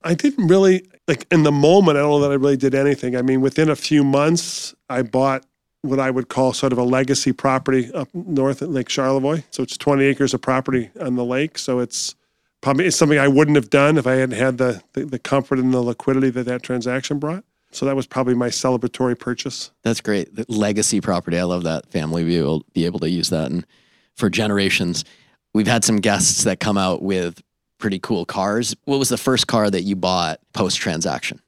I 0.02 0.14
didn't 0.14 0.48
really 0.48 0.86
like 1.08 1.26
in 1.30 1.44
the 1.44 1.52
moment. 1.52 1.96
I 1.96 2.00
don't 2.00 2.10
know 2.10 2.20
that 2.20 2.30
I 2.32 2.34
really 2.34 2.56
did 2.56 2.74
anything. 2.74 3.16
I 3.16 3.22
mean, 3.22 3.40
within 3.40 3.68
a 3.70 3.76
few 3.76 4.02
months, 4.04 4.74
I 4.88 5.02
bought 5.02 5.44
what 5.84 6.00
I 6.00 6.10
would 6.10 6.28
call 6.28 6.52
sort 6.52 6.72
of 6.72 6.78
a 6.78 6.82
legacy 6.82 7.32
property 7.32 7.92
up 7.92 8.08
north 8.14 8.62
at 8.62 8.70
Lake 8.70 8.88
Charlevoix. 8.88 9.44
So 9.50 9.62
it's 9.62 9.76
20 9.76 10.04
acres 10.04 10.32
of 10.32 10.40
property 10.40 10.90
on 10.98 11.16
the 11.16 11.24
lake. 11.24 11.58
So 11.58 11.78
it's 11.78 12.14
probably 12.62 12.86
it's 12.86 12.96
something 12.96 13.18
I 13.18 13.28
wouldn't 13.28 13.56
have 13.56 13.68
done 13.68 13.98
if 13.98 14.06
I 14.06 14.14
hadn't 14.14 14.38
had 14.38 14.58
the, 14.58 14.82
the 14.94 15.04
the 15.04 15.18
comfort 15.18 15.58
and 15.58 15.72
the 15.72 15.82
liquidity 15.82 16.30
that 16.30 16.44
that 16.44 16.62
transaction 16.62 17.18
brought. 17.18 17.44
So 17.70 17.84
that 17.86 17.96
was 17.96 18.06
probably 18.06 18.34
my 18.34 18.48
celebratory 18.48 19.18
purchase. 19.18 19.72
That's 19.82 20.00
great. 20.00 20.34
The 20.34 20.46
legacy 20.48 21.00
property. 21.00 21.38
I 21.38 21.42
love 21.42 21.64
that 21.64 21.90
family 21.90 22.24
we 22.24 22.40
will 22.40 22.64
be 22.72 22.86
able 22.86 23.00
to 23.00 23.10
use 23.10 23.28
that 23.30 23.50
and 23.50 23.66
for 24.14 24.30
generations. 24.30 25.04
We've 25.52 25.66
had 25.66 25.84
some 25.84 25.96
guests 25.96 26.44
that 26.44 26.60
come 26.60 26.78
out 26.78 27.02
with 27.02 27.42
pretty 27.78 27.98
cool 27.98 28.24
cars. 28.24 28.74
What 28.84 28.98
was 28.98 29.10
the 29.10 29.18
first 29.18 29.46
car 29.46 29.68
that 29.68 29.82
you 29.82 29.96
bought 29.96 30.40
post 30.54 30.78
transaction? 30.78 31.40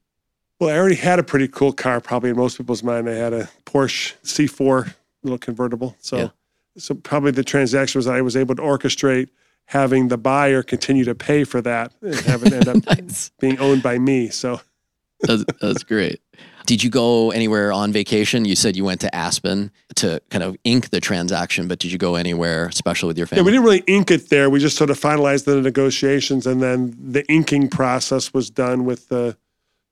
Well, 0.58 0.70
I 0.70 0.78
already 0.78 0.94
had 0.96 1.18
a 1.18 1.22
pretty 1.22 1.48
cool 1.48 1.72
car, 1.72 2.00
probably 2.00 2.30
in 2.30 2.36
most 2.36 2.56
people's 2.56 2.82
mind. 2.82 3.08
I 3.08 3.14
had 3.14 3.32
a 3.34 3.48
Porsche 3.66 4.14
C4 4.24 4.94
little 5.22 5.38
convertible. 5.38 5.96
So, 6.00 6.16
Yeah. 6.16 6.28
so 6.78 6.94
probably 6.94 7.30
the 7.32 7.44
transaction 7.44 7.98
was 7.98 8.06
I 8.06 8.22
was 8.22 8.36
able 8.36 8.54
to 8.56 8.62
orchestrate 8.62 9.28
having 9.66 10.08
the 10.08 10.16
buyer 10.16 10.62
continue 10.62 11.04
to 11.04 11.14
pay 11.14 11.44
for 11.44 11.60
that 11.60 11.92
and 12.00 12.14
have 12.20 12.42
it 12.44 12.52
end 12.52 12.68
up 12.68 12.86
Nice. 12.86 13.30
being 13.40 13.58
owned 13.58 13.82
by 13.82 13.98
me. 13.98 14.28
So, 14.30 14.60
That's, 15.20 15.44
that's 15.60 15.82
great. 15.82 16.20
Did 16.66 16.82
you 16.82 16.88
go 16.90 17.30
anywhere 17.32 17.70
on 17.72 17.92
vacation? 17.92 18.44
You 18.44 18.56
said 18.56 18.76
you 18.76 18.84
went 18.84 19.00
to 19.02 19.14
Aspen 19.14 19.70
to 19.96 20.20
kind 20.30 20.42
of 20.42 20.56
ink 20.64 20.90
the 20.90 21.00
transaction, 21.00 21.68
but 21.68 21.78
did 21.80 21.92
you 21.92 21.98
go 21.98 22.14
anywhere 22.16 22.70
special 22.72 23.06
with 23.08 23.16
your 23.18 23.26
family? 23.26 23.42
yeah, 23.42 23.44
we 23.46 23.50
didn't 23.52 23.64
really 23.64 23.84
ink 23.86 24.10
it 24.10 24.30
there. 24.30 24.48
We 24.50 24.58
just 24.58 24.76
sort 24.76 24.90
of 24.90 24.98
finalized 24.98 25.44
the 25.44 25.60
negotiations, 25.60 26.46
and 26.46 26.60
then 26.62 26.96
the 26.98 27.24
inking 27.30 27.68
process 27.68 28.32
was 28.34 28.50
done 28.50 28.84
with 28.84 29.08
the, 29.08 29.36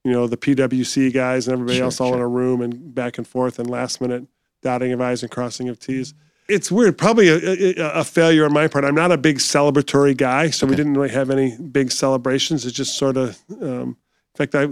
you 0.04 0.12
know, 0.12 0.26
the 0.26 0.36
PwC 0.36 1.12
guys 1.12 1.48
and 1.48 1.54
everybody 1.54 1.78
Sure, 1.78 1.86
else 1.86 2.00
all 2.00 2.14
in 2.14 2.20
a 2.20 2.28
room 2.28 2.60
and 2.60 2.94
back 2.94 3.18
and 3.18 3.26
forth 3.26 3.58
and 3.58 3.68
last 3.68 4.00
minute 4.00 4.26
dotting 4.62 4.92
of 4.92 5.00
i's 5.00 5.22
and 5.22 5.30
crossing 5.30 5.68
of 5.68 5.78
t's. 5.78 6.14
It's 6.48 6.70
weird, 6.70 6.98
probably 6.98 7.28
a, 7.28 7.82
a, 7.82 8.00
a 8.00 8.04
failure 8.04 8.44
on 8.44 8.52
my 8.52 8.68
part. 8.68 8.84
I'm 8.84 8.94
not 8.94 9.10
a 9.12 9.16
big 9.16 9.38
celebratory 9.38 10.14
guy, 10.16 10.50
so 10.50 10.66
we 10.66 10.76
didn't 10.76 10.92
really 10.94 11.08
have 11.08 11.30
any 11.30 11.56
big 11.56 11.90
celebrations. 11.90 12.66
It's 12.66 12.76
just 12.76 12.98
sort 12.98 13.16
of, 13.16 13.38
um, 13.60 13.96
in 14.36 14.36
fact, 14.36 14.54
I. 14.54 14.68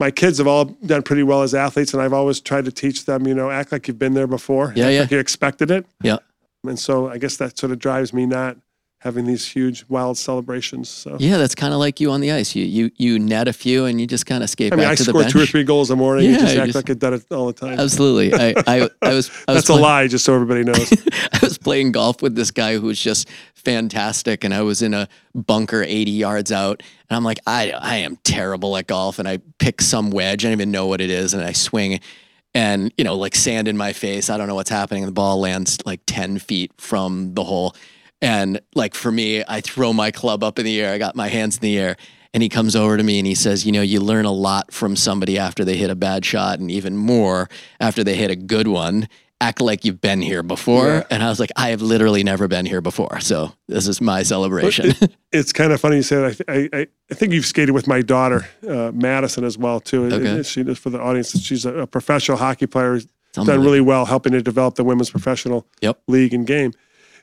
My 0.00 0.10
kids 0.10 0.38
have 0.38 0.48
all 0.48 0.64
done 0.64 1.02
pretty 1.02 1.22
well 1.22 1.42
as 1.42 1.54
athletes, 1.54 1.94
and 1.94 2.02
I've 2.02 2.14
always 2.14 2.40
tried 2.40 2.64
to 2.64 2.72
teach 2.72 3.04
them, 3.04 3.24
you 3.24 3.34
know, 3.34 3.50
act 3.50 3.70
like 3.70 3.86
you've 3.86 4.00
been 4.00 4.14
there 4.14 4.26
before. 4.26 4.72
Yeah, 4.74 4.88
yeah. 4.88 5.02
Like 5.02 5.12
you 5.12 5.18
expected 5.20 5.70
it. 5.70 5.86
Yeah. 6.02 6.16
And 6.66 6.76
so 6.76 7.08
I 7.08 7.18
guess 7.18 7.36
that 7.36 7.56
sort 7.56 7.70
of 7.70 7.78
drives 7.78 8.12
me 8.12 8.26
not 8.26 8.56
having 9.02 9.24
these 9.26 9.44
huge 9.48 9.84
wild 9.88 10.16
celebrations. 10.16 10.88
So 10.88 11.16
Yeah, 11.18 11.36
that's 11.36 11.56
kind 11.56 11.74
of 11.74 11.80
like 11.80 11.98
you 12.00 12.12
on 12.12 12.20
the 12.20 12.30
ice. 12.30 12.54
You 12.54 12.64
you 12.64 12.90
you 12.96 13.18
net 13.18 13.48
a 13.48 13.52
few 13.52 13.84
and 13.84 14.00
you 14.00 14.06
just 14.06 14.26
kind 14.26 14.44
of 14.44 14.48
skate 14.50 14.72
I 14.72 14.76
mean, 14.76 14.84
back 14.84 14.92
I 14.92 14.94
to 14.94 15.02
the 15.04 15.10
score 15.10 15.24
two 15.24 15.40
or 15.42 15.46
three 15.46 15.64
goals 15.64 15.90
a 15.90 15.96
morning 15.96 16.30
Yeah, 16.30 16.38
just 16.38 16.56
act 16.56 16.66
just- 16.66 16.76
like 16.76 16.90
I've 16.90 16.98
done 17.00 17.14
it 17.14 17.24
all 17.32 17.46
the 17.46 17.52
time. 17.52 17.80
Absolutely. 17.80 18.32
I, 18.32 18.54
I, 18.66 18.90
I 19.02 19.14
was 19.14 19.30
I 19.48 19.52
was 19.52 19.64
That's 19.64 19.68
a 19.70 19.74
lie, 19.74 20.06
just 20.06 20.24
so 20.24 20.34
everybody 20.34 20.62
knows. 20.62 20.92
I 21.32 21.38
was 21.42 21.58
playing 21.58 21.92
golf 21.92 22.22
with 22.22 22.36
this 22.36 22.50
guy 22.52 22.74
who 22.74 22.82
was 22.82 23.00
just 23.02 23.28
fantastic, 23.54 24.44
and 24.44 24.52
I 24.54 24.62
was 24.62 24.82
in 24.82 24.94
a 24.94 25.08
bunker 25.34 25.82
80 25.82 26.10
yards 26.10 26.52
out, 26.52 26.82
and 27.10 27.16
I'm 27.16 27.24
like, 27.24 27.38
I 27.46 27.72
I 27.72 27.96
am 27.96 28.16
terrible 28.24 28.76
at 28.76 28.86
golf, 28.86 29.18
and 29.18 29.26
I 29.28 29.38
pick 29.58 29.80
some 29.80 30.10
wedge, 30.10 30.44
I 30.44 30.48
don't 30.48 30.52
even 30.52 30.70
know 30.70 30.86
what 30.86 31.00
it 31.00 31.10
is, 31.10 31.34
and 31.34 31.42
I 31.42 31.52
swing, 31.52 32.00
and 32.54 32.92
you 32.96 33.04
know, 33.04 33.16
like 33.16 33.34
sand 33.34 33.66
in 33.68 33.76
my 33.76 33.92
face. 33.92 34.30
I 34.30 34.36
don't 34.36 34.46
know 34.46 34.54
what's 34.54 34.70
happening. 34.70 35.06
The 35.06 35.12
ball 35.12 35.40
lands 35.40 35.78
like 35.86 36.00
10 36.06 36.38
feet 36.38 36.70
from 36.78 37.34
the 37.34 37.44
hole, 37.44 37.74
and 38.22 38.60
like 38.74 38.94
for 38.94 39.12
me, 39.12 39.42
I 39.46 39.60
throw 39.60 39.92
my 39.92 40.12
club 40.12 40.42
up 40.42 40.58
in 40.58 40.64
the 40.64 40.80
air. 40.80 40.94
I 40.94 40.98
got 40.98 41.16
my 41.16 41.28
hands 41.28 41.56
in 41.56 41.62
the 41.62 41.78
air. 41.78 41.96
And 42.32 42.42
he 42.42 42.48
comes 42.48 42.74
over 42.74 42.96
to 42.96 43.02
me 43.02 43.18
and 43.18 43.26
he 43.26 43.34
says, 43.34 43.66
You 43.66 43.72
know, 43.72 43.82
you 43.82 44.00
learn 44.00 44.24
a 44.24 44.32
lot 44.32 44.72
from 44.72 44.96
somebody 44.96 45.36
after 45.36 45.66
they 45.66 45.76
hit 45.76 45.90
a 45.90 45.94
bad 45.94 46.24
shot, 46.24 46.60
and 46.60 46.70
even 46.70 46.96
more 46.96 47.50
after 47.78 48.02
they 48.02 48.14
hit 48.14 48.30
a 48.30 48.36
good 48.36 48.68
one. 48.68 49.08
Act 49.42 49.60
like 49.60 49.84
you've 49.84 50.00
been 50.00 50.22
here 50.22 50.44
before. 50.44 50.86
Yeah. 50.86 51.02
And 51.10 51.20
I 51.20 51.28
was 51.28 51.40
like, 51.40 51.50
I 51.56 51.70
have 51.70 51.82
literally 51.82 52.22
never 52.22 52.46
been 52.46 52.64
here 52.64 52.80
before. 52.80 53.18
So 53.18 53.52
this 53.66 53.88
is 53.88 54.00
my 54.00 54.22
celebration. 54.22 54.94
it's 55.32 55.52
kind 55.52 55.72
of 55.72 55.80
funny 55.80 55.96
you 55.96 56.02
say 56.04 56.16
that. 56.16 56.40
I, 56.46 56.68
I, 56.72 56.86
I, 57.10 57.14
think 57.14 57.32
you've 57.32 57.44
skated 57.44 57.74
with 57.74 57.88
my 57.88 58.02
daughter, 58.02 58.46
uh, 58.66 58.92
Madison, 58.94 59.42
as 59.42 59.58
well 59.58 59.80
too. 59.80 60.04
Okay. 60.04 60.28
and 60.28 60.46
She 60.46 60.62
for 60.74 60.90
the 60.90 61.00
audience. 61.00 61.36
She's 61.40 61.64
a, 61.64 61.80
a 61.80 61.86
professional 61.88 62.38
hockey 62.38 62.68
player. 62.68 63.00
Done 63.32 63.60
really 63.60 63.80
well 63.80 64.04
helping 64.04 64.32
to 64.32 64.42
develop 64.42 64.76
the 64.76 64.84
women's 64.84 65.10
professional 65.10 65.66
Yep. 65.80 66.02
league 66.06 66.34
and 66.34 66.46
game. 66.46 66.72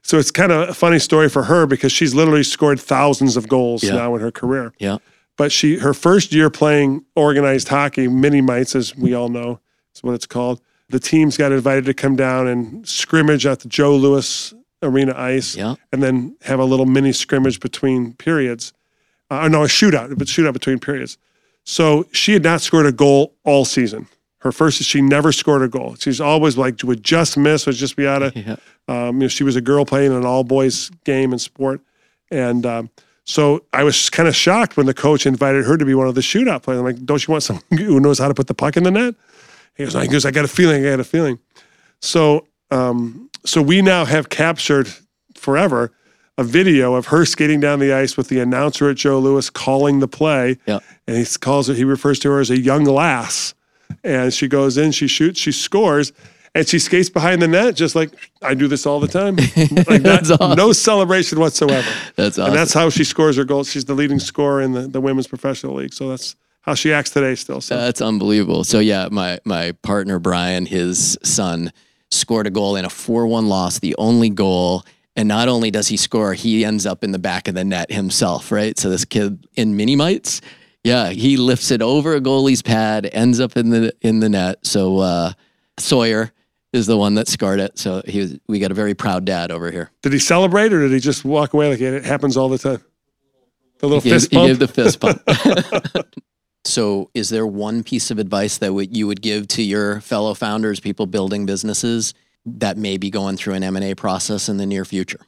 So 0.01 0.17
it's 0.17 0.31
kind 0.31 0.51
of 0.51 0.69
a 0.69 0.73
funny 0.73 0.99
story 0.99 1.29
for 1.29 1.43
her 1.43 1.65
because 1.65 1.91
she's 1.91 2.13
literally 2.15 2.43
scored 2.43 2.79
thousands 2.79 3.37
of 3.37 3.47
goals 3.47 3.83
Yeah. 3.83 3.93
now 3.95 4.15
in 4.15 4.21
her 4.21 4.31
career. 4.31 4.73
Yeah. 4.79 4.97
But 5.37 5.51
she 5.51 5.77
her 5.77 5.93
first 5.93 6.33
year 6.33 6.49
playing 6.49 7.05
organized 7.15 7.67
hockey, 7.69 8.07
mini 8.07 8.41
mites 8.41 8.75
as 8.75 8.95
we 8.95 9.13
all 9.13 9.29
know, 9.29 9.59
is 9.95 10.03
what 10.03 10.13
it's 10.15 10.25
called. 10.25 10.61
The 10.89 10.99
teams 10.99 11.37
got 11.37 11.51
invited 11.51 11.85
to 11.85 11.93
come 11.93 12.15
down 12.15 12.47
and 12.47 12.87
scrimmage 12.87 13.45
at 13.45 13.59
the 13.59 13.67
Joe 13.69 13.95
Louis 13.95 14.53
Arena 14.81 15.13
ice, 15.15 15.55
Yeah. 15.55 15.75
and 15.91 16.01
then 16.01 16.35
have 16.41 16.59
a 16.59 16.65
little 16.65 16.85
mini 16.85 17.11
scrimmage 17.11 17.59
between 17.59 18.13
periods. 18.13 18.73
Uh, 19.29 19.47
no, 19.47 19.63
a 19.63 19.67
shootout, 19.67 20.17
but 20.17 20.27
shootout 20.27 20.53
between 20.53 20.79
periods. 20.79 21.17
So 21.63 22.07
she 22.11 22.33
had 22.33 22.43
not 22.43 22.61
scored 22.61 22.87
a 22.87 22.91
goal 22.91 23.35
all 23.43 23.65
season. 23.65 24.07
Her 24.39 24.51
first, 24.53 24.81
she 24.83 25.01
never 25.01 25.31
scored 25.33 25.61
a 25.63 25.67
goal. 25.67 25.95
She's 25.99 26.21
always 26.21 26.57
like 26.57 26.81
would 26.83 27.03
just 27.03 27.37
miss, 27.37 27.65
would 27.65 27.75
just 27.75 27.95
be 27.95 28.07
out 28.07 28.23
of. 28.23 28.33
Yeah. 28.35 28.55
Um, 28.87 29.17
you 29.17 29.21
know, 29.23 29.27
she 29.27 29.43
was 29.43 29.55
a 29.55 29.61
girl 29.61 29.85
playing 29.85 30.11
an 30.13 30.25
all 30.25 30.43
boys 30.43 30.89
game 31.05 31.31
and 31.31 31.39
sport, 31.39 31.81
and 32.31 32.65
um, 32.65 32.89
so 33.23 33.63
I 33.71 33.83
was 33.83 34.09
kind 34.09 34.27
of 34.27 34.35
shocked 34.35 34.77
when 34.77 34.87
the 34.87 34.93
coach 34.95 35.27
invited 35.27 35.65
her 35.65 35.77
to 35.77 35.85
be 35.85 35.93
one 35.93 36.07
of 36.07 36.15
the 36.15 36.21
shootout 36.21 36.63
players. 36.63 36.79
I'm 36.79 36.85
like, 36.85 37.05
don't 37.05 37.27
you 37.27 37.31
want 37.31 37.43
someone 37.43 37.63
who 37.77 37.99
knows 37.99 38.17
how 38.17 38.27
to 38.27 38.33
put 38.33 38.47
the 38.47 38.55
puck 38.55 38.77
in 38.77 38.83
the 38.83 38.89
net? 38.91 39.13
He 39.75 39.83
goes, 39.83 39.93
he 39.93 40.07
goes, 40.07 40.25
I 40.25 40.31
got 40.31 40.43
a 40.45 40.47
feeling, 40.47 40.83
I 40.85 40.89
got 40.89 40.99
a 40.99 41.03
feeling. 41.03 41.37
So, 42.01 42.47
um, 42.71 43.29
so 43.45 43.61
we 43.61 43.81
now 43.83 44.05
have 44.05 44.29
captured 44.29 44.89
forever 45.35 45.91
a 46.37 46.43
video 46.43 46.95
of 46.95 47.07
her 47.07 47.25
skating 47.25 47.59
down 47.59 47.79
the 47.79 47.93
ice 47.93 48.15
with 48.17 48.29
the 48.29 48.39
announcer 48.39 48.89
at 48.89 48.95
Joe 48.97 49.19
Louis 49.19 49.49
calling 49.49 49.99
the 49.99 50.07
play, 50.07 50.57
Yeah. 50.65 50.79
and 51.05 51.15
he 51.17 51.25
calls 51.39 51.69
it. 51.69 51.75
He 51.77 51.83
refers 51.83 52.17
to 52.19 52.31
her 52.31 52.39
as 52.39 52.49
a 52.49 52.57
young 52.57 52.85
lass, 52.85 53.53
and 54.03 54.33
she 54.33 54.47
goes 54.47 54.77
in, 54.77 54.91
she 54.91 55.07
shoots, 55.07 55.39
she 55.39 55.51
scores. 55.51 56.11
And 56.55 56.67
she 56.67 56.79
skates 56.79 57.11
behind 57.11 57.43
the 57.43 57.47
net 57.47 57.75
just 57.75 57.95
like 57.95 58.09
I 58.41 58.55
do 58.55 58.67
this 58.67 58.87
all 58.87 58.99
the 58.99 59.07
time. 59.07 59.35
Like 59.87 60.01
That's 60.01 60.29
that, 60.29 60.41
awesome. 60.41 60.57
no 60.57 60.71
celebration 60.73 61.39
whatsoever. 61.39 61.87
That's 62.15 62.39
awesome. 62.39 62.47
And 62.47 62.55
that's 62.55 62.73
how 62.73 62.89
she 62.89 63.03
scores 63.03 63.37
her 63.37 63.43
goals. 63.43 63.69
She's 63.69 63.85
the 63.85 63.93
leading 63.93 64.17
scorer 64.19 64.61
in 64.61 64.71
the, 64.71 64.81
the 64.87 64.99
women's 64.99 65.27
professional 65.27 65.75
league. 65.75 65.93
So 65.93 66.09
that's 66.09 66.35
how 66.61 66.73
she 66.73 66.91
acts 66.91 67.11
today 67.11 67.35
still. 67.35 67.61
So 67.61 67.77
That's 67.77 68.01
unbelievable. 68.01 68.63
So 68.63 68.79
yeah, 68.79 69.09
my 69.11 69.39
my 69.45 69.73
partner 69.83 70.17
Brian, 70.17 70.65
his 70.65 71.19
son, 71.23 71.71
scored 72.09 72.47
a 72.47 72.49
goal 72.49 72.75
in 72.75 72.83
a 72.83 72.89
four-one 72.89 73.47
loss, 73.47 73.77
the 73.77 73.95
only 73.99 74.29
goal. 74.29 74.83
And 75.15 75.27
not 75.27 75.49
only 75.49 75.69
does 75.69 75.87
he 75.87 75.97
score, 75.97 76.33
he 76.33 76.65
ends 76.65 76.85
up 76.87 77.03
in 77.03 77.11
the 77.11 77.19
back 77.19 77.47
of 77.47 77.53
the 77.53 77.63
net 77.63 77.91
himself, 77.91 78.51
right? 78.51 78.77
So 78.79 78.89
this 78.89 79.05
kid 79.05 79.47
in 79.55 79.75
mini 79.77 79.95
mites, 79.95 80.41
yeah, 80.83 81.09
he 81.09 81.37
lifts 81.37 81.71
it 81.71 81.81
over 81.81 82.15
a 82.15 82.21
goalie's 82.21 82.61
pad, 82.61 83.09
ends 83.11 83.39
up 83.39 83.57
in 83.57 83.69
the 83.69 83.93
in 84.01 84.19
the 84.19 84.29
net. 84.29 84.65
So 84.65 84.99
uh, 84.99 85.33
Sawyer 85.77 86.31
is 86.71 86.87
the 86.87 86.97
one 86.97 87.15
that 87.15 87.27
scored 87.27 87.59
it. 87.59 87.77
So 87.77 88.01
he 88.05 88.19
was, 88.19 88.39
we 88.47 88.59
got 88.59 88.71
a 88.71 88.75
very 88.75 88.93
proud 88.93 89.25
dad 89.25 89.51
over 89.51 89.71
here. 89.71 89.91
Did 90.01 90.13
he 90.13 90.19
celebrate 90.19 90.71
or 90.71 90.81
did 90.81 90.91
he 90.91 90.99
just 90.99 91.25
walk 91.25 91.53
away 91.53 91.69
like 91.69 91.81
it 91.81 92.05
happens 92.05 92.37
all 92.37 92.49
the 92.49 92.57
time? 92.57 92.83
The 93.79 93.87
little 93.87 94.01
he 94.01 94.09
gave, 94.09 94.21
fist 94.21 94.31
pump. 94.31 94.41
He 94.41 94.47
gave 94.47 94.59
the 94.59 94.67
fist 94.67 94.99
pump. 94.99 96.05
so, 96.65 97.09
is 97.13 97.29
there 97.29 97.47
one 97.47 97.83
piece 97.83 98.11
of 98.11 98.19
advice 98.19 98.57
that 98.57 98.67
w- 98.67 98.89
you 98.91 99.07
would 99.07 99.21
give 99.21 99.47
to 99.49 99.63
your 99.63 100.01
fellow 100.01 100.33
founders, 100.33 100.79
people 100.79 101.05
building 101.05 101.45
businesses 101.45 102.13
that 102.45 102.77
may 102.77 102.97
be 102.97 103.09
going 103.09 103.37
through 103.37 103.53
an 103.53 103.63
M 103.63 103.75
and 103.75 103.85
A 103.85 103.95
process 103.95 104.49
in 104.49 104.57
the 104.57 104.65
near 104.65 104.83
future? 104.83 105.19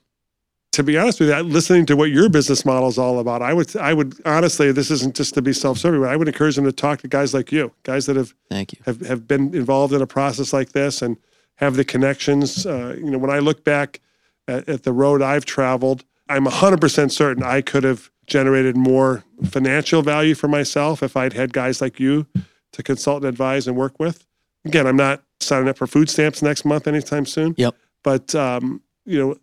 To 0.72 0.84
be 0.84 0.98
honest 0.98 1.20
with 1.20 1.30
you, 1.30 1.40
listening 1.42 1.86
to 1.86 1.96
what 1.96 2.12
your 2.12 2.30
business 2.30 2.66
model 2.66 2.88
is 2.88 2.98
all 2.98 3.20
about, 3.20 3.42
I 3.42 3.54
would, 3.54 3.76
I 3.76 3.94
would 3.94 4.16
honestly, 4.26 4.72
this 4.72 4.90
isn't 4.90 5.16
just 5.16 5.34
to 5.34 5.42
be 5.42 5.52
self-serving, 5.52 6.00
but 6.00 6.10
I 6.10 6.16
would 6.16 6.28
encourage 6.28 6.56
them 6.56 6.66
to 6.66 6.72
talk 6.72 7.02
to 7.02 7.08
guys 7.08 7.34
like 7.34 7.52
you, 7.52 7.74
guys 7.84 8.06
that 8.06 8.16
have, 8.16 8.34
thank 8.50 8.74
you, 8.74 8.80
have, 8.86 9.02
have 9.02 9.28
been 9.28 9.54
involved 9.54 9.94
in 9.94 10.02
a 10.02 10.08
process 10.08 10.54
like 10.54 10.72
this 10.72 11.02
and 11.02 11.18
have 11.56 11.76
the 11.76 11.84
connections. 11.84 12.66
Uh, 12.66 12.96
you 12.98 13.12
know, 13.12 13.18
when 13.18 13.30
I 13.30 13.40
look 13.40 13.64
back 13.66 14.00
at, 14.48 14.68
at 14.70 14.84
the 14.84 14.94
road 14.94 15.22
I've 15.22 15.46
traveled, 15.46 16.06
I'm 16.30 16.46
100% 16.46 17.12
certain 17.12 17.44
I 17.44 17.62
could 17.62 17.84
have 17.84 18.10
generated 18.26 18.78
more 18.78 19.26
financial 19.44 20.02
value 20.02 20.36
for 20.36 20.48
myself 20.48 21.04
if 21.04 21.18
I'd 21.18 21.34
had 21.34 21.52
guys 21.52 21.82
like 21.82 22.00
you 22.00 22.28
to 22.72 22.82
consult 22.82 23.24
and 23.24 23.26
advise 23.30 23.68
and 23.68 23.76
work 23.76 24.00
with. 24.00 24.26
Again, 24.64 24.88
I'm 24.88 24.96
not 24.96 25.22
signing 25.42 25.68
up 25.68 25.78
for 25.78 25.88
food 25.88 26.10
stamps 26.10 26.42
next 26.42 26.64
month 26.64 26.88
anytime 26.88 27.26
soon. 27.26 27.56
Yep. 27.58 27.76
But 28.04 28.34
um, 28.36 28.82
you 29.06 29.20
know, 29.20 29.38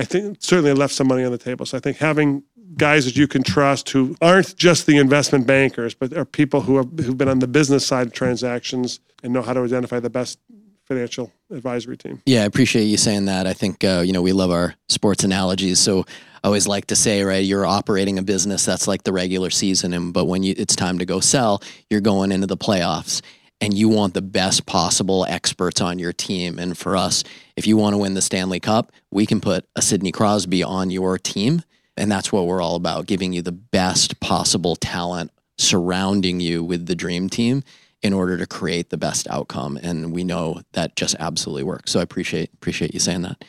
I 0.00 0.04
think 0.04 0.38
certainly 0.40 0.72
left 0.72 0.94
some 0.94 1.08
money 1.08 1.24
on 1.24 1.30
the 1.30 1.36
table. 1.36 1.66
So 1.66 1.76
I 1.76 1.80
think 1.80 1.98
having 1.98 2.42
guys 2.78 3.04
that 3.04 3.16
you 3.16 3.28
can 3.28 3.42
trust 3.42 3.90
who 3.90 4.16
aren't 4.22 4.56
just 4.56 4.86
the 4.86 4.96
investment 4.96 5.46
bankers, 5.46 5.92
but 5.92 6.16
are 6.16 6.24
people 6.24 6.62
who 6.62 6.78
have 6.78 6.88
who've 6.98 7.18
been 7.18 7.28
on 7.28 7.40
the 7.40 7.46
business 7.46 7.86
side 7.86 8.06
of 8.06 8.12
transactions 8.14 9.00
and 9.22 9.34
know 9.34 9.42
how 9.42 9.52
to 9.52 9.60
identify 9.60 10.00
the 10.00 10.08
best 10.08 10.38
financial 10.86 11.30
advisory 11.50 11.98
team. 11.98 12.22
Yeah, 12.24 12.42
I 12.42 12.44
appreciate 12.46 12.84
you 12.84 12.96
saying 12.96 13.26
that. 13.26 13.46
I 13.46 13.52
think 13.52 13.84
uh, 13.84 14.02
you 14.04 14.14
know 14.14 14.22
we 14.22 14.32
love 14.32 14.50
our 14.50 14.74
sports 14.88 15.22
analogies, 15.22 15.78
so 15.78 16.06
I 16.42 16.46
always 16.46 16.66
like 16.66 16.86
to 16.86 16.96
say, 16.96 17.22
right, 17.22 17.44
you're 17.44 17.66
operating 17.66 18.18
a 18.18 18.22
business 18.22 18.64
that's 18.64 18.88
like 18.88 19.02
the 19.02 19.12
regular 19.12 19.50
season, 19.50 19.92
and 19.92 20.14
but 20.14 20.24
when 20.24 20.42
you, 20.42 20.54
it's 20.56 20.74
time 20.74 20.98
to 20.98 21.04
go 21.04 21.20
sell, 21.20 21.62
you're 21.90 22.00
going 22.00 22.32
into 22.32 22.46
the 22.46 22.56
playoffs 22.56 23.20
and 23.60 23.74
you 23.74 23.88
want 23.88 24.14
the 24.14 24.22
best 24.22 24.66
possible 24.66 25.26
experts 25.28 25.80
on 25.80 25.98
your 25.98 26.12
team. 26.12 26.58
And 26.58 26.76
for 26.76 26.96
us, 26.96 27.24
if 27.56 27.66
you 27.66 27.76
want 27.76 27.94
to 27.94 27.98
win 27.98 28.14
the 28.14 28.22
Stanley 28.22 28.60
Cup, 28.60 28.92
we 29.10 29.26
can 29.26 29.40
put 29.40 29.66
a 29.76 29.82
Sidney 29.82 30.12
Crosby 30.12 30.62
on 30.62 30.90
your 30.90 31.18
team. 31.18 31.62
And 31.96 32.10
that's 32.10 32.32
what 32.32 32.46
we're 32.46 32.62
all 32.62 32.76
about 32.76 33.06
giving 33.06 33.32
you 33.32 33.42
the 33.42 33.52
best 33.52 34.20
possible 34.20 34.76
talent 34.76 35.30
surrounding 35.58 36.40
you 36.40 36.64
with 36.64 36.86
the 36.86 36.96
dream 36.96 37.28
team 37.28 37.62
in 38.02 38.14
order 38.14 38.38
to 38.38 38.46
create 38.46 38.88
the 38.88 38.96
best 38.96 39.28
outcome. 39.28 39.78
And 39.82 40.12
we 40.12 40.24
know 40.24 40.62
that 40.72 40.96
just 40.96 41.16
absolutely 41.18 41.64
works. 41.64 41.92
So 41.92 42.00
I 42.00 42.02
appreciate 42.02 42.50
appreciate 42.54 42.94
you 42.94 43.00
saying 43.00 43.22
that. 43.22 43.44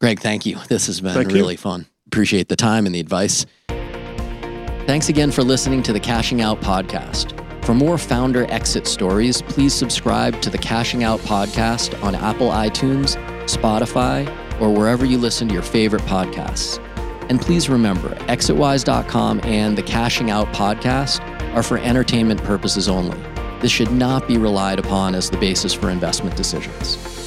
Greg, 0.00 0.20
thank 0.20 0.46
you. 0.46 0.58
This 0.68 0.86
has 0.86 1.00
been 1.00 1.14
thank 1.14 1.28
really 1.28 1.54
you. 1.54 1.58
fun. 1.58 1.86
Appreciate 2.06 2.48
the 2.48 2.56
time 2.56 2.86
and 2.86 2.94
the 2.94 3.00
advice. 3.00 3.46
Thanks 4.86 5.08
again 5.08 5.30
for 5.30 5.42
listening 5.42 5.82
to 5.84 5.92
the 5.92 6.00
Cashing 6.00 6.40
Out 6.40 6.60
podcast. 6.60 7.47
For 7.68 7.74
more 7.74 7.98
founder 7.98 8.50
exit 8.50 8.86
stories, 8.86 9.42
please 9.42 9.74
subscribe 9.74 10.40
to 10.40 10.48
the 10.48 10.56
Cashing 10.56 11.04
Out 11.04 11.20
podcast 11.20 12.02
on 12.02 12.14
Apple 12.14 12.48
iTunes, 12.48 13.16
Spotify, 13.44 14.26
or 14.58 14.72
wherever 14.72 15.04
you 15.04 15.18
listen 15.18 15.48
to 15.48 15.52
your 15.52 15.62
favorite 15.62 16.00
podcasts. 16.04 16.82
And 17.28 17.38
please 17.38 17.68
remember, 17.68 18.14
exitwise.com 18.20 19.42
and 19.44 19.76
the 19.76 19.82
Cashing 19.82 20.30
Out 20.30 20.46
podcast 20.54 21.20
are 21.54 21.62
for 21.62 21.76
entertainment 21.76 22.42
purposes 22.42 22.88
only. 22.88 23.18
This 23.60 23.70
should 23.70 23.92
not 23.92 24.26
be 24.26 24.38
relied 24.38 24.78
upon 24.78 25.14
as 25.14 25.28
the 25.28 25.36
basis 25.36 25.74
for 25.74 25.90
investment 25.90 26.36
decisions. 26.36 27.17